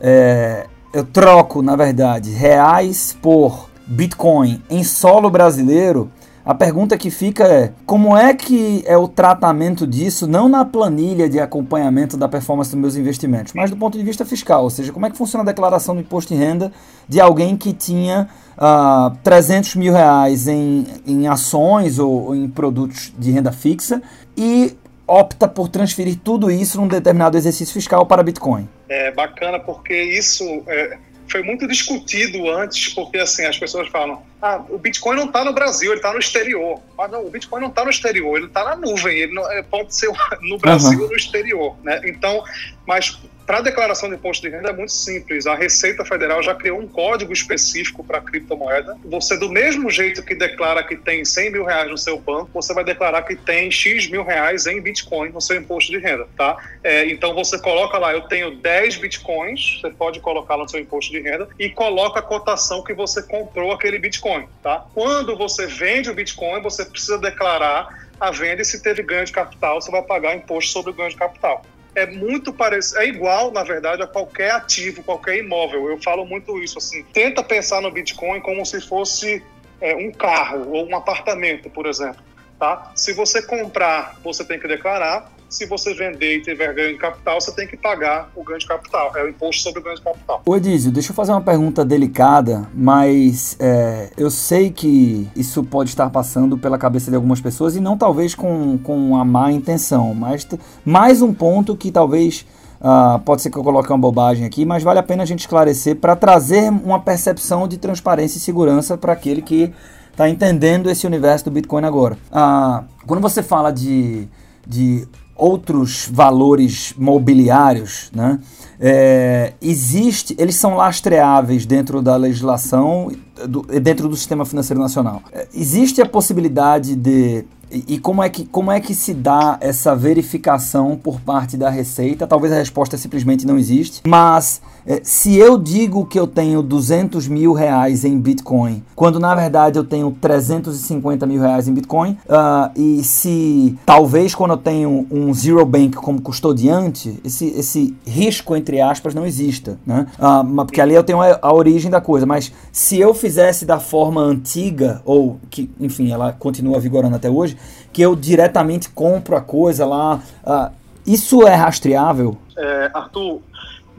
é, 0.00 0.66
eu 0.92 1.04
troco, 1.04 1.62
na 1.62 1.76
verdade, 1.76 2.30
reais 2.30 3.16
por 3.20 3.68
Bitcoin 3.86 4.62
em 4.70 4.84
solo 4.84 5.30
brasileiro, 5.30 6.10
a 6.48 6.54
pergunta 6.54 6.96
que 6.96 7.10
fica 7.10 7.44
é: 7.44 7.72
como 7.84 8.16
é 8.16 8.32
que 8.32 8.82
é 8.86 8.96
o 8.96 9.06
tratamento 9.06 9.86
disso, 9.86 10.26
não 10.26 10.48
na 10.48 10.64
planilha 10.64 11.28
de 11.28 11.38
acompanhamento 11.38 12.16
da 12.16 12.26
performance 12.26 12.70
dos 12.70 12.80
meus 12.80 12.96
investimentos, 12.96 13.52
mas 13.52 13.70
do 13.70 13.76
ponto 13.76 13.98
de 13.98 14.02
vista 14.02 14.24
fiscal? 14.24 14.62
Ou 14.62 14.70
seja, 14.70 14.90
como 14.90 15.04
é 15.04 15.10
que 15.10 15.16
funciona 15.18 15.42
a 15.42 15.46
declaração 15.46 15.94
do 15.94 16.00
imposto 16.00 16.32
de 16.32 16.40
renda 16.40 16.72
de 17.06 17.20
alguém 17.20 17.54
que 17.54 17.74
tinha 17.74 18.28
uh, 18.56 18.64
ah, 18.64 19.12
300 19.22 19.76
mil 19.76 19.92
reais 19.92 20.48
em, 20.48 20.86
em 21.06 21.28
ações 21.28 21.98
ou, 21.98 22.28
ou 22.28 22.34
em 22.34 22.48
produtos 22.48 23.12
de 23.18 23.30
renda 23.30 23.52
fixa 23.52 24.00
e 24.34 24.74
opta 25.08 25.48
por 25.48 25.68
transferir 25.68 26.18
tudo 26.22 26.50
isso 26.50 26.78
num 26.78 26.86
determinado 26.86 27.36
exercício 27.36 27.72
fiscal 27.72 28.04
para 28.06 28.22
Bitcoin? 28.22 28.68
É 28.88 29.10
bacana 29.10 29.58
porque 29.58 29.94
isso 29.94 30.44
é, 30.66 30.98
foi 31.30 31.42
muito 31.42 31.66
discutido 31.66 32.50
antes, 32.50 32.94
porque 32.94 33.18
assim 33.18 33.44
as 33.44 33.58
pessoas 33.58 33.88
falam: 33.88 34.22
ah, 34.40 34.62
o 34.68 34.78
Bitcoin 34.78 35.16
não 35.16 35.26
está 35.26 35.44
no 35.44 35.52
Brasil, 35.52 35.90
ele 35.90 35.98
está 35.98 36.12
no 36.12 36.18
exterior. 36.18 36.80
Mas 36.96 37.10
não, 37.10 37.26
o 37.26 37.30
Bitcoin 37.30 37.60
não 37.60 37.68
está 37.68 37.84
no 37.84 37.90
exterior, 37.90 38.36
ele 38.36 38.46
está 38.46 38.64
na 38.64 38.76
nuvem, 38.76 39.18
ele 39.18 39.34
não, 39.34 39.50
é, 39.50 39.62
pode 39.62 39.94
ser 39.94 40.10
no 40.42 40.58
Brasil 40.58 40.98
uhum. 40.98 41.04
ou 41.04 41.10
no 41.10 41.16
exterior, 41.16 41.76
né? 41.82 42.00
Então, 42.04 42.42
mas 42.86 43.18
para 43.48 43.60
a 43.60 43.62
declaração 43.62 44.10
de 44.10 44.16
imposto 44.16 44.46
de 44.46 44.54
renda 44.54 44.68
é 44.68 44.72
muito 44.74 44.92
simples. 44.92 45.46
A 45.46 45.54
Receita 45.54 46.04
Federal 46.04 46.42
já 46.42 46.54
criou 46.54 46.78
um 46.78 46.86
código 46.86 47.32
específico 47.32 48.04
para 48.04 48.20
criptomoeda. 48.20 48.94
Você, 49.06 49.38
do 49.38 49.48
mesmo 49.48 49.88
jeito 49.88 50.22
que 50.22 50.34
declara 50.34 50.84
que 50.84 50.94
tem 50.94 51.24
100 51.24 51.52
mil 51.52 51.64
reais 51.64 51.90
no 51.90 51.96
seu 51.96 52.18
banco, 52.18 52.50
você 52.52 52.74
vai 52.74 52.84
declarar 52.84 53.22
que 53.22 53.34
tem 53.34 53.70
X 53.70 54.06
mil 54.10 54.22
reais 54.22 54.66
em 54.66 54.82
Bitcoin 54.82 55.30
no 55.30 55.40
seu 55.40 55.56
imposto 55.56 55.90
de 55.90 55.96
renda, 55.96 56.28
tá? 56.36 56.58
É, 56.84 57.06
então 57.08 57.34
você 57.34 57.58
coloca 57.58 57.96
lá, 57.96 58.12
eu 58.12 58.20
tenho 58.28 58.54
10 58.54 58.98
Bitcoins, 58.98 59.80
você 59.80 59.88
pode 59.92 60.20
colocar 60.20 60.58
no 60.58 60.68
seu 60.68 60.78
imposto 60.78 61.10
de 61.10 61.20
renda 61.20 61.48
e 61.58 61.70
coloca 61.70 62.18
a 62.18 62.22
cotação 62.22 62.84
que 62.84 62.92
você 62.92 63.22
comprou 63.22 63.72
aquele 63.72 63.98
Bitcoin, 63.98 64.46
tá? 64.62 64.84
Quando 64.92 65.34
você 65.38 65.66
vende 65.66 66.10
o 66.10 66.14
Bitcoin, 66.14 66.60
você 66.60 66.84
precisa 66.84 67.16
declarar 67.16 68.10
a 68.20 68.30
venda 68.30 68.60
e 68.60 68.64
se 68.66 68.82
teve 68.82 69.02
ganho 69.02 69.24
de 69.24 69.32
capital, 69.32 69.80
você 69.80 69.90
vai 69.90 70.02
pagar 70.02 70.36
imposto 70.36 70.70
sobre 70.70 70.90
o 70.90 70.94
ganho 70.94 71.08
de 71.08 71.16
capital 71.16 71.64
é 71.98 72.06
muito 72.06 72.52
parecido, 72.52 73.00
é 73.00 73.08
igual, 73.08 73.50
na 73.50 73.62
verdade, 73.64 74.02
a 74.02 74.06
qualquer 74.06 74.52
ativo, 74.52 75.02
qualquer 75.02 75.38
imóvel. 75.38 75.88
Eu 75.88 76.00
falo 76.02 76.24
muito 76.24 76.58
isso, 76.62 76.78
assim. 76.78 77.02
Tenta 77.12 77.42
pensar 77.42 77.80
no 77.80 77.90
Bitcoin 77.90 78.40
como 78.40 78.64
se 78.64 78.80
fosse 78.80 79.42
é, 79.80 79.94
um 79.94 80.12
carro 80.12 80.70
ou 80.70 80.88
um 80.88 80.96
apartamento, 80.96 81.68
por 81.70 81.86
exemplo. 81.86 82.27
Tá? 82.58 82.90
Se 82.94 83.12
você 83.12 83.40
comprar, 83.40 84.16
você 84.22 84.44
tem 84.44 84.58
que 84.58 84.66
declarar. 84.66 85.30
Se 85.48 85.64
você 85.64 85.94
vender 85.94 86.36
e 86.36 86.42
tiver 86.42 86.74
ganho 86.74 86.92
de 86.92 86.98
capital, 86.98 87.40
você 87.40 87.50
tem 87.52 87.66
que 87.66 87.74
pagar 87.74 88.30
o 88.36 88.44
ganho 88.44 88.58
de 88.58 88.66
capital. 88.66 89.16
É 89.16 89.24
o 89.24 89.28
imposto 89.28 89.62
sobre 89.62 89.80
o 89.80 89.82
ganho 89.82 89.96
de 89.96 90.02
capital. 90.02 90.42
Ô 90.44 90.56
Edísio, 90.56 90.92
deixa 90.92 91.10
eu 91.10 91.14
fazer 91.14 91.32
uma 91.32 91.40
pergunta 91.40 91.86
delicada, 91.86 92.68
mas 92.74 93.56
é, 93.58 94.10
eu 94.18 94.30
sei 94.30 94.70
que 94.70 95.26
isso 95.34 95.64
pode 95.64 95.88
estar 95.88 96.10
passando 96.10 96.58
pela 96.58 96.76
cabeça 96.76 97.10
de 97.10 97.16
algumas 97.16 97.40
pessoas 97.40 97.76
e 97.76 97.80
não 97.80 97.96
talvez 97.96 98.34
com, 98.34 98.76
com 98.78 99.16
a 99.16 99.24
má 99.24 99.50
intenção, 99.50 100.12
mas 100.12 100.46
mais 100.84 101.22
um 101.22 101.32
ponto 101.32 101.76
que 101.76 101.90
talvez 101.90 102.44
Uh, 102.80 103.18
pode 103.24 103.42
ser 103.42 103.50
que 103.50 103.58
eu 103.58 103.64
coloque 103.64 103.90
uma 103.90 103.98
bobagem 103.98 104.46
aqui, 104.46 104.64
mas 104.64 104.84
vale 104.84 105.00
a 105.00 105.02
pena 105.02 105.24
a 105.24 105.26
gente 105.26 105.40
esclarecer 105.40 105.96
para 105.96 106.14
trazer 106.14 106.70
uma 106.70 107.00
percepção 107.00 107.66
de 107.66 107.76
transparência 107.76 108.38
e 108.38 108.40
segurança 108.40 108.96
para 108.96 109.12
aquele 109.12 109.42
que 109.42 109.74
está 110.18 110.28
entendendo 110.28 110.90
esse 110.90 111.06
universo 111.06 111.44
do 111.44 111.52
Bitcoin 111.52 111.84
agora. 111.84 112.18
Uh, 112.32 112.84
quando 113.06 113.20
você 113.20 113.40
fala 113.40 113.70
de, 113.70 114.26
de 114.66 115.06
outros 115.36 116.08
valores 116.12 116.92
mobiliários, 116.98 118.10
né, 118.12 118.40
é, 118.80 119.52
existe, 119.62 120.34
eles 120.36 120.56
são 120.56 120.74
lastreáveis 120.74 121.64
dentro 121.64 122.02
da 122.02 122.16
legislação, 122.16 123.12
do, 123.48 123.62
dentro 123.80 124.08
do 124.08 124.16
sistema 124.16 124.44
financeiro 124.44 124.80
nacional. 124.80 125.22
É, 125.32 125.46
existe 125.54 126.02
a 126.02 126.06
possibilidade 126.06 126.96
de 126.96 127.44
e, 127.70 127.98
como, 127.98 128.22
é 128.22 128.30
que, 128.30 128.46
como 128.46 128.72
é 128.72 128.80
que 128.80 128.94
se 128.94 129.12
dá 129.12 129.58
essa 129.60 129.94
verificação 129.94 130.96
por 130.96 131.20
parte 131.20 131.54
da 131.54 131.68
Receita? 131.68 132.26
Talvez 132.26 132.50
a 132.52 132.56
resposta 132.56 132.96
simplesmente 132.96 133.46
não 133.46 133.58
existe, 133.58 134.00
mas 134.06 134.62
se 135.02 135.36
eu 135.36 135.58
digo 135.58 136.06
que 136.06 136.18
eu 136.18 136.26
tenho 136.26 136.62
200 136.62 137.28
mil 137.28 137.52
reais 137.52 138.04
em 138.04 138.18
Bitcoin, 138.18 138.82
quando 138.94 139.20
na 139.20 139.34
verdade 139.34 139.78
eu 139.78 139.84
tenho 139.84 140.10
350 140.20 141.26
mil 141.26 141.40
reais 141.40 141.68
em 141.68 141.74
Bitcoin, 141.74 142.18
uh, 142.26 142.70
e 142.74 143.02
se 143.04 143.78
talvez 143.84 144.34
quando 144.34 144.52
eu 144.52 144.56
tenho 144.56 145.06
um 145.10 145.32
Zero 145.34 145.64
Bank 145.64 145.96
como 145.96 146.20
custodiante, 146.20 147.20
esse, 147.24 147.46
esse 147.48 147.96
risco, 148.06 148.56
entre 148.56 148.80
aspas, 148.80 149.14
não 149.14 149.26
exista, 149.26 149.78
né? 149.86 150.06
Uh, 150.18 150.64
porque 150.64 150.80
ali 150.80 150.94
eu 150.94 151.04
tenho 151.04 151.20
a, 151.20 151.38
a 151.40 151.52
origem 151.52 151.90
da 151.90 152.00
coisa, 152.00 152.24
mas 152.24 152.52
se 152.72 152.98
eu 152.98 153.12
fizesse 153.12 153.66
da 153.66 153.78
forma 153.78 154.20
antiga, 154.22 155.02
ou 155.04 155.38
que, 155.50 155.70
enfim, 155.78 156.10
ela 156.10 156.32
continua 156.32 156.80
vigorando 156.80 157.16
até 157.16 157.30
hoje, 157.30 157.56
que 157.92 158.02
eu 158.02 158.16
diretamente 158.16 158.88
compro 158.88 159.36
a 159.36 159.40
coisa 159.40 159.84
lá, 159.84 160.20
uh, 160.44 160.72
isso 161.06 161.46
é 161.46 161.54
rastreável? 161.54 162.36
É, 162.56 162.90
Arthur, 162.92 163.40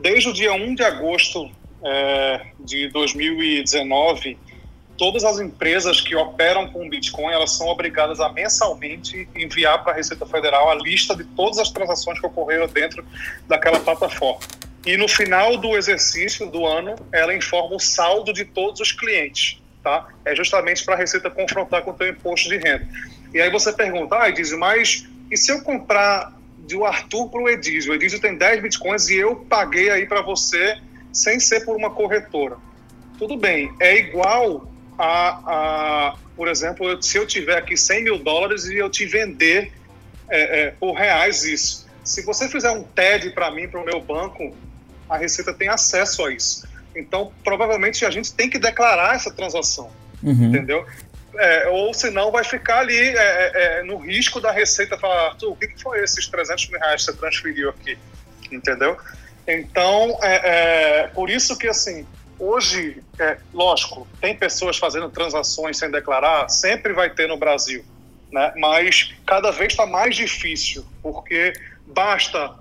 desde 0.02 0.30
o 0.30 0.34
dia 0.34 0.54
1 0.54 0.76
de 0.76 0.84
agosto 0.84 1.50
é, 1.84 2.48
de 2.60 2.90
2019, 2.90 4.38
todas 4.98 5.24
as 5.24 5.40
empresas 5.40 6.02
que 6.02 6.16
operam 6.16 6.68
com 6.68 6.90
Bitcoin 6.90 7.32
elas 7.32 7.52
são 7.52 7.68
obrigadas 7.68 8.20
a 8.20 8.30
mensalmente 8.30 9.28
enviar 9.36 9.84
para 9.84 9.94
a 9.94 9.96
Receita 9.96 10.26
Federal 10.26 10.70
a 10.70 10.76
lista 10.76 11.16
de 11.16 11.24
todas 11.24 11.58
as 11.58 11.72
transações 11.72 12.20
que 12.20 12.26
ocorreram 12.26 12.68
dentro 12.68 13.06
daquela 13.48 13.80
plataforma. 13.80 14.42
E 14.86 14.98
no 14.98 15.08
final 15.08 15.58
do 15.58 15.78
exercício 15.78 16.50
do 16.50 16.66
ano, 16.66 16.96
ela 17.12 17.36
informa 17.36 17.76
o 17.76 17.80
saldo 17.80 18.34
de 18.34 18.46
todos 18.46 18.80
os 18.80 18.92
clientes. 18.92 19.62
Tá? 19.84 20.08
É 20.26 20.36
justamente 20.36 20.84
para 20.84 20.96
a 20.96 20.98
Receita 20.98 21.30
confrontar 21.30 21.84
com 21.84 21.92
o 21.92 21.98
seu 21.98 22.10
imposto 22.10 22.50
de 22.50 22.58
renda. 22.58 22.88
E 23.34 23.40
aí 23.40 23.50
você 23.50 23.72
pergunta, 23.72 24.16
ah, 24.18 24.30
diz, 24.30 24.52
mas 24.54 25.08
e 25.32 25.38
se 25.38 25.52
eu 25.52 25.62
comprar 25.62 26.34
do 26.76 26.86
Arthur 26.86 27.30
para 27.30 27.42
o 27.42 27.50
Edísio. 27.50 27.92
O 27.92 27.96
Edísio 27.96 28.20
tem 28.20 28.38
10 28.38 28.62
bitcoins 28.62 29.10
e 29.10 29.16
eu 29.16 29.36
paguei 29.36 29.90
aí 29.90 30.06
para 30.06 30.22
você 30.22 30.78
sem 31.12 31.40
ser 31.40 31.66
por 31.66 31.76
uma 31.76 31.90
corretora. 31.90 32.58
Tudo 33.18 33.36
bem, 33.36 33.74
é 33.80 33.98
igual 33.98 34.72
a, 34.98 35.42
a 35.46 36.16
por 36.36 36.48
exemplo, 36.48 37.02
se 37.04 37.18
eu 37.18 37.28
tiver 37.28 37.58
aqui 37.58 37.76
100 37.76 38.04
mil 38.04 38.18
dólares 38.20 38.66
e 38.66 38.78
eu 38.78 38.90
te 38.90 39.06
vender 39.06 39.74
é, 40.30 40.62
é, 40.62 40.72
por 40.72 40.94
reais 40.94 41.44
isso. 41.44 41.88
Se 42.04 42.22
você 42.22 42.48
fizer 42.48 42.72
um 42.72 42.84
TED 42.84 43.32
para 43.32 43.52
mim, 43.52 43.68
para 43.68 43.82
o 43.82 43.86
meu 43.86 44.00
banco, 44.00 44.56
a 45.10 45.18
Receita 45.18 45.54
tem 45.54 45.68
acesso 45.68 46.26
a 46.26 46.32
isso. 46.32 46.68
Então, 46.96 47.32
provavelmente 47.44 48.06
a 48.06 48.10
gente 48.10 48.32
tem 48.34 48.50
que 48.50 48.58
declarar 48.58 49.16
essa 49.16 49.32
transação, 49.32 49.90
uhum. 50.24 50.46
entendeu? 50.46 50.86
É, 51.36 51.68
ou 51.70 51.94
senão 51.94 52.32
vai 52.32 52.44
ficar 52.44 52.80
ali 52.80 52.98
é, 52.98 53.14
é, 53.16 53.52
é, 53.80 53.84
no 53.84 53.98
risco 53.98 54.40
da 54.42 54.52
Receita 54.52 54.98
falar, 54.98 55.28
Arthur, 55.28 55.52
o 55.52 55.56
que, 55.56 55.68
que 55.68 55.82
foi 55.82 56.04
esses 56.04 56.28
300 56.28 56.70
mil 56.70 56.80
reais 56.80 57.06
que 57.06 57.12
você 57.12 57.18
transferiu 57.18 57.70
aqui? 57.70 57.98
Entendeu? 58.52 58.98
Então, 59.48 60.18
é, 60.22 60.42
é, 61.04 61.08
por 61.08 61.30
isso 61.30 61.58
que, 61.58 61.68
assim, 61.68 62.06
hoje, 62.38 63.02
é, 63.20 63.38
lógico, 63.54 64.08
tem 64.22 64.36
pessoas 64.36 64.78
fazendo 64.78 65.10
transações 65.10 65.78
sem 65.78 65.90
declarar, 65.90 66.48
sempre 66.50 66.94
vai 66.94 67.10
ter 67.10 67.28
no 67.28 67.38
Brasil, 67.38 67.84
né? 68.32 68.54
mas 68.58 69.14
cada 69.26 69.52
vez 69.52 69.74
está 69.74 69.86
mais 69.86 70.16
difícil, 70.16 70.86
porque 71.02 71.54
basta 71.86 72.56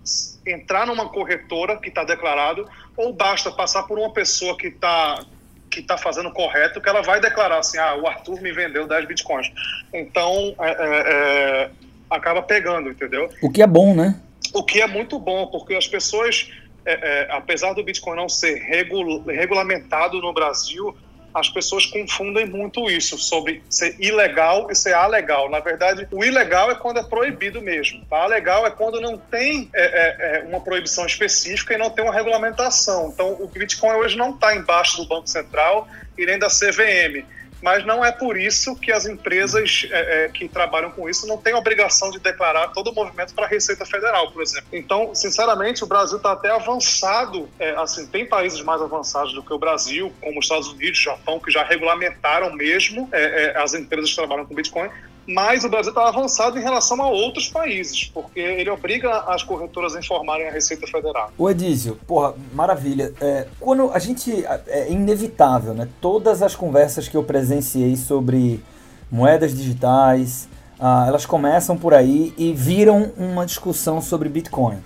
entrar 0.46 0.86
numa 0.86 1.08
corretora 1.08 1.76
que 1.76 1.88
está 1.88 2.04
declarado, 2.04 2.68
ou 2.96 3.12
basta 3.12 3.50
passar 3.50 3.82
por 3.84 3.98
uma 3.98 4.12
pessoa 4.12 4.56
que 4.56 4.68
está 4.68 5.24
que 5.70 5.80
está 5.80 5.96
fazendo 5.98 6.30
correto, 6.30 6.80
que 6.80 6.88
ela 6.88 7.02
vai 7.02 7.20
declarar 7.20 7.58
assim, 7.58 7.78
ah, 7.78 7.94
o 7.94 8.06
Arthur 8.06 8.40
me 8.40 8.52
vendeu 8.52 8.86
10 8.86 9.06
bitcoins. 9.06 9.50
Então, 9.92 10.54
é, 10.60 10.70
é, 10.70 11.12
é, 11.12 11.70
acaba 12.10 12.42
pegando, 12.42 12.90
entendeu? 12.90 13.28
O 13.42 13.50
que 13.50 13.62
é 13.62 13.66
bom, 13.66 13.94
né? 13.94 14.20
O 14.54 14.62
que 14.62 14.80
é 14.80 14.86
muito 14.86 15.18
bom, 15.18 15.46
porque 15.46 15.74
as 15.74 15.86
pessoas, 15.86 16.50
é, 16.84 16.92
é, 16.92 17.28
apesar 17.30 17.74
do 17.74 17.84
Bitcoin 17.84 18.16
não 18.16 18.28
ser 18.28 18.54
regul 18.54 19.22
regulamentado 19.24 20.20
no 20.20 20.32
Brasil, 20.32 20.96
as 21.34 21.48
pessoas 21.48 21.86
confundem 21.86 22.46
muito 22.46 22.90
isso 22.90 23.18
sobre 23.18 23.62
ser 23.68 23.96
ilegal 23.98 24.70
e 24.70 24.74
ser 24.74 24.94
alegal. 24.94 25.50
Na 25.50 25.60
verdade, 25.60 26.08
o 26.10 26.24
ilegal 26.24 26.70
é 26.70 26.74
quando 26.74 26.98
é 26.98 27.02
proibido 27.02 27.60
mesmo. 27.60 28.04
Tá? 28.06 28.22
A 28.22 28.26
legal 28.26 28.66
é 28.66 28.70
quando 28.70 29.00
não 29.00 29.16
tem 29.16 29.70
é, 29.74 29.82
é, 29.82 30.38
é, 30.38 30.42
uma 30.44 30.60
proibição 30.60 31.06
específica 31.06 31.74
e 31.74 31.78
não 31.78 31.90
tem 31.90 32.04
uma 32.04 32.12
regulamentação. 32.12 33.10
Então, 33.12 33.36
o 33.40 33.46
Bitcoin 33.46 33.96
hoje 33.96 34.16
não 34.16 34.30
está 34.30 34.54
embaixo 34.54 34.96
do 34.96 35.06
Banco 35.06 35.28
Central 35.28 35.86
e 36.16 36.26
nem 36.26 36.38
da 36.38 36.48
CVM 36.48 37.24
mas 37.62 37.84
não 37.84 38.04
é 38.04 38.12
por 38.12 38.38
isso 38.38 38.76
que 38.76 38.92
as 38.92 39.06
empresas 39.06 39.86
é, 39.90 40.24
é, 40.24 40.28
que 40.28 40.48
trabalham 40.48 40.90
com 40.90 41.08
isso 41.08 41.26
não 41.26 41.36
têm 41.36 41.54
obrigação 41.54 42.10
de 42.10 42.18
declarar 42.18 42.68
todo 42.68 42.90
o 42.90 42.94
movimento 42.94 43.34
para 43.34 43.46
a 43.46 43.48
Receita 43.48 43.84
Federal, 43.84 44.30
por 44.30 44.42
exemplo. 44.42 44.68
Então, 44.72 45.14
sinceramente, 45.14 45.82
o 45.82 45.86
Brasil 45.86 46.18
está 46.18 46.32
até 46.32 46.50
avançado, 46.50 47.48
é, 47.58 47.70
assim, 47.72 48.06
tem 48.06 48.26
países 48.26 48.60
mais 48.62 48.80
avançados 48.80 49.32
do 49.32 49.42
que 49.42 49.52
o 49.52 49.58
Brasil, 49.58 50.12
como 50.20 50.38
os 50.38 50.44
Estados 50.44 50.68
Unidos, 50.68 50.98
Japão, 50.98 51.40
que 51.40 51.50
já 51.50 51.62
regulamentaram 51.64 52.52
mesmo 52.54 53.08
é, 53.12 53.44
é, 53.44 53.58
as 53.58 53.74
empresas 53.74 54.10
que 54.10 54.16
trabalham 54.16 54.46
com 54.46 54.54
Bitcoin, 54.54 54.88
mas 55.28 55.62
o 55.62 55.68
Brasil 55.68 55.90
está 55.90 56.08
avançado 56.08 56.58
em 56.58 56.62
relação 56.62 57.02
a 57.02 57.10
outros 57.10 57.50
países, 57.50 58.10
porque 58.14 58.40
ele 58.40 58.70
obriga 58.70 59.24
as 59.26 59.42
corretoras 59.42 59.94
a 59.94 59.98
informarem 59.98 60.48
a 60.48 60.50
Receita 60.50 60.86
Federal. 60.86 61.30
O 61.36 61.50
Edísio, 61.50 61.98
porra, 62.06 62.34
maravilha. 62.54 63.12
É, 63.20 63.46
quando 63.60 63.90
a 63.92 63.98
gente. 63.98 64.42
É 64.66 64.90
inevitável, 64.90 65.74
né? 65.74 65.86
Todas 66.00 66.42
as 66.42 66.56
conversas 66.56 67.08
que 67.08 67.16
eu 67.16 67.22
presenciei 67.22 67.94
sobre 67.94 68.64
moedas 69.10 69.54
digitais, 69.54 70.48
ah, 70.80 71.04
elas 71.06 71.26
começam 71.26 71.76
por 71.76 71.92
aí 71.92 72.32
e 72.38 72.54
viram 72.54 73.12
uma 73.18 73.44
discussão 73.44 74.00
sobre 74.00 74.30
Bitcoin. 74.30 74.78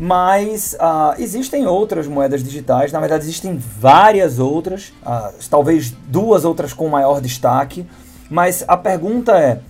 Mas 0.00 0.74
ah, 0.80 1.14
existem 1.18 1.66
outras 1.66 2.06
moedas 2.06 2.42
digitais, 2.42 2.92
na 2.92 2.98
verdade 2.98 3.24
existem 3.24 3.58
várias 3.58 4.38
outras, 4.38 4.90
ah, 5.04 5.32
talvez 5.50 5.90
duas 6.08 6.46
outras 6.46 6.72
com 6.72 6.88
maior 6.88 7.20
destaque. 7.20 7.86
Mas 8.30 8.64
a 8.66 8.76
pergunta 8.78 9.38
é: 9.38 9.60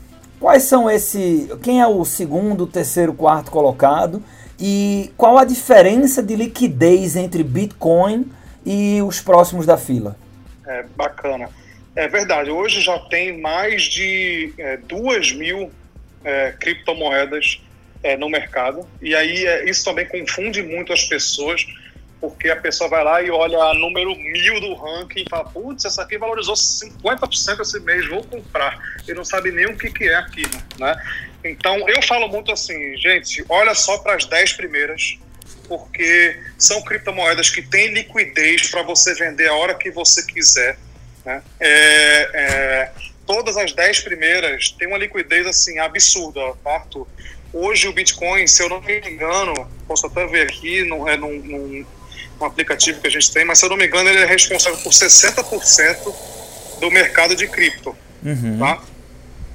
Quais 0.42 0.64
são 0.64 0.90
esse. 0.90 1.48
Quem 1.62 1.80
é 1.80 1.86
o 1.86 2.04
segundo, 2.04 2.66
terceiro, 2.66 3.14
quarto 3.14 3.48
colocado? 3.48 4.20
E 4.58 5.12
qual 5.16 5.38
a 5.38 5.44
diferença 5.44 6.20
de 6.20 6.34
liquidez 6.34 7.14
entre 7.14 7.44
Bitcoin 7.44 8.26
e 8.66 9.00
os 9.02 9.20
próximos 9.20 9.66
da 9.66 9.78
fila? 9.78 10.16
É 10.66 10.84
bacana. 10.96 11.48
É 11.94 12.08
verdade. 12.08 12.50
Hoje 12.50 12.80
já 12.80 12.98
tem 12.98 13.40
mais 13.40 13.84
de 13.84 14.52
é, 14.58 14.78
duas 14.78 15.30
mil 15.30 15.70
é, 16.24 16.52
criptomoedas 16.58 17.62
é, 18.02 18.16
no 18.16 18.28
mercado. 18.28 18.84
E 19.00 19.14
aí 19.14 19.46
é, 19.46 19.70
isso 19.70 19.84
também 19.84 20.06
confunde 20.06 20.60
muito 20.60 20.92
as 20.92 21.04
pessoas 21.04 21.64
porque 22.22 22.48
a 22.48 22.56
pessoa 22.56 22.88
vai 22.88 23.02
lá 23.02 23.20
e 23.20 23.32
olha 23.32 23.74
número 23.74 24.14
mil 24.14 24.60
do 24.60 24.74
ranking 24.74 25.24
e 25.26 25.28
fala, 25.28 25.44
putz, 25.50 25.84
essa 25.84 26.02
aqui 26.02 26.16
valorizou 26.16 26.54
50% 26.54 27.60
esse 27.60 27.80
mês, 27.80 28.08
vou 28.08 28.22
comprar. 28.22 28.78
E 29.08 29.12
não 29.12 29.24
sabe 29.24 29.50
nem 29.50 29.66
o 29.66 29.76
que, 29.76 29.90
que 29.90 30.04
é 30.04 30.14
aquilo, 30.14 30.56
né? 30.78 30.94
Então, 31.42 31.88
eu 31.88 32.00
falo 32.02 32.28
muito 32.28 32.52
assim, 32.52 32.96
gente, 32.96 33.44
olha 33.48 33.74
só 33.74 33.98
para 33.98 34.14
as 34.14 34.24
10 34.24 34.52
primeiras, 34.52 35.18
porque 35.66 36.38
são 36.56 36.80
criptomoedas 36.82 37.50
que 37.50 37.60
têm 37.60 37.92
liquidez 37.92 38.70
para 38.70 38.84
você 38.84 39.14
vender 39.14 39.48
a 39.48 39.54
hora 39.54 39.74
que 39.74 39.90
você 39.90 40.24
quiser, 40.24 40.78
né? 41.24 41.42
É, 41.58 42.30
é, 42.34 42.92
todas 43.26 43.56
as 43.56 43.72
10 43.72 43.98
primeiras 44.02 44.70
têm 44.70 44.86
uma 44.86 44.98
liquidez, 44.98 45.44
assim, 45.44 45.80
absurda, 45.80 46.54
tá, 46.62 46.70
Arthur? 46.70 47.08
Hoje 47.52 47.88
o 47.88 47.92
Bitcoin, 47.92 48.46
se 48.46 48.62
eu 48.62 48.68
não 48.68 48.80
me 48.80 49.00
engano, 49.00 49.68
posso 49.88 50.06
até 50.06 50.24
ver 50.24 50.42
aqui, 50.42 50.84
não, 50.84 51.08
é 51.08 51.16
num, 51.16 51.36
num 51.40 51.84
um 52.42 52.46
aplicativo 52.46 53.00
que 53.00 53.06
a 53.06 53.10
gente 53.10 53.32
tem, 53.32 53.44
mas 53.44 53.58
se 53.58 53.64
eu 53.64 53.70
não 53.70 53.76
me 53.76 53.86
engano, 53.86 54.08
ele 54.08 54.18
é 54.18 54.26
responsável 54.26 54.78
por 54.80 54.92
60% 54.92 56.14
do 56.80 56.90
mercado 56.90 57.34
de 57.34 57.46
cripto. 57.46 57.96
uhum. 58.24 58.58
tá? 58.58 58.82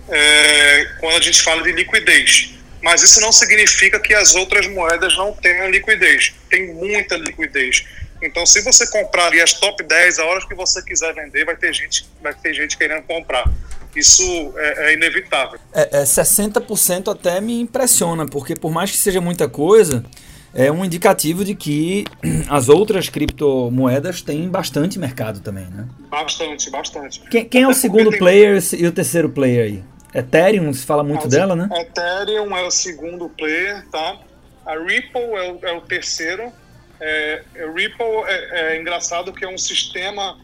É, 0.09 0.85
quando 0.99 1.17
a 1.17 1.21
gente 1.21 1.41
fala 1.41 1.61
de 1.63 1.71
liquidez. 1.73 2.53
Mas 2.81 3.03
isso 3.03 3.19
não 3.19 3.31
significa 3.31 3.99
que 3.99 4.13
as 4.13 4.35
outras 4.35 4.67
moedas 4.67 5.17
não 5.17 5.33
tenham 5.33 5.69
liquidez. 5.69 6.33
Tem 6.49 6.73
muita 6.73 7.17
liquidez. 7.17 7.83
Então, 8.21 8.45
se 8.45 8.61
você 8.61 8.87
comprar 8.87 9.27
ali 9.27 9.41
as 9.41 9.53
top 9.53 9.83
10, 9.83 10.19
a 10.19 10.25
hora 10.25 10.47
que 10.47 10.55
você 10.55 10.81
quiser 10.81 11.13
vender, 11.13 11.45
vai 11.45 11.55
ter 11.55 11.73
gente, 11.73 12.07
vai 12.21 12.33
ter 12.33 12.53
gente 12.53 12.77
querendo 12.77 13.03
comprar. 13.03 13.51
Isso 13.95 14.53
é, 14.57 14.89
é 14.89 14.93
inevitável. 14.93 15.59
É, 15.73 16.01
é 16.01 16.03
60% 16.03 17.11
até 17.11 17.41
me 17.41 17.59
impressiona, 17.59 18.25
porque 18.25 18.55
por 18.55 18.71
mais 18.71 18.91
que 18.91 18.97
seja 18.97 19.19
muita 19.19 19.49
coisa, 19.49 20.05
é 20.53 20.71
um 20.71 20.83
indicativo 20.83 21.43
de 21.43 21.55
que 21.55 22.05
as 22.49 22.69
outras 22.69 23.09
criptomoedas 23.09 24.21
têm 24.21 24.49
bastante 24.49 24.97
mercado 24.97 25.39
também, 25.39 25.65
né? 25.65 25.87
Bastante, 26.09 26.69
bastante. 26.69 27.21
Quem, 27.29 27.45
quem 27.45 27.63
é 27.63 27.67
o 27.67 27.73
segundo 27.73 28.09
tem... 28.09 28.19
player 28.19 28.63
e 28.73 28.87
o 28.87 28.91
terceiro 28.91 29.29
player 29.29 29.65
aí? 29.65 29.83
Ethereum, 30.13 30.73
se 30.73 30.85
fala 30.85 31.03
muito 31.03 31.27
dela, 31.27 31.55
né? 31.55 31.69
Ethereum 31.73 32.55
é 32.55 32.65
o 32.65 32.71
segundo 32.71 33.29
player, 33.29 33.85
tá? 33.89 34.17
A 34.65 34.73
Ripple 34.73 35.21
é 35.21 35.51
o, 35.51 35.59
é 35.67 35.73
o 35.73 35.81
terceiro. 35.81 36.51
É, 36.99 37.43
é 37.55 37.71
Ripple 37.71 38.05
é, 38.25 38.75
é, 38.75 38.81
engraçado 38.81 39.31
que 39.31 39.45
é 39.45 39.47
um 39.47 39.57
sistema 39.57 40.37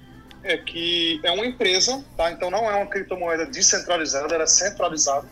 é, 0.43 0.57
que 0.57 1.19
é 1.23 1.31
uma 1.31 1.45
empresa, 1.45 2.03
tá? 2.15 2.31
Então 2.31 2.51
não 2.51 2.69
é 2.69 2.75
uma 2.75 2.85
criptomoeda 2.85 3.45
descentralizada, 3.45 4.33
ela 4.33 4.43
é 4.43 4.47
centralizada. 4.47 5.27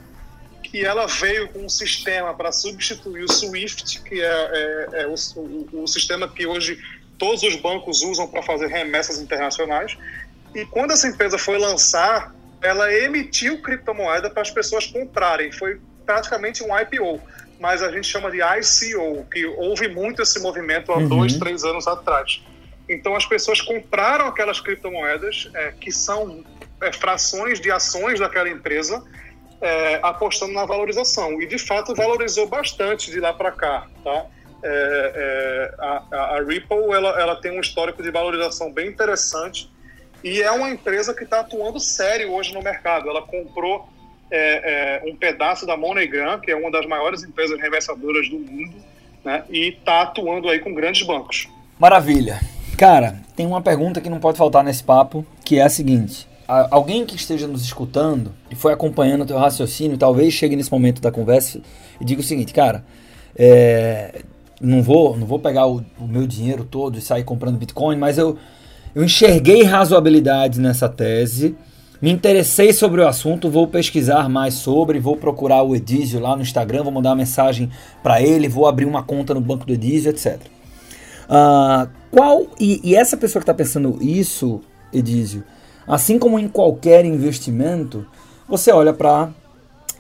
Que 0.72 0.86
ela 0.86 1.06
veio 1.06 1.50
com 1.50 1.66
um 1.66 1.70
sistema 1.70 2.34
para 2.34 2.52
substituir 2.52 3.24
o 3.24 3.32
SWIFT, 3.32 4.02
que 4.04 4.22
é, 4.22 4.26
é, 4.26 5.02
é 5.02 5.08
o, 5.08 5.16
o, 5.36 5.84
o 5.84 5.88
sistema 5.88 6.28
que 6.28 6.48
hoje 6.48 6.80
todos 7.18 7.44
os 7.44 7.56
bancos 7.58 8.02
usam 8.02 8.28
para 8.28 8.42
fazer 8.42 8.68
remessas 8.68 9.20
internacionais. 9.20 9.98
E 10.56 10.66
quando 10.66 10.92
essa 10.92 11.08
empresa 11.08 11.38
foi 11.38 11.58
lançar, 11.58 12.34
ela 12.62 12.92
emitiu 12.94 13.62
criptomoeda 13.62 14.30
para 14.30 14.42
as 14.42 14.50
pessoas 14.50 14.88
comprarem. 14.88 15.52
Foi 15.52 15.80
praticamente 16.06 16.64
um 16.64 16.80
IPO 16.80 17.22
mas 17.62 17.84
a 17.84 17.92
gente 17.92 18.08
chama 18.08 18.32
de 18.32 18.40
ICO, 18.40 19.24
que 19.32 19.46
houve 19.46 19.88
muito 19.88 20.24
esse 20.24 20.40
movimento 20.40 20.92
há 20.92 20.98
uhum. 20.98 21.08
dois, 21.08 21.38
três 21.38 21.64
anos 21.64 21.88
atrás. 21.88 22.42
Então 22.90 23.16
as 23.16 23.24
pessoas 23.24 23.62
compraram 23.62 24.26
aquelas 24.26 24.60
criptomoedas 24.60 25.48
é, 25.54 25.72
que 25.80 25.92
são 25.92 26.44
é, 26.82 26.92
frações 26.92 27.62
de 27.62 27.70
ações 27.72 28.20
daquela 28.20 28.50
empresa, 28.50 29.04
é, 29.62 30.00
apostando 30.02 30.54
na 30.54 30.66
valorização. 30.66 31.42
E 31.42 31.48
de 31.48 31.58
fato 31.58 31.94
valorizou 31.94 32.48
bastante 32.48 33.12
de 33.12 33.20
lá 33.20 33.34
para 33.34 33.52
cá, 33.52 33.88
tá? 34.04 34.26
É, 34.64 35.12
é, 35.16 35.76
a, 35.80 36.38
a, 36.38 36.44
Ripple 36.44 36.92
ela, 36.94 37.20
ela 37.20 37.36
tem 37.36 37.52
um 37.52 37.60
histórico 37.60 38.04
de 38.04 38.12
valorização 38.12 38.72
bem 38.72 38.90
interessante 38.90 39.68
e 40.24 40.40
é 40.40 40.52
uma 40.52 40.70
empresa 40.70 41.16
que 41.16 41.24
está 41.24 41.40
atuando 41.40 41.80
sério 41.80 42.32
hoje 42.32 42.54
no 42.54 42.62
mercado. 42.62 43.10
Ela 43.10 43.24
comprou 43.24 43.88
é, 44.30 45.02
é, 45.04 45.10
um 45.10 45.16
pedaço 45.16 45.66
da 45.66 45.76
MoneyGram, 45.76 46.40
que 46.40 46.52
é 46.52 46.56
uma 46.56 46.72
das 46.72 46.86
maiores 46.86 47.24
empresas 47.24 47.60
reversadoras 47.60 48.30
do 48.30 48.38
mundo, 48.38 48.76
né, 49.24 49.44
e 49.50 49.70
está 49.70 50.04
atuando 50.04 50.50
aí 50.50 50.60
com 50.60 50.74
grandes 50.74 51.06
bancos. 51.06 51.50
Maravilha. 51.80 52.40
Cara, 52.78 53.20
tem 53.36 53.46
uma 53.46 53.62
pergunta 53.62 54.00
que 54.00 54.10
não 54.10 54.20
pode 54.20 54.38
faltar 54.38 54.64
nesse 54.64 54.84
papo, 54.84 55.26
que 55.44 55.60
é 55.60 55.64
a 55.64 55.70
seguinte. 55.70 56.28
Alguém 56.70 57.06
que 57.06 57.16
esteja 57.16 57.48
nos 57.48 57.64
escutando 57.64 58.32
e 58.50 58.56
foi 58.56 58.74
acompanhando 58.74 59.22
o 59.22 59.26
teu 59.26 59.38
raciocínio, 59.38 59.98
talvez 59.98 60.34
chegue 60.34 60.56
nesse 60.56 60.72
momento 60.72 61.02
da 61.02 61.12
conversa 61.12 61.62
e 62.00 62.06
diga 62.06 62.20
o 62.20 62.24
seguinte, 62.24 62.54
cara, 62.54 62.84
é, 63.36 64.22
não 64.60 64.84
vou, 64.84 65.16
não 65.18 65.26
vou 65.26 65.40
pegar 65.40 65.66
o, 65.68 65.84
o, 65.98 66.08
meu 66.08 66.28
dinheiro 66.28 66.66
todo 66.66 66.98
e 66.98 67.02
sair 67.02 67.24
comprando 67.24 67.58
Bitcoin, 67.58 67.96
mas 67.96 68.18
eu, 68.18 68.38
eu 68.94 69.04
enxerguei 69.04 69.64
razoabilidade 69.64 70.60
nessa 70.60 70.90
tese 70.90 71.56
me 72.02 72.10
interessei 72.10 72.74
sobre 72.74 73.00
o 73.00 73.08
assunto, 73.08 73.48
vou 73.48 73.68
pesquisar 73.68 74.28
mais 74.28 74.56
sobre, 74.56 75.00
vou 75.00 75.16
procurar 75.16 75.62
o 75.62 75.76
Edísio 75.76 76.20
lá 76.20 76.36
no 76.36 76.42
Instagram, 76.42 76.82
vou 76.82 76.92
mandar 76.92 77.10
uma 77.10 77.18
mensagem 77.18 77.70
para 78.02 78.20
ele, 78.20 78.50
vou 78.50 78.66
abrir 78.66 78.86
uma 78.86 79.04
conta 79.04 79.36
no 79.36 79.40
banco 79.40 79.68
do 79.68 79.74
Edísio, 79.74 80.10
etc. 80.10 80.38
Uh, 80.38 80.48
ah, 81.30 81.88
qual 82.10 82.48
e, 82.60 82.82
e, 82.84 82.96
essa 82.96 83.16
pessoa 83.16 83.40
que 83.40 83.44
está 83.44 83.54
pensando 83.54 84.00
isso, 84.02 84.62
Edísio, 84.92 85.44
assim 85.88 86.20
como 86.20 86.40
em 86.40 86.48
qualquer 86.48 87.06
investimento, 87.06 88.06
você 88.48 88.72
olha 88.72 88.94
para 88.94 89.30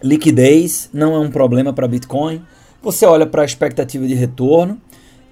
liquidez, 0.04 0.90
não 0.94 1.16
é 1.16 1.20
um 1.20 1.30
problema 1.30 1.72
para 1.72 1.88
Bitcoin. 1.88 2.42
Você 2.82 3.06
olha 3.06 3.26
para 3.26 3.44
a 3.44 3.46
expectativa 3.46 4.08
de 4.08 4.16
retorno 4.16 4.82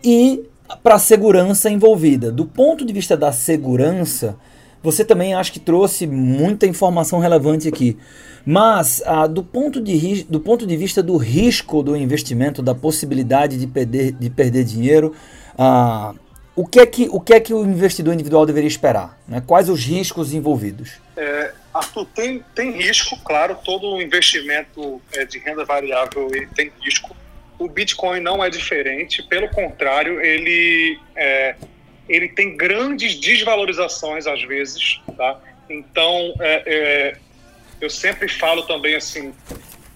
e 0.04 0.43
para 0.84 0.95
a 0.95 1.00
segurança 1.00 1.70
envolvida. 1.70 2.32
Do 2.32 2.45
ponto 2.45 2.86
de 2.86 2.93
vista 2.93 3.18
da 3.18 3.32
segurança, 3.32 4.38
você 4.84 5.04
também 5.04 5.34
acho 5.34 5.52
que 5.52 5.60
trouxe 5.60 6.06
muita 6.06 6.68
informação 6.68 7.20
relevante 7.20 7.68
aqui. 7.68 7.97
Mas, 8.45 9.02
ah, 9.06 9.28
do, 9.28 9.43
ponto 9.43 9.82
de, 9.82 10.24
do 10.30 10.39
ponto 10.39 10.66
de 10.66 10.78
vista 10.78 11.04
do 11.04 11.18
risco 11.18 11.84
do 11.84 11.95
investimento, 11.95 12.62
da 12.62 12.74
possibilidade 12.74 13.58
de 13.58 13.68
perder, 13.68 14.14
de 14.14 14.30
perder 14.30 14.64
dinheiro, 14.64 15.14
ah, 15.58 16.14
o, 16.60 16.68
que 16.68 16.80
é 16.82 16.86
que, 16.86 17.07
o 17.10 17.22
que 17.22 17.34
é 17.34 17.39
que 17.39 17.53
o 17.53 17.64
investidor 17.64 18.14
individual 18.14 18.45
deveria 18.45 18.68
esperar? 18.68 19.18
Né? 19.26 19.41
Quais 19.47 19.70
os 19.70 19.82
riscos 19.86 20.34
envolvidos? 20.34 20.99
É, 21.16 21.53
Arthur, 21.74 22.05
tem, 22.07 22.43
tem 22.53 22.72
risco, 22.72 23.18
claro, 23.24 23.57
todo 23.64 24.01
investimento 24.01 25.01
é, 25.14 25.24
de 25.24 25.39
renda 25.39 25.64
variável 25.64 26.30
tem 26.53 26.70
risco. 26.82 27.16
O 27.57 27.70
Bitcoin 27.70 28.20
não 28.20 28.43
é 28.43 28.49
diferente, 28.49 29.24
pelo 29.24 29.47
contrário, 29.47 30.20
ele 30.20 30.99
é, 31.16 31.55
ele 32.10 32.28
tem 32.28 32.57
grandes 32.57 33.16
desvalorizações 33.16 34.28
às 34.28 34.43
vezes, 34.43 34.99
tá? 35.16 35.39
Então, 35.70 36.34
é, 36.41 36.64
é, 36.66 37.18
eu 37.80 37.89
sempre 37.89 38.28
falo 38.28 38.64
também 38.64 38.95
assim, 38.95 39.34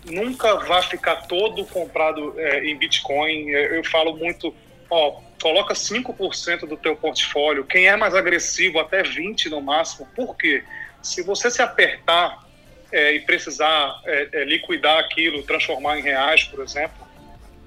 nunca 0.06 0.56
vai 0.60 0.82
ficar 0.84 1.28
todo 1.28 1.66
comprado 1.66 2.36
é, 2.38 2.64
em 2.64 2.78
Bitcoin. 2.78 3.52
É, 3.52 3.78
eu 3.78 3.84
falo 3.84 4.16
muito, 4.16 4.56
ó, 4.90 5.20
coloca 5.44 5.74
5% 5.74 6.62
do 6.62 6.78
teu 6.78 6.96
portfólio. 6.96 7.66
Quem 7.66 7.90
é 7.90 7.98
mais 7.98 8.16
agressivo, 8.16 8.80
até 8.80 9.04
20 9.04 9.50
no 9.50 9.62
máximo. 9.62 10.08
Por 10.16 10.38
quê? 10.38 10.64
Se 11.02 11.22
você 11.22 11.52
se 11.52 11.62
apertar 11.62 12.42
é, 12.90 13.12
e 13.12 13.20
precisar 13.20 14.00
é, 14.06 14.46
liquidar 14.46 15.00
aquilo, 15.00 15.44
transformar 15.44 16.00
em 16.00 16.02
reais, 16.02 16.46
por 16.46 16.64
exemplo, 16.64 17.06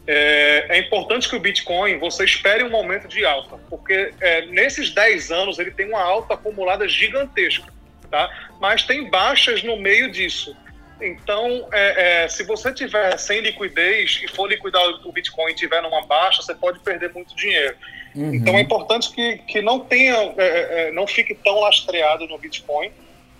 é, 0.06 0.66
é, 0.70 0.78
importante 0.78 1.28
que 1.28 1.36
o 1.36 1.40
Bitcoin 1.40 1.98
você 1.98 2.24
espere 2.24 2.64
um 2.64 2.70
momento 2.70 3.08
de 3.08 3.26
alta, 3.26 3.58
porque 3.68 4.14
é, 4.22 4.46
nesses 4.46 4.90
10 4.94 5.30
anos 5.30 5.58
ele 5.58 5.70
tem 5.70 5.86
uma 5.86 6.00
alta 6.00 6.32
acumulada 6.32 6.88
gigantesca, 6.88 7.70
tá? 8.10 8.48
mas 8.58 8.84
tem 8.84 9.10
baixas 9.10 9.62
no 9.62 9.76
meio 9.76 10.10
disso. 10.10 10.56
Então, 11.00 11.68
é, 11.72 12.24
é 12.24 12.28
se 12.28 12.42
você 12.44 12.72
tiver 12.72 13.16
sem 13.18 13.40
liquidez 13.40 14.20
e 14.24 14.28
for 14.28 14.48
liquidar 14.48 14.82
o 15.04 15.12
Bitcoin 15.12 15.52
e 15.52 15.54
tiver 15.54 15.82
numa 15.82 16.06
baixa, 16.06 16.42
você 16.42 16.54
pode 16.54 16.78
perder 16.80 17.12
muito 17.12 17.34
dinheiro. 17.36 17.76
Uhum. 18.14 18.34
Então, 18.34 18.56
é 18.56 18.60
importante 18.60 19.12
que, 19.12 19.38
que 19.38 19.60
não 19.60 19.80
tenha, 19.80 20.16
é, 20.38 20.88
é, 20.88 20.92
não 20.92 21.06
fique 21.06 21.34
tão 21.34 21.60
lastreado 21.60 22.26
no 22.26 22.38
Bitcoin, 22.38 22.90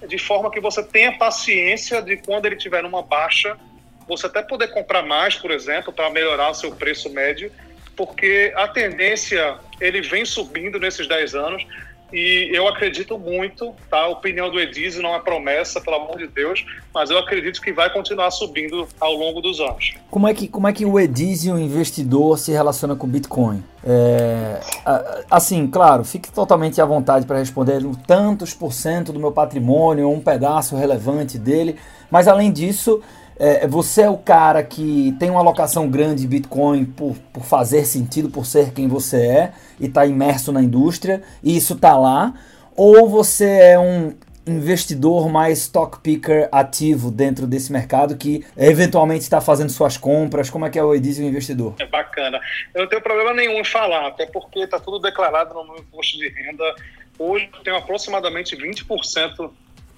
de 0.06 0.18
forma 0.18 0.50
que 0.50 0.60
você 0.60 0.82
tenha 0.82 1.16
paciência 1.16 2.02
de 2.02 2.18
quando 2.18 2.46
ele 2.46 2.56
tiver 2.56 2.82
numa 2.82 3.02
baixa 3.02 3.56
você 4.06 4.26
até 4.26 4.42
poder 4.42 4.68
comprar 4.68 5.02
mais, 5.02 5.34
por 5.34 5.50
exemplo, 5.50 5.92
para 5.92 6.08
melhorar 6.10 6.50
o 6.50 6.54
seu 6.54 6.70
preço 6.74 7.10
médio, 7.10 7.50
porque 7.96 8.52
a 8.56 8.68
tendência 8.68 9.58
ele 9.80 10.00
vem 10.00 10.24
subindo 10.24 10.78
nesses 10.78 11.08
10 11.08 11.34
anos 11.34 11.66
e 12.12 12.50
eu 12.52 12.68
acredito 12.68 13.18
muito, 13.18 13.74
tá? 13.90 13.98
A 13.98 14.08
opinião 14.08 14.50
do 14.50 14.60
Edizio 14.60 15.02
não 15.02 15.14
é 15.14 15.18
promessa, 15.18 15.80
pelo 15.80 15.96
amor 15.96 16.18
de 16.18 16.26
Deus, 16.26 16.64
mas 16.94 17.10
eu 17.10 17.18
acredito 17.18 17.60
que 17.60 17.72
vai 17.72 17.92
continuar 17.92 18.30
subindo 18.30 18.86
ao 19.00 19.14
longo 19.14 19.40
dos 19.40 19.60
anos. 19.60 19.94
Como 20.10 20.28
é 20.28 20.34
que, 20.34 20.46
como 20.46 20.68
é 20.68 20.72
que 20.72 20.84
o 20.84 20.98
Edizio, 21.00 21.58
investidor, 21.58 22.38
se 22.38 22.52
relaciona 22.52 22.94
com 22.94 23.06
o 23.06 23.10
Bitcoin? 23.10 23.62
É, 23.84 24.60
assim, 25.30 25.66
claro, 25.66 26.04
fique 26.04 26.30
totalmente 26.30 26.80
à 26.80 26.84
vontade 26.84 27.26
para 27.26 27.38
responder 27.38 27.82
tantos 28.06 28.54
por 28.54 28.72
cento 28.72 29.12
do 29.12 29.18
meu 29.18 29.32
patrimônio, 29.32 30.08
um 30.08 30.20
pedaço 30.20 30.76
relevante 30.76 31.38
dele, 31.38 31.76
mas 32.10 32.28
além 32.28 32.52
disso, 32.52 33.02
é, 33.38 33.66
você 33.66 34.02
é 34.02 34.10
o 34.10 34.16
cara 34.16 34.62
que 34.62 35.14
tem 35.18 35.30
uma 35.30 35.40
alocação 35.40 35.88
grande 35.88 36.22
de 36.22 36.28
Bitcoin 36.28 36.84
por, 36.84 37.16
por 37.32 37.44
fazer 37.44 37.84
sentido, 37.84 38.30
por 38.30 38.46
ser 38.46 38.72
quem 38.72 38.88
você 38.88 39.26
é 39.26 39.52
e 39.78 39.86
está 39.86 40.06
imerso 40.06 40.52
na 40.52 40.62
indústria, 40.62 41.22
e 41.42 41.56
isso 41.56 41.74
está 41.74 41.96
lá, 41.96 42.34
ou 42.74 43.08
você 43.08 43.46
é 43.46 43.78
um 43.78 44.14
investidor 44.46 45.28
mais 45.28 45.58
stock 45.58 45.98
picker 46.00 46.48
ativo 46.52 47.10
dentro 47.10 47.46
desse 47.46 47.72
mercado 47.72 48.16
que 48.16 48.46
eventualmente 48.56 49.22
está 49.22 49.40
fazendo 49.40 49.70
suas 49.70 49.96
compras? 49.96 50.48
Como 50.48 50.64
é 50.64 50.70
que 50.70 50.78
é 50.78 50.84
o 50.84 50.94
Edizio 50.94 51.26
investidor? 51.26 51.74
É 51.78 51.86
bacana. 51.86 52.40
Eu 52.72 52.82
não 52.82 52.88
tenho 52.88 53.02
problema 53.02 53.34
nenhum 53.34 53.58
em 53.58 53.64
falar, 53.64 54.06
até 54.06 54.26
porque 54.26 54.60
está 54.60 54.78
tudo 54.78 55.00
declarado 55.00 55.52
no 55.52 55.64
meu 55.64 55.78
imposto 55.78 56.16
de 56.18 56.28
renda. 56.28 56.62
Hoje 57.18 57.50
eu 57.52 57.60
tenho 57.64 57.76
aproximadamente 57.76 58.56
20% 58.56 59.50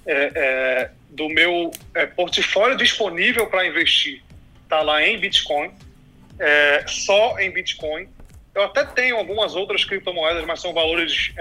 é, 0.05 0.31
é, 0.35 0.91
do 1.09 1.29
meu 1.29 1.71
é, 1.93 2.05
portfólio 2.05 2.77
disponível 2.77 3.47
para 3.47 3.65
investir 3.65 4.21
está 4.63 4.81
lá 4.81 5.03
em 5.03 5.17
Bitcoin, 5.17 5.71
é, 6.39 6.83
só 6.87 7.39
em 7.39 7.51
Bitcoin. 7.51 8.07
Eu 8.53 8.63
até 8.63 8.83
tenho 8.83 9.17
algumas 9.17 9.55
outras 9.55 9.83
criptomoedas, 9.83 10.45
mas 10.45 10.59
são 10.59 10.73
valores 10.73 11.31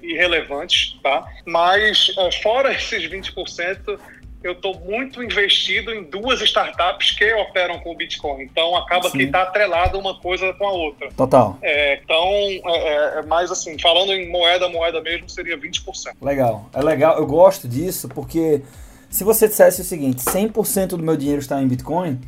irrelevantes, 0.00 0.96
tá? 1.02 1.26
Mas 1.44 2.14
fora 2.42 2.70
esses 2.74 3.04
20%, 3.04 3.98
eu 4.42 4.52
estou 4.52 4.78
muito 4.80 5.22
investido 5.22 5.92
em 5.92 6.04
duas 6.04 6.40
startups 6.40 7.12
que 7.12 7.32
operam 7.34 7.78
com 7.80 7.92
o 7.92 7.96
Bitcoin. 7.96 8.42
Então 8.42 8.76
acaba 8.76 9.08
Sim. 9.10 9.18
que 9.18 9.24
está 9.24 9.42
atrelado 9.42 9.98
uma 9.98 10.18
coisa 10.18 10.52
com 10.54 10.66
a 10.66 10.72
outra. 10.72 11.08
Total. 11.16 11.58
É, 11.62 12.00
então, 12.02 12.26
é, 12.26 13.18
é, 13.18 13.22
mais 13.22 13.50
assim, 13.50 13.78
falando 13.78 14.12
em 14.12 14.30
moeda, 14.30 14.68
moeda 14.68 15.00
mesmo, 15.00 15.28
seria 15.28 15.56
20%. 15.56 16.14
Legal. 16.20 16.68
É 16.72 16.82
legal. 16.82 17.16
Eu 17.18 17.26
gosto 17.26 17.68
disso 17.68 18.08
porque 18.08 18.62
se 19.08 19.24
você 19.24 19.46
dissesse 19.46 19.80
o 19.80 19.84
seguinte, 19.84 20.22
100% 20.22 20.88
do 20.88 21.02
meu 21.02 21.16
dinheiro 21.16 21.40
está 21.40 21.62
em 21.62 21.68
Bitcoin, 21.68 22.18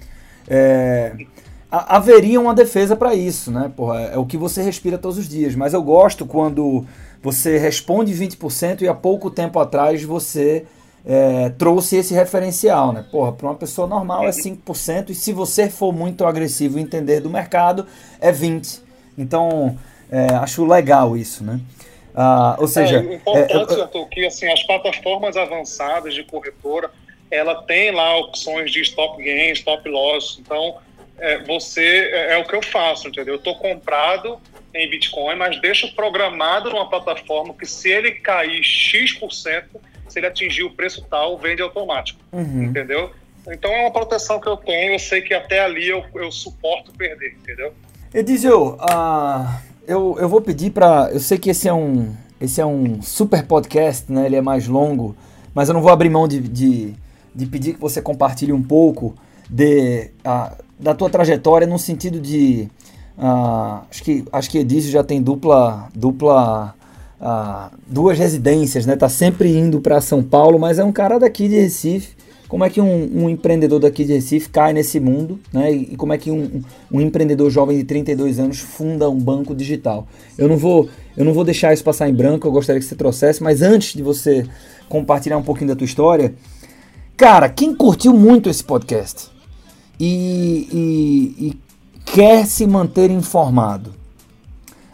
é, 0.47 1.17
haveria 1.71 2.41
uma 2.41 2.55
defesa 2.55 2.95
para 2.95 3.15
isso, 3.15 3.51
né? 3.51 3.73
Porra, 3.75 4.03
é 4.03 4.19
o 4.19 4.27
que 4.27 4.37
você 4.37 4.62
respira 4.62 4.99
todos 4.99 5.19
os 5.19 5.29
dias. 5.29 5.55
Mas 5.55 5.75
eu 5.75 5.83
gosto 5.83 6.25
quando 6.27 6.85
você 7.23 7.59
responde 7.59 8.12
20% 8.12 8.83
e 8.83 8.89
há 8.89 8.95
pouco 8.95 9.31
tempo 9.31 9.59
atrás 9.59 10.03
você 10.05 10.67
é, 11.07 11.50
trouxe 11.50 11.96
esse 11.96 12.14
referencial, 12.14 12.92
né? 12.92 13.05
Porra, 13.11 13.32
para 13.32 13.46
uma 13.46 13.55
pessoa 13.55 13.86
normal 13.86 14.26
é 14.26 14.30
5% 14.30 15.11
e 15.11 15.14
se 15.14 15.32
você 15.32 15.68
for 15.68 15.92
muito 15.92 16.24
agressivo 16.24 16.78
e 16.78 16.82
entender 16.82 17.20
do 17.20 17.28
mercado, 17.28 17.86
é 18.20 18.32
20%. 18.32 18.82
Então, 19.16 19.78
é, 20.11 20.34
acho 20.34 20.66
legal 20.66 21.16
isso, 21.16 21.44
né? 21.44 21.61
Ah, 22.14 22.57
ou 22.59 22.66
seja... 22.66 22.98
É 22.98 23.14
importante, 23.14 23.80
é, 23.80 24.05
que 24.11 24.26
assim, 24.26 24.50
as 24.50 24.62
plataformas 24.64 25.36
avançadas 25.36 26.14
de 26.14 26.24
corretora, 26.24 26.90
ela 27.30 27.62
tem 27.62 27.90
lá 27.90 28.16
opções 28.18 28.70
de 28.70 28.80
stop 28.80 29.22
gain, 29.22 29.52
stop 29.52 29.88
loss, 29.88 30.38
então 30.40 30.76
é, 31.18 31.38
você, 31.44 32.11
é, 32.12 32.34
é, 32.34 32.38
o 32.38 32.44
que 32.44 32.55
eu 32.55 32.62
faço, 32.62 33.09
entendeu? 33.09 33.34
Eu 33.34 33.38
estou 33.38 33.57
comprado 33.57 34.38
em 34.74 34.88
Bitcoin, 34.88 35.36
mas 35.36 35.61
deixo 35.61 35.92
programado 35.94 36.70
numa 36.70 36.88
plataforma 36.88 37.55
que 37.55 37.66
se 37.66 37.90
ele 37.90 38.12
cair 38.12 38.62
X%, 38.62 39.80
se 40.15 40.21
ele 40.21 40.29
atingir 40.29 40.62
o 40.62 40.71
preço 40.71 41.05
tal, 41.11 41.37
vende 41.37 41.61
automático. 41.61 42.21
Uhum. 42.33 42.62
Entendeu? 42.62 43.11
Então 43.49 43.71
é 43.71 43.83
uma 43.83 43.91
proteção 43.91 44.41
que 44.41 44.49
eu 44.49 44.57
tenho, 44.57 44.95
eu 44.95 44.99
sei 44.99 45.21
que 45.21 45.35
até 45.35 45.61
ali 45.61 45.89
eu, 45.89 46.03
eu 46.15 46.31
suporto 46.33 46.93
perder, 46.93 47.37
entendeu? 47.43 47.75
Edizio, 48.15 48.77
uh, 48.77 49.59
eu, 49.87 50.17
eu 50.19 50.29
vou 50.29 50.41
pedir 50.41 50.71
para. 50.71 51.11
Eu 51.12 51.21
sei 51.21 51.37
que 51.37 51.51
esse 51.51 51.69
é 51.69 51.75
um. 51.75 52.15
Esse 52.41 52.61
é 52.61 52.67
um 52.67 53.03
super 53.03 53.45
podcast, 53.45 54.11
né? 54.11 54.27
Ele 54.27 54.37
é 54.37 54.41
mais 54.41 54.69
longo, 54.69 55.17
mas 55.53 55.69
eu 55.69 55.75
não 55.75 55.83
vou 55.83 55.91
abrir 55.91 56.11
mão 56.11 56.29
de, 56.29 56.41
de, 56.41 56.95
de 57.35 57.47
pedir 57.47 57.75
que 57.75 57.81
você 57.81 58.01
compartilhe 58.01 58.53
um 58.53 58.62
pouco 58.62 59.15
de, 59.49 60.11
uh, 60.25 60.65
da 60.79 60.95
tua 60.95 61.11
trajetória 61.11 61.67
no 61.67 61.79
sentido 61.79 62.21
de. 62.21 62.69
Uh, 63.19 63.85
acho 63.91 64.03
que 64.03 64.25
acho 64.33 64.51
que 64.51 64.59
Edício 64.59 64.91
já 64.91 65.05
tem 65.05 65.23
dupla 65.23 65.89
dupla 65.95 66.75
duas 67.87 68.19
residências, 68.19 68.87
né? 68.87 68.97
Tá 68.97 69.09
sempre 69.09 69.57
indo 69.57 69.81
para 69.81 70.01
São 70.01 70.23
Paulo, 70.23 70.59
mas 70.59 70.79
é 70.79 70.85
um 70.85 70.93
cara 70.93 71.19
daqui 71.19 71.49
de 71.49 71.57
Recife. 71.57 72.15
Como 72.49 72.65
é 72.65 72.71
que 72.71 72.81
um, 72.81 73.25
um, 73.25 73.29
empreendedor 73.29 73.81
daqui 73.81 74.05
de 74.05 74.12
Recife 74.12 74.49
cai 74.49 74.73
nesse 74.73 75.01
mundo, 75.01 75.41
né? 75.53 75.73
E, 75.73 75.97
como 75.97 76.12
é 76.12 76.19
que 76.19 76.31
um, 76.31 76.62
um, 76.93 77.01
empreendedor 77.01 77.51
jovem 77.51 77.77
de 77.77 77.85
32 77.85 78.39
anos 78.39 78.59
funda 78.59 79.09
um 79.09 79.19
banco 79.19 79.55
digital? 79.55 80.07
Eu 80.37 80.49
não 80.49 80.57
vou, 80.57 80.89
eu 81.17 81.25
não 81.25 81.33
vou 81.33 81.43
deixar 81.43 81.73
isso 81.73 81.83
passar 81.83 82.09
em 82.09 82.15
branco. 82.15 82.47
Eu 82.47 82.53
gostaria 82.53 82.81
que 82.81 82.87
você 82.87 82.95
trouxesse, 82.95 83.43
mas 83.43 83.62
antes 83.62 83.95
de 83.95 84.03
você 84.03 84.47
compartilhar 84.89 85.39
um 85.39 85.43
pouquinho 85.43 85.69
da 85.69 85.77
tua 85.77 85.87
história, 85.87 86.35
cara, 87.17 87.49
quem 87.49 87.75
curtiu 87.75 88.15
muito 88.15 88.49
esse 88.51 88.62
podcast 88.62 89.31
e, 89.99 90.69
e, 90.71 91.47
e 91.47 91.59
quer 92.05 92.47
se 92.47 92.67
manter 92.67 93.11
informado, 93.11 93.95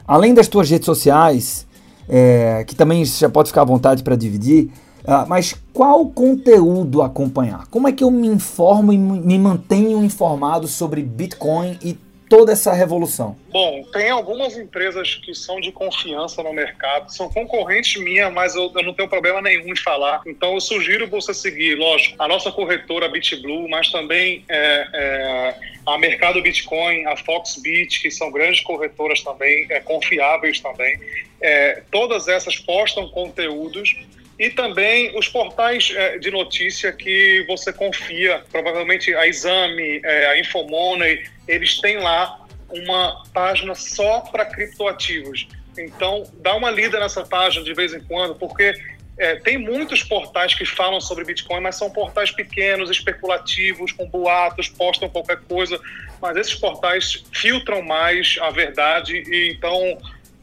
além 0.07 0.33
das 0.33 0.49
tuas 0.49 0.71
redes 0.71 0.87
sociais, 0.87 1.67
é, 2.11 2.65
que 2.67 2.75
também 2.75 3.05
já 3.05 3.29
pode 3.29 3.49
ficar 3.49 3.63
à 3.63 3.65
vontade 3.65 4.03
para 4.03 4.17
dividir. 4.17 4.71
Uh, 5.03 5.25
mas 5.27 5.55
qual 5.73 6.05
conteúdo 6.07 7.01
acompanhar? 7.01 7.67
Como 7.69 7.89
é 7.89 7.93
que 7.93 8.05
eu 8.05 8.11
me 8.11 8.29
informo 8.29 8.93
e 8.93 8.99
me 8.99 9.39
mantenho 9.39 10.05
informado 10.05 10.69
sobre 10.69 11.03
Bitcoin 11.03 11.79
e 11.83 11.97
toda 12.31 12.53
essa 12.53 12.73
revolução? 12.73 13.37
Bom, 13.51 13.83
tem 13.93 14.09
algumas 14.09 14.57
empresas 14.57 15.17
que 15.17 15.35
são 15.35 15.61
de 15.61 15.73
confiança 15.73 16.41
no 16.45 16.53
mercado, 16.53 17.13
são 17.13 17.29
concorrentes 17.29 18.01
minha, 18.01 18.31
mas 18.31 18.55
eu, 18.55 18.73
eu, 18.73 18.85
não 18.85 18.95
tenho 18.95 19.09
problema 19.09 19.43
nenhum 19.43 19.67
em 19.73 19.77
falar. 19.77 20.23
Então 20.25 20.55
eu 20.55 20.61
sugiro 20.61 21.09
você 21.09 21.35
seguir, 21.35 21.75
lógico, 21.75 22.15
a 22.23 22.29
nossa 22.29 22.53
corretora 22.53 23.09
BitBlue, 23.09 23.69
mas 23.69 23.91
também 23.91 24.45
é, 24.49 24.87
é, 24.95 25.55
a 25.85 25.99
Mercado 25.99 26.41
Bitcoin, 26.41 27.05
a 27.07 27.17
Foxbit, 27.17 28.01
que 28.01 28.13
são 28.13 28.31
grandes 28.31 28.61
corretoras 28.61 29.23
também, 29.23 29.67
é, 29.69 29.81
confiáveis 29.81 30.61
também. 30.61 31.01
É, 31.41 31.83
todas 31.91 32.29
essas 32.29 32.57
postam 32.57 33.09
conteúdos 33.09 33.97
e 34.39 34.49
também 34.49 35.15
os 35.19 35.29
portais 35.29 35.93
é, 35.95 36.17
de 36.17 36.31
notícia 36.31 36.91
que 36.93 37.45
você 37.47 37.73
confia, 37.75 38.43
provavelmente 38.51 39.15
a 39.15 39.27
Exame, 39.27 40.01
é, 40.03 40.27
a 40.29 40.41
Infomoney, 40.41 41.23
eles 41.55 41.81
têm 41.81 41.99
lá 41.99 42.41
uma 42.71 43.25
página 43.33 43.75
só 43.75 44.21
para 44.21 44.45
criptoativos. 44.45 45.49
Então, 45.79 46.25
dá 46.41 46.55
uma 46.55 46.71
lida 46.71 46.99
nessa 46.99 47.25
página 47.25 47.65
de 47.65 47.75
vez 47.75 47.93
em 47.95 48.01
quando, 48.01 48.35
porque 48.35 48.75
é, 49.19 49.37
tem 49.37 49.59
muitos 49.59 50.03
portais 50.03 50.55
que 50.55 50.65
falam 50.65 51.01
sobre 51.01 51.25
Bitcoin, 51.25 51.61
mas 51.61 51.77
são 51.77 51.91
portais 51.91 52.31
pequenos, 52.31 52.91
especulativos, 52.91 53.93
com 53.93 54.09
boatos, 54.09 54.69
postam 54.69 55.09
qualquer 55.09 55.41
coisa. 55.43 55.79
Mas 56.23 56.37
esses 56.37 56.55
portais 56.55 57.25
filtram 57.33 57.83
mais 57.83 58.39
a 58.41 58.51
verdade 58.51 59.23
e 59.27 59.53
então 59.53 59.75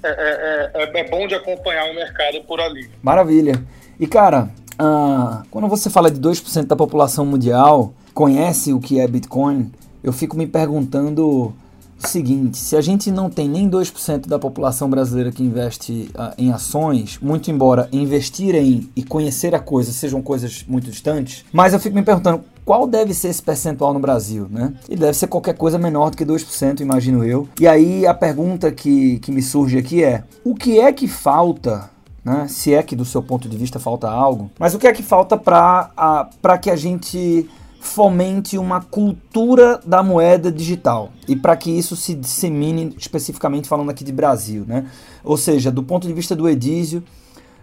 é, 0.03 0.09
é, 0.09 0.71
é, 0.75 0.99
é 0.99 1.09
bom 1.09 1.27
de 1.27 1.35
acompanhar 1.35 1.85
o 1.85 1.95
mercado 1.95 2.43
por 2.43 2.61
ali. 2.61 2.89
Maravilha. 3.01 3.63
E 3.99 4.05
cara, 4.05 4.49
uh, 4.79 5.47
quando 5.49 5.67
você 5.67 5.89
fala 5.89 6.11
de 6.11 6.19
2% 6.19 6.67
da 6.67 6.75
população 6.75 7.25
mundial 7.25 7.93
conhece 8.13 8.73
o 8.73 8.79
que 8.79 8.99
é 8.99 9.07
Bitcoin, 9.07 9.71
eu 10.07 10.13
fico 10.13 10.37
me 10.37 10.47
perguntando 10.47 11.53
o 12.01 12.07
seguinte: 12.07 12.57
se 12.57 12.75
a 12.75 12.81
gente 12.81 13.11
não 13.11 13.29
tem 13.29 13.49
nem 13.49 13.69
2% 13.69 14.27
da 14.27 14.39
população 14.39 14.89
brasileira 14.89 15.31
que 15.31 15.43
investe 15.43 16.09
uh, 16.15 16.33
em 16.37 16.51
ações, 16.51 17.19
muito 17.21 17.51
embora 17.51 17.89
investir 17.91 18.55
em 18.55 18.89
e 18.95 19.03
conhecer 19.03 19.53
a 19.53 19.59
coisa 19.59 19.91
sejam 19.91 20.21
coisas 20.21 20.63
muito 20.67 20.89
distantes, 20.89 21.43
mas 21.51 21.73
eu 21.73 21.79
fico 21.79 21.95
me 21.95 22.03
perguntando 22.03 22.43
qual 22.63 22.87
deve 22.87 23.13
ser 23.13 23.29
esse 23.29 23.41
percentual 23.41 23.93
no 23.93 23.99
Brasil, 23.99 24.47
né? 24.49 24.73
E 24.89 24.95
deve 24.95 25.13
ser 25.13 25.27
qualquer 25.27 25.55
coisa 25.55 25.77
menor 25.77 26.09
do 26.09 26.17
que 26.17 26.25
2%, 26.25 26.81
imagino 26.81 27.23
eu. 27.23 27.47
E 27.59 27.67
aí 27.67 28.05
a 28.05 28.13
pergunta 28.13 28.71
que, 28.71 29.19
que 29.19 29.31
me 29.31 29.41
surge 29.41 29.77
aqui 29.77 30.03
é: 30.03 30.23
o 30.43 30.55
que 30.55 30.79
é 30.79 30.91
que 30.93 31.07
falta 31.07 31.89
né? 32.23 32.45
se 32.49 32.73
é 32.73 32.83
que 32.83 32.95
do 32.95 33.05
seu 33.05 33.23
ponto 33.23 33.47
de 33.47 33.57
vista 33.57 33.79
falta 33.79 34.09
algo, 34.09 34.51
mas 34.59 34.73
o 34.73 34.79
que 34.79 34.87
é 34.87 34.93
que 34.93 35.03
falta 35.03 35.37
para 35.37 36.57
que 36.61 36.69
a 36.69 36.75
gente 36.75 37.49
fomente 37.79 38.57
uma 38.57 38.81
cultura 38.81 39.79
da 39.85 40.01
moeda 40.03 40.51
digital 40.51 41.11
e 41.27 41.35
para 41.35 41.55
que 41.55 41.71
isso 41.71 41.95
se 41.95 42.13
dissemine, 42.13 42.93
especificamente 42.97 43.67
falando 43.67 43.89
aqui 43.89 44.03
de 44.03 44.11
Brasil, 44.11 44.65
né? 44.67 44.89
Ou 45.23 45.37
seja, 45.37 45.71
do 45.71 45.83
ponto 45.83 46.07
de 46.07 46.13
vista 46.13 46.35
do 46.35 46.49
Edísio, 46.49 47.03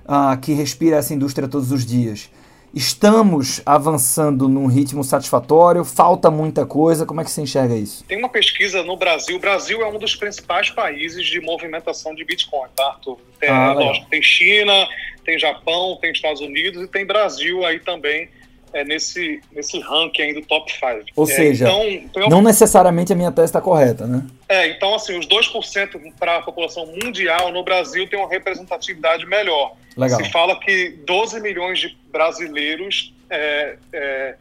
uh, 0.04 0.38
que 0.40 0.52
respira 0.52 0.96
essa 0.96 1.14
indústria 1.14 1.48
todos 1.48 1.72
os 1.72 1.84
dias, 1.84 2.30
estamos 2.74 3.62
avançando 3.64 4.48
num 4.48 4.66
ritmo 4.66 5.04
satisfatório, 5.04 5.84
falta 5.84 6.30
muita 6.30 6.66
coisa, 6.66 7.06
como 7.06 7.20
é 7.20 7.24
que 7.24 7.30
você 7.30 7.42
enxerga 7.42 7.74
isso? 7.74 8.04
Tem 8.04 8.18
uma 8.18 8.28
pesquisa 8.28 8.82
no 8.82 8.96
Brasil, 8.96 9.36
o 9.36 9.40
Brasil 9.40 9.80
é 9.82 9.86
um 9.86 9.98
dos 9.98 10.16
principais 10.16 10.70
países 10.70 11.24
de 11.24 11.40
movimentação 11.40 12.14
de 12.14 12.24
Bitcoin, 12.24 12.68
tá, 12.74 12.84
Arthur? 12.86 13.18
Tem, 13.38 13.48
ah, 13.48 13.72
lógico, 13.72 14.06
tem 14.10 14.20
China, 14.20 14.88
tem 15.24 15.38
Japão, 15.38 15.96
tem 16.00 16.12
Estados 16.12 16.40
Unidos 16.40 16.82
e 16.82 16.88
tem 16.88 17.06
Brasil 17.06 17.64
aí 17.64 17.78
também, 17.78 18.28
é, 18.74 18.84
nesse, 18.84 19.40
nesse 19.52 19.78
ranking 19.78 20.22
aí 20.22 20.34
do 20.34 20.42
top 20.42 20.70
5. 20.70 21.06
Ou 21.14 21.24
é, 21.24 21.26
seja, 21.28 21.68
então, 21.68 22.28
não 22.28 22.42
necessariamente 22.42 23.12
a 23.12 23.16
minha 23.16 23.30
tese 23.30 23.46
está 23.46 23.60
correta, 23.60 24.04
né? 24.06 24.26
É, 24.48 24.66
então 24.66 24.94
assim, 24.94 25.16
os 25.16 25.26
2% 25.26 26.12
para 26.18 26.38
a 26.38 26.42
população 26.42 26.84
mundial 26.86 27.52
no 27.52 27.62
Brasil 27.62 28.06
tem 28.08 28.18
uma 28.18 28.28
representatividade 28.28 29.24
melhor. 29.26 29.76
Legal. 29.96 30.22
Se 30.22 30.30
fala 30.30 30.58
que 30.58 30.90
12 31.06 31.40
milhões 31.40 31.78
de 31.78 31.96
brasileiros 32.10 33.14
é, 33.30 33.76
é, 33.92 34.34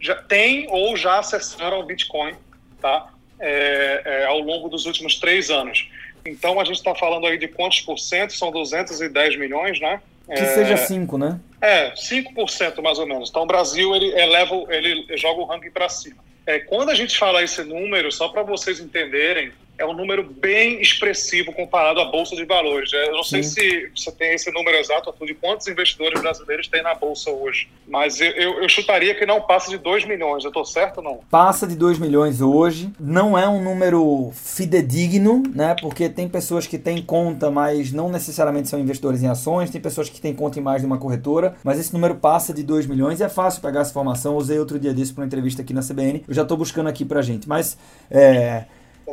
já 0.00 0.16
têm 0.16 0.66
ou 0.68 0.96
já 0.96 1.20
acessaram 1.20 1.80
o 1.80 1.84
Bitcoin, 1.84 2.34
tá? 2.82 3.08
É, 3.38 4.02
é, 4.04 4.26
ao 4.26 4.40
longo 4.40 4.68
dos 4.68 4.84
últimos 4.84 5.20
três 5.20 5.48
anos. 5.48 5.88
Então 6.24 6.58
a 6.58 6.64
gente 6.64 6.78
está 6.78 6.94
falando 6.94 7.26
aí 7.26 7.38
de 7.38 7.46
quantos 7.46 7.80
por 7.82 7.98
cento? 7.98 8.32
São 8.32 8.50
210 8.50 9.38
milhões, 9.38 9.78
né? 9.80 10.00
Que 10.28 10.44
seja 10.46 10.76
5, 10.76 11.16
né? 11.18 11.40
É, 11.60 11.92
5% 11.92 12.82
mais 12.82 12.98
ou 12.98 13.06
menos. 13.06 13.30
Então 13.30 13.42
o 13.42 13.46
Brasil 13.46 13.94
ele 13.94 14.08
eleva, 14.18 14.64
ele 14.68 15.06
joga 15.16 15.40
o 15.40 15.44
ranking 15.44 15.70
para 15.70 15.88
cima. 15.88 16.16
É, 16.44 16.60
quando 16.60 16.90
a 16.90 16.94
gente 16.94 17.16
fala 17.16 17.42
esse 17.42 17.62
número, 17.62 18.10
só 18.12 18.28
para 18.28 18.42
vocês 18.42 18.80
entenderem, 18.80 19.52
é 19.78 19.84
um 19.84 19.92
número 19.92 20.22
bem 20.22 20.80
expressivo 20.80 21.52
comparado 21.52 22.00
à 22.00 22.04
Bolsa 22.06 22.34
de 22.34 22.44
Valores. 22.44 22.92
Eu 22.92 23.12
não 23.12 23.24
sei 23.24 23.42
se 23.42 23.90
você 23.94 24.10
tem 24.12 24.34
esse 24.34 24.50
número 24.50 24.76
exato 24.76 25.14
de 25.24 25.34
quantos 25.34 25.66
investidores 25.66 26.20
brasileiros 26.20 26.68
tem 26.68 26.82
na 26.82 26.94
Bolsa 26.94 27.30
hoje, 27.30 27.68
mas 27.86 28.20
eu, 28.20 28.30
eu, 28.32 28.62
eu 28.62 28.68
chutaria 28.68 29.14
que 29.14 29.26
não 29.26 29.40
passa 29.42 29.70
de 29.70 29.78
2 29.78 30.04
milhões. 30.04 30.44
Eu 30.44 30.48
estou 30.48 30.64
certo 30.64 30.98
ou 30.98 31.04
não? 31.04 31.20
Passa 31.30 31.66
de 31.66 31.76
2 31.76 31.98
milhões 31.98 32.40
hoje. 32.40 32.90
Não 32.98 33.36
é 33.36 33.48
um 33.48 33.62
número 33.62 34.30
fidedigno, 34.34 35.42
né? 35.54 35.76
Porque 35.80 36.08
tem 36.08 36.28
pessoas 36.28 36.66
que 36.66 36.78
têm 36.78 37.02
conta, 37.02 37.50
mas 37.50 37.92
não 37.92 38.08
necessariamente 38.08 38.68
são 38.68 38.78
investidores 38.78 39.22
em 39.22 39.28
ações, 39.28 39.70
tem 39.70 39.80
pessoas 39.80 40.08
que 40.08 40.20
têm 40.20 40.34
conta 40.34 40.58
em 40.58 40.62
mais 40.62 40.80
de 40.80 40.86
uma 40.86 40.98
corretora, 40.98 41.56
mas 41.62 41.78
esse 41.78 41.92
número 41.92 42.16
passa 42.16 42.52
de 42.52 42.62
2 42.62 42.86
milhões 42.86 43.20
e 43.20 43.24
é 43.24 43.28
fácil 43.28 43.60
pegar 43.60 43.80
essa 43.80 43.90
informação. 43.90 44.36
Usei 44.36 44.58
outro 44.58 44.78
dia 44.78 44.94
disso 44.94 45.14
para 45.14 45.22
uma 45.22 45.26
entrevista 45.26 45.62
aqui 45.62 45.72
na 45.72 45.82
CBN. 45.82 46.24
Eu 46.26 46.34
já 46.34 46.42
estou 46.42 46.56
buscando 46.56 46.88
aqui 46.88 47.04
pra 47.04 47.22
gente, 47.22 47.48
mas 47.48 47.76
é, 48.10 48.64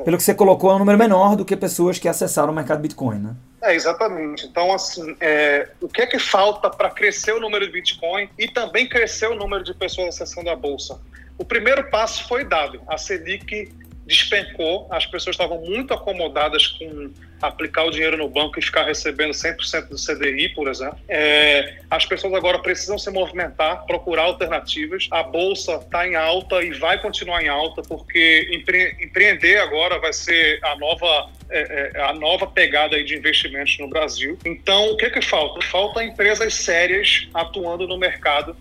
pelo 0.04 0.18
que 0.18 0.24
você 0.24 0.34
colocou, 0.34 0.72
é 0.72 0.76
um 0.76 0.80
número 0.80 0.98
menor 0.98 1.36
do 1.36 1.46
que 1.46 1.56
pessoas 1.56 2.00
que 2.00 2.08
acessaram 2.08 2.52
o 2.52 2.56
mercado 2.56 2.82
Bitcoin, 2.82 3.20
né? 3.20 3.36
É, 3.62 3.76
exatamente. 3.76 4.46
Então, 4.46 4.74
assim, 4.74 5.16
é, 5.20 5.70
o 5.80 5.88
que 5.88 6.02
é 6.02 6.08
que 6.08 6.20
falta 6.20 6.70
para 6.70 6.90
crescer 6.90 7.32
o 7.34 7.40
número 7.40 7.66
de 7.66 7.72
Bitcoin 7.72 8.30
e 8.38 8.48
também 8.48 8.88
crescer 8.88 9.28
o 9.28 9.36
número 9.36 9.64
de 9.64 9.74
pessoas 9.74 10.10
acessando 10.10 10.50
a 10.50 10.56
Bolsa? 10.56 11.00
O 11.38 11.46
primeiro 11.46 11.90
passo 11.90 12.28
foi 12.28 12.44
dado. 12.44 12.82
A 12.88 12.98
Selic 12.98 13.72
despencou, 14.06 14.88
as 14.90 15.06
pessoas 15.06 15.36
estavam 15.36 15.62
muito 15.62 15.94
acomodadas 15.94 16.68
com 16.68 17.12
aplicar 17.48 17.84
o 17.84 17.92
dinheiro 17.92 18.18
no 18.18 18.30
banco 18.30 18.58
e 18.58 18.62
ficar 18.62 18.86
recebendo 18.86 19.32
100% 19.32 19.90
do 19.90 19.96
CDI, 19.96 20.50
por 20.50 20.68
exemplo. 20.68 20.98
É, 21.10 21.78
as 21.92 22.06
pessoas 22.06 22.34
agora 22.34 22.60
precisam 22.60 22.98
se 22.98 23.12
movimentar, 23.12 23.86
procurar 23.86 24.24
alternativas. 24.24 25.08
A 25.12 25.24
bolsa 25.24 25.76
está 25.76 26.08
em 26.08 26.16
alta 26.16 26.64
e 26.64 26.72
vai 26.72 27.02
continuar 27.02 27.44
em 27.44 27.50
alta, 27.50 27.82
porque 27.82 28.50
empre 28.52 28.96
empreender 29.02 29.58
agora 29.58 30.00
vai 30.00 30.14
ser 30.14 30.60
a 30.64 30.76
nova, 30.78 31.30
é, 31.50 31.92
é, 31.96 32.02
a 32.02 32.14
nova 32.14 32.48
pegada 32.48 33.02
de 33.04 33.16
investimentos 33.16 33.78
no 33.78 33.88
Brasil. 33.90 34.38
Então, 34.46 34.92
o 34.92 34.98
que, 34.98 35.10
que 35.10 35.22
falta? 35.22 35.66
Falta 35.66 36.04
empresas 36.04 36.54
sérias 36.54 37.28
atuando 37.34 37.88
no 37.88 37.98
mercado 37.98 38.56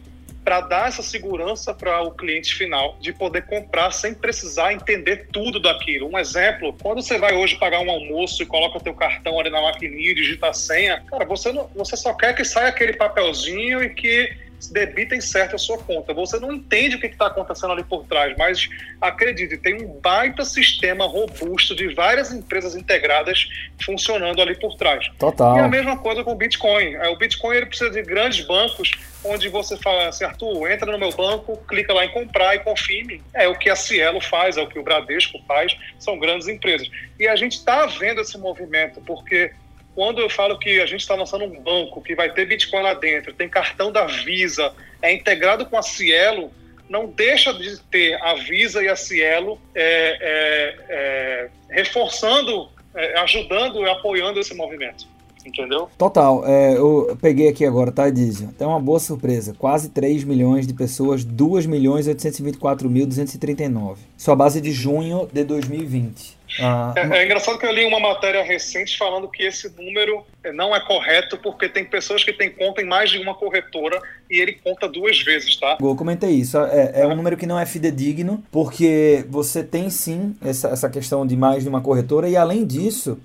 para 0.44 0.60
dar 0.60 0.88
essa 0.88 1.02
segurança 1.02 1.72
para 1.72 2.02
o 2.02 2.10
cliente 2.10 2.54
final 2.54 2.96
de 3.00 3.12
poder 3.12 3.46
comprar 3.46 3.92
sem 3.92 4.14
precisar 4.14 4.72
entender 4.72 5.28
tudo 5.32 5.60
daquilo. 5.60 6.08
Um 6.08 6.18
exemplo, 6.18 6.76
quando 6.82 7.02
você 7.02 7.18
vai 7.18 7.34
hoje 7.34 7.56
pagar 7.56 7.80
um 7.80 7.90
almoço 7.90 8.42
e 8.42 8.46
coloca 8.46 8.78
o 8.78 8.80
teu 8.80 8.94
cartão 8.94 9.38
ali 9.38 9.50
na 9.50 9.62
maquininha 9.62 10.10
e 10.10 10.14
digita 10.14 10.48
a 10.48 10.52
senha, 10.52 11.02
cara, 11.08 11.24
você, 11.24 11.52
não, 11.52 11.68
você 11.74 11.96
só 11.96 12.12
quer 12.14 12.34
que 12.34 12.44
saia 12.44 12.68
aquele 12.68 12.94
papelzinho 12.94 13.82
e 13.82 13.90
que 13.90 14.36
debitem 14.70 15.20
certo 15.20 15.56
a 15.56 15.58
sua 15.58 15.78
conta. 15.78 16.12
Você 16.14 16.38
não 16.38 16.52
entende 16.52 16.96
o 16.96 17.00
que 17.00 17.06
está 17.06 17.26
acontecendo 17.26 17.72
ali 17.72 17.84
por 17.84 18.04
trás, 18.04 18.34
mas 18.38 18.68
acredite, 19.00 19.56
tem 19.56 19.82
um 19.82 20.00
baita 20.00 20.44
sistema 20.44 21.06
robusto 21.06 21.74
de 21.74 21.94
várias 21.94 22.32
empresas 22.32 22.76
integradas 22.76 23.48
funcionando 23.84 24.40
ali 24.40 24.58
por 24.58 24.76
trás. 24.76 25.08
Total. 25.18 25.56
E 25.56 25.60
a 25.60 25.68
mesma 25.68 25.98
coisa 25.98 26.22
com 26.22 26.32
o 26.32 26.36
Bitcoin. 26.36 26.94
É, 26.94 27.08
o 27.08 27.16
Bitcoin 27.16 27.56
ele 27.56 27.66
precisa 27.66 27.90
de 27.90 28.02
grandes 28.02 28.46
bancos 28.46 28.92
onde 29.24 29.48
você 29.48 29.76
fala 29.76 30.08
assim, 30.08 30.24
Arthur, 30.24 30.70
entra 30.70 30.90
no 30.90 30.98
meu 30.98 31.12
banco, 31.12 31.56
clica 31.68 31.92
lá 31.92 32.04
em 32.04 32.10
comprar 32.10 32.56
e 32.56 32.58
confirme. 32.60 33.22
É 33.32 33.46
o 33.46 33.56
que 33.56 33.70
a 33.70 33.76
Cielo 33.76 34.20
faz, 34.20 34.56
é 34.56 34.62
o 34.62 34.66
que 34.66 34.78
o 34.78 34.82
Bradesco 34.82 35.38
faz, 35.46 35.76
são 35.98 36.18
grandes 36.18 36.48
empresas. 36.48 36.90
E 37.18 37.28
a 37.28 37.36
gente 37.36 37.52
está 37.52 37.86
vendo 37.86 38.20
esse 38.20 38.36
movimento, 38.36 39.00
porque 39.02 39.52
quando 39.94 40.20
eu 40.20 40.30
falo 40.30 40.58
que 40.58 40.80
a 40.80 40.86
gente 40.86 41.00
está 41.00 41.14
lançando 41.14 41.44
um 41.44 41.60
banco 41.60 42.00
que 42.02 42.14
vai 42.14 42.32
ter 42.32 42.46
Bitcoin 42.46 42.82
lá 42.82 42.94
dentro, 42.94 43.34
tem 43.34 43.48
cartão 43.48 43.92
da 43.92 44.06
Visa, 44.06 44.72
é 45.02 45.12
integrado 45.12 45.66
com 45.66 45.76
a 45.76 45.82
Cielo, 45.82 46.52
não 46.88 47.06
deixa 47.06 47.52
de 47.52 47.78
ter 47.84 48.14
a 48.22 48.34
Visa 48.34 48.82
e 48.82 48.88
a 48.88 48.96
Cielo 48.96 49.60
é, 49.74 50.18
é, 50.20 50.76
é, 50.88 51.48
reforçando, 51.70 52.70
é, 52.94 53.18
ajudando 53.20 53.82
e 53.82 53.90
apoiando 53.90 54.40
esse 54.40 54.54
movimento. 54.54 55.06
Entendeu? 55.44 55.88
Total. 55.98 56.46
É, 56.46 56.76
eu 56.76 57.16
peguei 57.20 57.48
aqui 57.48 57.64
agora, 57.64 57.90
tá, 57.90 58.08
Dizio? 58.08 58.48
Tem 58.58 58.66
uma 58.66 58.80
boa 58.80 59.00
surpresa. 59.00 59.54
Quase 59.58 59.90
3 59.90 60.24
milhões 60.24 60.66
de 60.66 60.74
pessoas, 60.74 61.24
2 61.24 61.66
milhões 61.66 62.06
824 62.06 62.88
mil 62.88 63.06
239. 63.06 64.02
Sua 64.16 64.36
base 64.36 64.60
de 64.60 64.70
junho 64.70 65.28
de 65.32 65.44
2020. 65.44 66.42
Ah, 66.60 66.92
é, 66.96 67.18
é, 67.18 67.24
engraçado 67.24 67.58
que 67.58 67.64
eu 67.64 67.72
li 67.72 67.84
uma 67.84 67.98
matéria 67.98 68.42
recente 68.42 68.98
falando 68.98 69.28
que 69.28 69.42
esse 69.42 69.70
número 69.70 70.24
não 70.52 70.74
é 70.74 70.80
correto 70.80 71.38
porque 71.38 71.68
tem 71.68 71.84
pessoas 71.84 72.22
que 72.24 72.32
têm 72.32 72.50
conta 72.50 72.82
em 72.82 72.84
mais 72.84 73.10
de 73.10 73.18
uma 73.18 73.34
corretora 73.34 74.00
e 74.30 74.38
ele 74.38 74.52
conta 74.52 74.88
duas 74.88 75.20
vezes, 75.20 75.56
tá? 75.56 75.78
Eu 75.80 75.96
comentei 75.96 76.30
isso. 76.30 76.58
É, 76.58 77.00
é 77.00 77.06
um 77.06 77.14
número 77.14 77.36
que 77.36 77.46
não 77.46 77.58
é 77.58 77.64
fidedigno 77.64 78.42
porque 78.50 79.24
você 79.30 79.64
tem 79.64 79.88
sim 79.88 80.36
essa, 80.44 80.68
essa 80.68 80.90
questão 80.90 81.26
de 81.26 81.36
mais 81.36 81.62
de 81.62 81.68
uma 81.68 81.80
corretora 81.80 82.28
e 82.28 82.36
além 82.36 82.66
disso, 82.66 83.18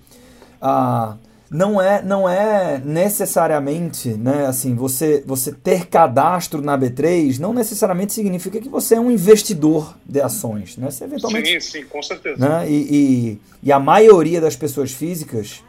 a 0.62 1.18
não 1.50 1.82
é, 1.82 2.02
não 2.02 2.28
é 2.28 2.82
necessariamente, 2.84 4.10
né, 4.10 4.46
assim, 4.46 4.76
você, 4.76 5.24
você 5.26 5.52
ter 5.52 5.88
cadastro 5.88 6.62
na 6.62 6.78
B3 6.78 7.40
não 7.40 7.54
necessariamente 7.54 8.14
significa 8.14 8.60
que 8.60 8.68
você 8.68 8.96
é 8.96 9.00
um 9.00 9.10
investidor 9.10 9.98
de 10.06 10.22
ações, 10.22 10.76
né? 10.78 10.92
Você 10.92 11.06
eventualmente, 11.06 11.62
sim, 11.62 11.82
sim, 11.82 11.86
com 11.86 12.04
certeza. 12.04 12.38
Né, 12.38 12.70
e, 12.70 12.74
e, 12.74 13.42
e 13.64 13.72
a 13.72 13.80
maioria 13.80 14.42
das 14.42 14.56
pessoas 14.56 14.92
físicas 14.92 15.64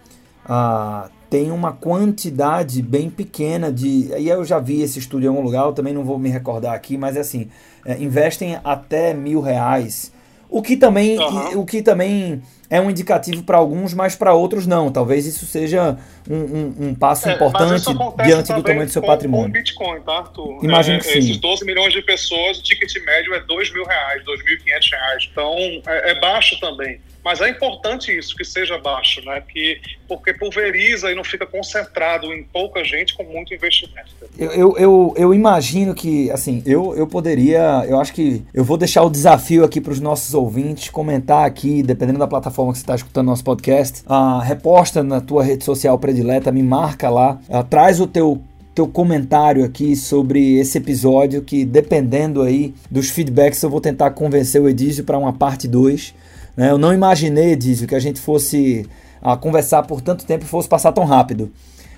ah, 0.44 1.08
tem 1.30 1.50
uma 1.50 1.72
quantidade 1.72 2.80
bem 2.82 3.10
pequena 3.10 3.70
de. 3.70 4.10
E 4.18 4.28
eu 4.28 4.44
já 4.44 4.58
vi 4.58 4.80
esse 4.80 4.98
estudo 4.98 5.24
em 5.24 5.28
algum 5.28 5.42
lugar, 5.42 5.66
eu 5.66 5.72
também 5.72 5.92
não 5.92 6.02
vou 6.02 6.18
me 6.18 6.28
recordar 6.28 6.74
aqui, 6.74 6.96
mas 6.96 7.16
é 7.16 7.20
assim, 7.20 7.48
é, 7.84 8.02
investem 8.02 8.58
até 8.64 9.12
mil 9.12 9.40
reais. 9.40 10.10
O 10.50 10.62
que 10.62 10.76
também, 10.76 11.18
uhum. 11.18 11.60
o 11.60 11.66
que 11.66 11.82
também 11.82 12.42
é 12.70 12.80
um 12.80 12.90
indicativo 12.90 13.42
para 13.42 13.56
alguns, 13.56 13.94
mas 13.94 14.14
para 14.14 14.34
outros 14.34 14.66
não. 14.66 14.90
Talvez 14.90 15.26
isso 15.26 15.46
seja 15.46 15.96
um, 16.28 16.36
um, 16.36 16.74
um 16.88 16.94
passo 16.94 17.28
é, 17.28 17.34
importante 17.34 17.84
diante 18.24 18.52
do 18.52 18.62
tamanho 18.62 18.86
do 18.86 18.92
seu 18.92 19.02
com, 19.02 19.08
patrimônio. 19.08 19.46
Com 19.46 19.52
Bitcoin, 19.52 20.00
tá, 20.00 20.18
Arthur? 20.18 20.64
Imagino 20.64 20.96
é, 20.96 21.00
que 21.00 21.06
sim. 21.06 21.18
Esses 21.18 21.36
12 21.38 21.64
milhões 21.64 21.92
de 21.92 22.02
pessoas, 22.02 22.58
o 22.58 22.62
ticket 22.62 22.94
médio 23.04 23.34
é 23.34 23.40
2 23.40 23.72
mil 23.72 23.84
reais, 23.84 24.22
2.500 24.24 24.90
reais. 24.90 25.28
Então, 25.32 25.56
é, 25.86 26.10
é 26.10 26.20
baixo 26.20 26.58
também. 26.60 27.00
Mas 27.28 27.42
é 27.42 27.48
importante 27.50 28.16
isso, 28.16 28.34
que 28.34 28.42
seja 28.42 28.78
baixo, 28.78 29.22
né? 29.22 29.42
Que, 29.46 29.78
porque 30.08 30.32
pulveriza 30.32 31.12
e 31.12 31.14
não 31.14 31.22
fica 31.22 31.44
concentrado 31.44 32.32
em 32.32 32.42
pouca 32.42 32.82
gente 32.82 33.14
com 33.14 33.22
muito 33.24 33.52
investimento. 33.52 34.08
Eu, 34.38 34.52
eu, 34.52 34.78
eu, 34.78 35.14
eu 35.14 35.34
imagino 35.34 35.94
que, 35.94 36.30
assim, 36.30 36.62
eu, 36.64 36.96
eu 36.96 37.06
poderia, 37.06 37.84
eu 37.86 38.00
acho 38.00 38.14
que 38.14 38.42
eu 38.54 38.64
vou 38.64 38.78
deixar 38.78 39.02
o 39.02 39.10
desafio 39.10 39.62
aqui 39.62 39.78
para 39.78 39.92
os 39.92 40.00
nossos 40.00 40.32
ouvintes 40.32 40.88
comentar 40.88 41.44
aqui, 41.44 41.82
dependendo 41.82 42.18
da 42.18 42.26
plataforma 42.26 42.57
que 42.66 42.78
você 42.78 42.82
está 42.82 42.94
escutando 42.94 43.26
nosso 43.26 43.44
podcast, 43.44 44.02
uh, 44.06 44.40
reposta 44.40 45.02
na 45.02 45.20
tua 45.20 45.42
rede 45.42 45.64
social 45.64 45.98
predileta, 45.98 46.52
me 46.52 46.62
marca 46.62 47.08
lá, 47.08 47.38
uh, 47.48 47.64
traz 47.64 48.00
o 48.00 48.06
teu 48.06 48.42
teu 48.74 48.86
comentário 48.86 49.64
aqui 49.64 49.96
sobre 49.96 50.56
esse 50.56 50.78
episódio 50.78 51.42
que 51.42 51.64
dependendo 51.64 52.42
aí 52.42 52.72
dos 52.88 53.10
feedbacks 53.10 53.60
eu 53.60 53.68
vou 53.68 53.80
tentar 53.80 54.12
convencer 54.12 54.62
o 54.62 54.68
Edísio 54.68 55.02
para 55.02 55.18
uma 55.18 55.32
parte 55.32 55.66
2 55.66 56.14
né? 56.58 56.72
Eu 56.72 56.76
não 56.76 56.92
imaginei, 56.92 57.54
Dizio, 57.54 57.86
que 57.86 57.94
a 57.94 58.00
gente 58.00 58.20
fosse 58.20 58.84
a 59.22 59.36
conversar 59.36 59.84
por 59.84 60.00
tanto 60.00 60.26
tempo 60.26 60.44
e 60.44 60.48
fosse 60.48 60.68
passar 60.68 60.90
tão 60.90 61.04
rápido. 61.04 61.52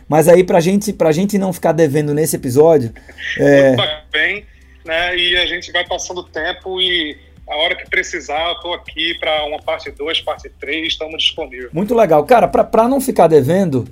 Mas 0.06 0.28
aí, 0.28 0.44
pra 0.44 0.60
gente, 0.60 0.92
pra 0.92 1.12
gente 1.12 1.38
não 1.38 1.50
ficar 1.50 1.72
devendo 1.72 2.12
nesse 2.12 2.36
episódio. 2.36 2.92
É... 3.38 3.74
Bem, 4.12 4.44
né? 4.84 5.16
E 5.16 5.34
a 5.38 5.46
gente 5.46 5.72
vai 5.72 5.86
passando 5.86 6.22
tempo 6.24 6.78
e 6.78 7.16
a 7.50 7.56
hora 7.56 7.74
que 7.74 7.88
precisar, 7.90 8.48
eu 8.48 8.54
tô 8.60 8.72
aqui 8.72 9.18
para 9.18 9.44
uma 9.44 9.60
parte 9.60 9.90
2, 9.90 10.20
parte 10.20 10.48
3, 10.60 10.86
estamos 10.86 11.20
disponíveis. 11.20 11.72
Muito 11.72 11.94
legal. 11.94 12.24
Cara, 12.24 12.46
para 12.46 12.88
não 12.88 13.00
ficar 13.00 13.26
devendo, 13.26 13.88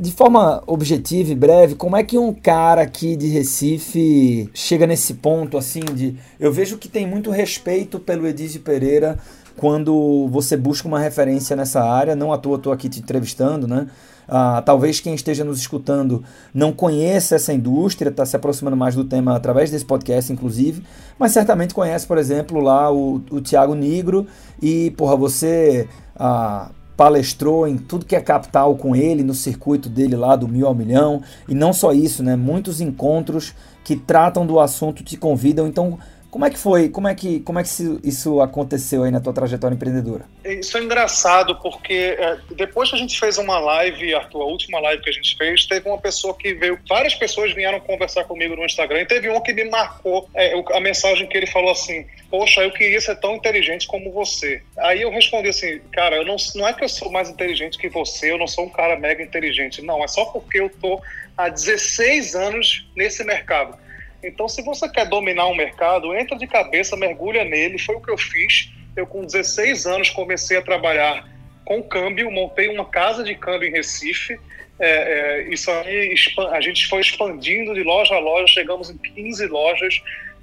de 0.00 0.10
forma 0.12 0.62
objetiva 0.66 1.30
e 1.30 1.34
breve, 1.34 1.74
como 1.74 1.96
é 1.96 2.02
que 2.02 2.16
um 2.16 2.32
cara 2.32 2.80
aqui 2.80 3.14
de 3.14 3.28
Recife 3.28 4.50
chega 4.54 4.86
nesse 4.86 5.14
ponto 5.14 5.58
assim 5.58 5.80
de. 5.80 6.16
Eu 6.40 6.50
vejo 6.50 6.78
que 6.78 6.88
tem 6.88 7.06
muito 7.06 7.30
respeito 7.30 8.00
pelo 8.00 8.26
Edísio 8.26 8.62
Pereira 8.62 9.18
quando 9.56 10.26
você 10.28 10.56
busca 10.56 10.88
uma 10.88 10.98
referência 10.98 11.54
nessa 11.54 11.84
área, 11.84 12.16
não 12.16 12.32
à 12.32 12.38
toa 12.38 12.56
estou 12.56 12.72
aqui 12.72 12.88
te 12.88 13.00
entrevistando, 13.00 13.68
né? 13.68 13.88
Ah, 14.28 14.62
talvez 14.64 15.00
quem 15.00 15.14
esteja 15.14 15.44
nos 15.44 15.58
escutando 15.58 16.22
não 16.54 16.72
conheça 16.72 17.36
essa 17.36 17.52
indústria, 17.52 18.08
está 18.08 18.24
se 18.24 18.36
aproximando 18.36 18.76
mais 18.76 18.94
do 18.94 19.04
tema 19.04 19.36
através 19.36 19.70
desse 19.70 19.84
podcast, 19.84 20.32
inclusive, 20.32 20.82
mas 21.18 21.32
certamente 21.32 21.74
conhece, 21.74 22.06
por 22.06 22.18
exemplo, 22.18 22.60
lá 22.60 22.92
o, 22.92 23.22
o 23.30 23.40
Tiago 23.40 23.74
Negro 23.74 24.26
e, 24.60 24.90
porra, 24.92 25.16
você 25.16 25.88
ah, 26.16 26.70
palestrou 26.96 27.66
em 27.66 27.76
tudo 27.76 28.06
que 28.06 28.14
é 28.14 28.20
capital 28.20 28.76
com 28.76 28.94
ele, 28.94 29.22
no 29.22 29.34
circuito 29.34 29.88
dele 29.88 30.16
lá 30.16 30.36
do 30.36 30.46
mil 30.46 30.66
ao 30.66 30.74
milhão, 30.74 31.22
e 31.48 31.54
não 31.54 31.72
só 31.72 31.92
isso, 31.92 32.22
né? 32.22 32.36
Muitos 32.36 32.80
encontros 32.80 33.54
que 33.82 33.96
tratam 33.96 34.46
do 34.46 34.60
assunto 34.60 35.02
te 35.02 35.16
convidam, 35.16 35.66
então 35.66 35.98
Como 36.32 36.46
é 36.46 36.50
que 36.50 36.58
foi? 36.58 36.88
Como 36.88 37.06
é 37.06 37.14
que, 37.14 37.40
como 37.40 37.58
é 37.58 37.62
que 37.62 37.68
isso 38.02 38.40
aconteceu 38.40 39.02
aí 39.02 39.10
na 39.10 39.20
tua 39.20 39.34
trajetória 39.34 39.74
empreendedora? 39.74 40.24
Isso 40.42 40.78
é 40.78 40.80
engraçado, 40.80 41.56
porque 41.56 42.16
é, 42.18 42.38
depois 42.52 42.88
que 42.88 42.96
a 42.96 42.98
gente 42.98 43.20
fez 43.20 43.36
uma 43.36 43.58
live, 43.58 44.14
Arthur, 44.14 44.40
a 44.40 44.46
última 44.46 44.80
live 44.80 45.02
que 45.02 45.10
a 45.10 45.12
gente 45.12 45.36
fez, 45.36 45.66
teve 45.66 45.86
uma 45.86 45.98
pessoa 45.98 46.34
que 46.34 46.54
veio, 46.54 46.78
várias 46.88 47.14
pessoas 47.14 47.52
vieram 47.52 47.78
conversar 47.80 48.24
comigo 48.24 48.56
no 48.56 48.64
Instagram, 48.64 49.02
e 49.02 49.04
teve 49.04 49.28
um 49.28 49.42
que 49.42 49.52
me 49.52 49.68
marcou 49.68 50.26
é, 50.34 50.54
a 50.74 50.80
mensagem 50.80 51.28
que 51.28 51.36
ele 51.36 51.46
falou 51.46 51.70
assim: 51.70 52.06
Poxa, 52.30 52.62
eu 52.62 52.70
queria 52.70 53.02
ser 53.02 53.16
tão 53.16 53.36
inteligente 53.36 53.86
como 53.86 54.10
você. 54.10 54.62
Aí 54.78 55.02
eu 55.02 55.10
respondi 55.10 55.50
assim: 55.50 55.82
Cara, 55.92 56.16
eu 56.16 56.24
não, 56.24 56.36
não 56.54 56.66
é 56.66 56.72
que 56.72 56.82
eu 56.82 56.88
sou 56.88 57.12
mais 57.12 57.28
inteligente 57.28 57.76
que 57.76 57.90
você, 57.90 58.32
eu 58.32 58.38
não 58.38 58.48
sou 58.48 58.64
um 58.64 58.70
cara 58.70 58.98
mega 58.98 59.22
inteligente. 59.22 59.82
Não, 59.82 60.02
é 60.02 60.08
só 60.08 60.24
porque 60.24 60.60
eu 60.60 60.70
tô 60.80 60.98
há 61.36 61.50
16 61.50 62.34
anos 62.34 62.88
nesse 62.96 63.22
mercado. 63.22 63.81
Então, 64.22 64.48
se 64.48 64.62
você 64.62 64.88
quer 64.88 65.08
dominar 65.08 65.46
um 65.48 65.54
mercado, 65.54 66.14
entra 66.14 66.36
de 66.38 66.46
cabeça, 66.46 66.96
mergulha 66.96 67.44
nele. 67.44 67.78
Foi 67.78 67.96
o 67.96 68.00
que 68.00 68.10
eu 68.10 68.18
fiz. 68.18 68.70
Eu, 68.96 69.06
com 69.06 69.24
16 69.24 69.86
anos, 69.86 70.10
comecei 70.10 70.56
a 70.56 70.62
trabalhar 70.62 71.28
com 71.64 71.82
câmbio, 71.82 72.30
montei 72.30 72.68
uma 72.68 72.84
casa 72.84 73.24
de 73.24 73.34
câmbio 73.34 73.68
em 73.68 73.72
Recife. 73.72 74.38
É, 74.78 74.88
é, 74.88 75.52
isso 75.52 75.70
aí, 75.70 76.14
a 76.52 76.60
gente 76.60 76.86
foi 76.88 77.00
expandindo 77.00 77.74
de 77.74 77.82
loja 77.82 78.14
a 78.14 78.18
loja, 78.18 78.46
chegamos 78.46 78.90
em 78.90 78.98
15 78.98 79.46
lojas 79.46 80.02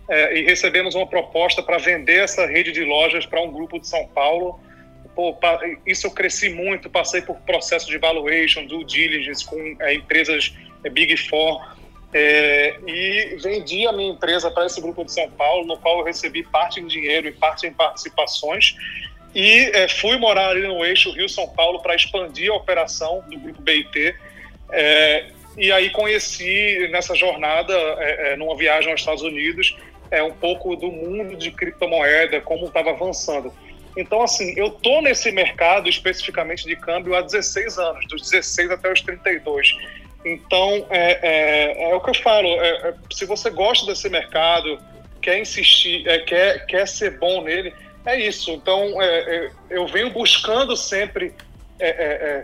é, 0.10 0.38
e 0.38 0.44
recebemos 0.44 0.96
uma 0.96 1.08
proposta 1.08 1.62
para 1.62 1.78
vender 1.78 2.24
essa 2.24 2.46
rede 2.46 2.72
de 2.72 2.84
lojas 2.84 3.26
para 3.26 3.42
um 3.42 3.52
grupo 3.52 3.80
de 3.80 3.88
São 3.88 4.08
Paulo. 4.08 4.60
Pô, 5.16 5.38
isso 5.86 6.08
eu 6.08 6.12
cresci 6.12 6.50
muito, 6.50 6.90
passei 6.90 7.22
por 7.22 7.36
processo 7.42 7.88
de 7.88 7.98
valuation, 7.98 8.66
due 8.66 8.86
diligence 8.86 9.46
com 9.46 9.76
é, 9.82 9.94
empresas 9.94 10.56
é, 10.84 10.90
Big 10.90 11.16
Four 11.18 11.79
é, 12.14 12.80
e 12.88 13.38
vendi 13.41 13.86
a 13.88 13.91
minha 13.91 14.12
empresa 14.12 14.49
para 14.49 14.66
esse 14.66 14.82
grupo 14.82 15.05
de 15.05 15.12
São 15.12 15.30
Paulo, 15.32 15.66
no 15.66 15.78
qual 15.78 15.99
eu 15.99 16.05
recebi 16.05 16.43
parte 16.43 16.80
em 16.80 16.88
dinheiro 16.88 17.28
e 17.28 17.32
parte 17.32 17.68
em 17.68 17.74
participações. 17.74 18.76
E 19.34 19.70
é, 19.74 19.88
fui 19.88 20.18
morar 20.18 20.49
ali 20.49 20.68
no 20.68 20.84
eixo 20.84 21.12
Rio-São 21.12 21.47
Paulo 21.49 21.82
para 21.82 21.95
expandir 21.95 22.51
a 22.51 22.55
operação 22.55 23.24
do 23.30 23.39
grupo 23.39 23.62
BIT. 23.62 24.16
É, 24.72 25.28
e 25.57 25.72
aí 25.72 25.89
conheci 25.91 26.88
nessa 26.91 27.14
jornada, 27.14 27.74
é, 27.74 28.34
é, 28.34 28.36
numa 28.36 28.55
viagem 28.55 28.89
aos 28.89 29.01
Estados 29.01 29.22
Unidos, 29.22 29.78
é, 30.10 30.24
um 30.24 30.32
pouco 30.32 30.76
do 30.76 30.91
mundo 30.91 31.36
de 31.36 31.51
criptomoeda, 31.51 32.41
como 32.41 32.66
estava 32.66 32.89
avançando. 32.91 33.53
Então, 33.95 34.22
assim, 34.22 34.53
eu 34.57 34.72
tô 34.72 35.01
nesse 35.01 35.32
mercado 35.32 35.89
especificamente 35.89 36.66
de 36.66 36.76
câmbio 36.76 37.16
há 37.16 37.22
16 37.22 37.78
anos, 37.78 38.07
dos 38.07 38.30
16 38.30 38.72
até 38.72 38.91
os 38.91 39.01
32. 39.01 39.76
Então, 40.24 40.86
é, 40.89 41.20
é, 41.22 41.91
é 41.91 41.95
o 41.95 42.01
que 42.01 42.09
eu 42.09 42.15
falo. 42.15 42.47
É, 42.47 42.89
é, 42.89 42.93
se 43.11 43.26
você 43.26 43.49
gosta 43.49 43.86
desse 43.86 44.09
mercado, 44.09 44.80
quer 45.22 45.39
insistir, 45.39 46.07
é, 46.07 46.20
quer, 46.20 46.65
quer 46.65 46.88
ser 46.88 47.17
bom 47.17 47.43
nele, 47.43 47.74
é 48.05 48.20
isso. 48.20 48.51
Então, 48.51 49.01
é, 49.01 49.51
eu 49.70 49.88
venho 49.88 50.09
buscando 50.11 50.76
sempre 50.76 51.34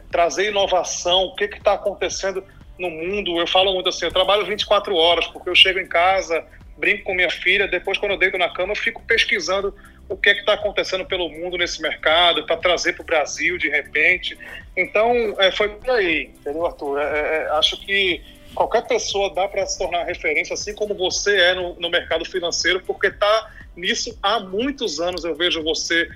trazer 0.10 0.50
inovação, 0.50 1.24
o 1.24 1.36
que 1.36 1.44
está 1.44 1.74
acontecendo 1.74 2.42
no 2.80 2.90
mundo. 2.90 3.38
Eu 3.38 3.46
falo 3.46 3.74
muito 3.74 3.90
assim, 3.90 4.06
eu 4.06 4.12
trabalho 4.12 4.46
24 4.46 4.96
horas, 4.96 5.28
porque 5.28 5.50
eu 5.50 5.56
chego 5.56 5.78
em 5.78 5.88
casa, 5.88 6.42
brinco 6.78 7.04
com 7.04 7.14
minha 7.14 7.30
filha, 7.30 7.68
depois 7.68 7.98
quando 7.98 8.14
eu 8.14 8.18
deito 8.18 8.38
na 8.38 8.50
cama, 8.50 8.72
eu 8.72 8.78
fico 8.78 9.02
pesquisando 9.04 9.76
o 10.08 10.16
que 10.16 10.30
é 10.30 10.40
está 10.40 10.54
acontecendo 10.54 11.06
pelo 11.06 11.30
mundo 11.30 11.58
nesse 11.58 11.82
mercado, 11.82 12.46
para 12.46 12.58
trazer 12.58 12.94
para 12.94 13.04
o 13.04 13.06
Brasil 13.06 13.58
de 13.58 13.70
repente. 13.70 14.38
Então, 14.78 15.12
é, 15.40 15.52
foi 15.52 15.70
por 15.70 15.90
aí, 15.90 16.32
entendeu, 16.40 16.66
Arthur? 16.66 17.00
É, 17.00 17.04
é, 17.04 17.44
é 17.44 17.50
acho 17.52 17.78
que 17.84 18.22
qualquer 18.54 18.88
pessoa 18.88 19.34
dá 19.34 19.48
para 19.48 19.66
se 19.66 19.78
tornar 19.78 20.04
referência, 20.04 20.54
assim 20.54 20.74
como 20.74 20.94
você 20.94 21.36
é 21.38 21.56
no, 21.56 21.76
no 21.80 21.90
mercado 21.90 22.24
financeiro, 22.26 22.82
porque 22.86 23.08
está 23.08 23.52
nisso 23.76 24.18
há 24.22 24.40
muitos 24.40 25.00
anos. 25.00 25.24
Eu 25.24 25.36
vejo 25.36 25.64
você 25.64 26.08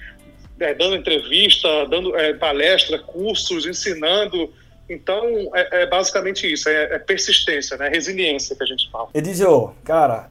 é, 0.60 0.74
dando 0.74 0.96
entrevista, 0.96 1.68
dando 1.88 2.16
é, 2.16 2.34
palestra, 2.34 3.00
cursos, 3.00 3.66
ensinando. 3.66 4.54
Então, 4.90 5.24
é, 5.54 5.84
é 5.84 5.86
basicamente 5.86 6.52
isso, 6.52 6.68
é, 6.70 6.96
é, 6.96 7.00
persistência, 7.00 7.78
né? 7.78 7.90
resiliência 7.90 8.56
que 8.56 8.64
a 8.64 8.66
gente 8.66 8.90
fala. 8.92 9.10
Edizio, 9.14 9.74
cara, 9.84 10.28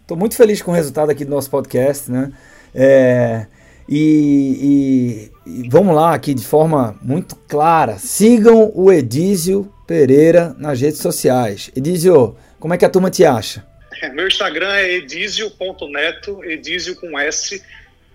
estou 0.00 0.16
muito 0.16 0.36
feliz 0.36 0.60
com 0.62 0.72
o 0.72 0.74
resultado 0.74 1.10
aqui 1.10 1.24
do 1.24 1.30
nosso 1.30 1.50
podcast, 1.50 2.10
né? 2.10 2.32
É, 2.74 3.46
e, 3.88 5.30
e, 5.46 5.62
e, 5.62 5.68
vamos 5.68 5.94
lá 5.94 6.14
aqui 6.14 6.34
de 6.34 6.44
forma 6.44 6.98
muito 7.02 7.36
clara. 7.48 7.98
Sigam 7.98 8.70
o 8.74 8.92
Edísio 8.92 9.72
Pereira 9.86 10.54
nas 10.58 10.80
redes 10.80 11.00
sociais. 11.00 11.70
Edísio, 11.74 12.36
como 12.58 12.74
é 12.74 12.78
que 12.78 12.84
a 12.84 12.90
turma 12.90 13.10
te 13.10 13.24
acha? 13.24 13.66
Meu 14.12 14.28
Instagram 14.28 14.74
é 14.74 14.96
edísio.neto, 14.96 16.44
edísio 16.44 16.94
com 16.96 17.18
S, 17.18 17.62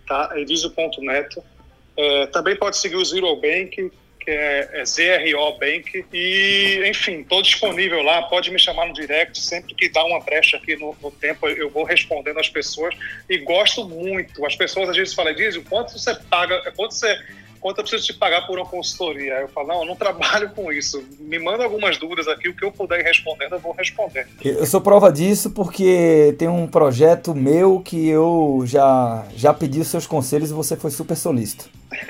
tá? 0.08 0.32
edísio.neto. 0.36 1.44
É, 1.96 2.28
também 2.28 2.56
pode 2.56 2.78
seguir 2.78 2.96
o 2.96 3.06
Zero 3.06 3.36
Bank, 3.36 3.92
que 4.24 4.32
é, 4.32 4.70
é 4.74 4.86
ZRO 4.86 5.58
Bank. 5.60 6.06
E, 6.14 6.84
enfim, 6.86 7.22
estou 7.22 7.42
disponível 7.42 8.02
lá, 8.02 8.24
pode 8.24 8.52
me 8.52 8.60
chamar 8.60 8.88
no 8.88 8.94
direct, 8.94 9.40
sempre 9.40 9.76
que 9.76 9.90
dá 9.90 10.04
uma 10.06 10.20
brecha 10.20 10.58
aqui 10.58 10.76
no, 10.76 10.96
no, 11.02 11.12
tempo, 11.12 11.48
eu 11.48 11.70
vou 11.70 11.84
respondendo 11.84 12.40
às 12.40 12.50
pessoas. 12.50 12.96
E 13.30 13.38
gosto 13.40 13.88
muito. 13.88 14.46
As 14.46 14.56
pessoas 14.56 14.90
às 14.90 14.96
vezes 14.98 15.14
falam, 15.14 15.34
diz, 15.34 15.58
quanto 15.70 15.98
você 15.98 16.16
paga, 16.16 16.72
quanto 16.76 16.94
você 16.94 17.20
quanto 17.64 17.78
eu 17.78 17.84
preciso 17.86 18.04
te 18.04 18.14
pagar 18.14 18.46
por 18.46 18.60
uma 18.60 18.66
consultoria? 18.66 19.38
Aí 19.38 19.44
eu 19.44 19.48
falo, 19.48 19.70
não, 19.70 19.80
eu 19.80 19.86
não 19.86 19.96
trabalho 19.96 20.52
com 20.54 20.70
isso. 20.70 21.02
Me 21.18 21.40
manda 21.40 21.64
algumas 21.64 21.98
dúvidas 21.98 22.28
aqui, 22.28 22.50
o 22.50 22.54
que 22.54 22.66
eu 22.66 22.72
puder 22.74 23.00
ir 23.00 23.04
respondendo, 23.04 23.54
eu 23.54 23.60
vou 23.60 23.72
responder. 23.72 24.28
Eu 24.44 24.66
sou 24.66 24.82
prova 24.82 25.10
disso 25.10 25.50
porque 25.52 26.36
tem 26.38 26.50
um 26.50 26.68
projeto 26.68 27.34
meu 27.34 27.80
que 27.80 28.10
eu 28.10 28.64
já, 28.66 29.24
já 29.38 29.54
pedi 29.54 29.80
os 29.80 29.88
seus 29.88 30.06
conselhos 30.06 30.52
e 30.52 30.54
você 30.54 30.76
foi 30.76 30.92
super 30.92 31.16
solícito. 31.16 31.70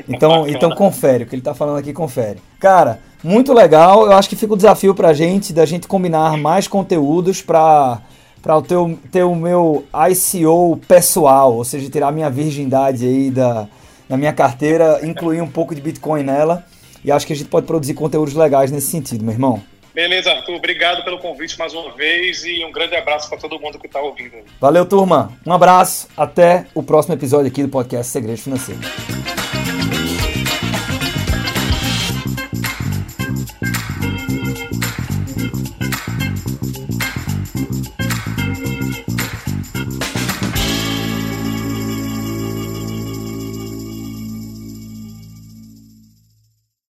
Então, 0.10 0.48
então 0.50 0.72
confere, 0.72 1.24
o 1.24 1.28
que 1.28 1.36
ele 1.36 1.42
está 1.42 1.54
falando 1.54 1.78
aqui, 1.78 1.94
confere. 1.94 2.40
Cara, 2.60 3.00
muito 3.24 3.54
legal. 3.54 4.08
Eu 4.08 4.14
acho 4.14 4.28
que 4.28 4.36
fica 4.36 4.54
o 4.54 4.58
desafio 4.58 4.96
pra 4.96 5.14
gente, 5.14 5.54
da 5.54 5.68
gente 5.68 5.88
combinar 5.88 6.36
mais 6.36 6.68
conteúdos 6.68 7.44
para 7.44 8.02
para 8.42 8.62
ter, 8.62 8.76
ter 9.10 9.24
o 9.24 9.34
meu 9.34 9.86
ICO 10.12 10.76
pessoal, 10.86 11.54
ou 11.56 11.64
seja, 11.64 11.90
tirar 11.90 12.10
a 12.10 12.12
minha 12.12 12.30
virgindade 12.30 13.06
aí 13.06 13.32
da, 13.32 13.70
na 14.08 14.18
minha 14.18 14.34
carteira, 14.34 15.00
incluir 15.04 15.42
um 15.42 15.50
pouco 15.50 15.74
de 15.74 15.82
Bitcoin 15.82 16.24
nela. 16.24 16.66
E 17.04 17.12
acho 17.12 17.28
que 17.28 17.34
a 17.34 17.36
gente 17.36 17.50
pode 17.50 17.68
produzir 17.68 17.94
conteúdos 17.94 18.34
legais 18.34 18.72
nesse 18.72 18.88
sentido, 18.88 19.24
meu 19.24 19.34
irmão. 19.34 19.62
Beleza, 19.94 20.32
Arthur. 20.32 20.56
Obrigado 20.56 21.04
pelo 21.04 21.20
convite 21.20 21.58
mais 21.60 21.74
uma 21.74 21.92
vez 21.92 22.44
e 22.46 22.66
um 22.66 22.72
grande 22.72 22.96
abraço 22.96 23.30
para 23.30 23.38
todo 23.38 23.60
mundo 23.60 23.78
que 23.78 23.86
está 23.86 24.02
ouvindo. 24.02 24.38
Valeu, 24.60 24.86
turma. 24.86 25.32
Um 25.46 25.54
abraço. 25.54 26.08
Até 26.18 26.66
o 26.74 26.82
próximo 26.82 27.14
episódio 27.14 27.48
aqui 27.48 27.62
do 27.62 27.70
podcast 27.70 28.12
Segredos 28.12 28.44
Financeiros. 28.44 29.43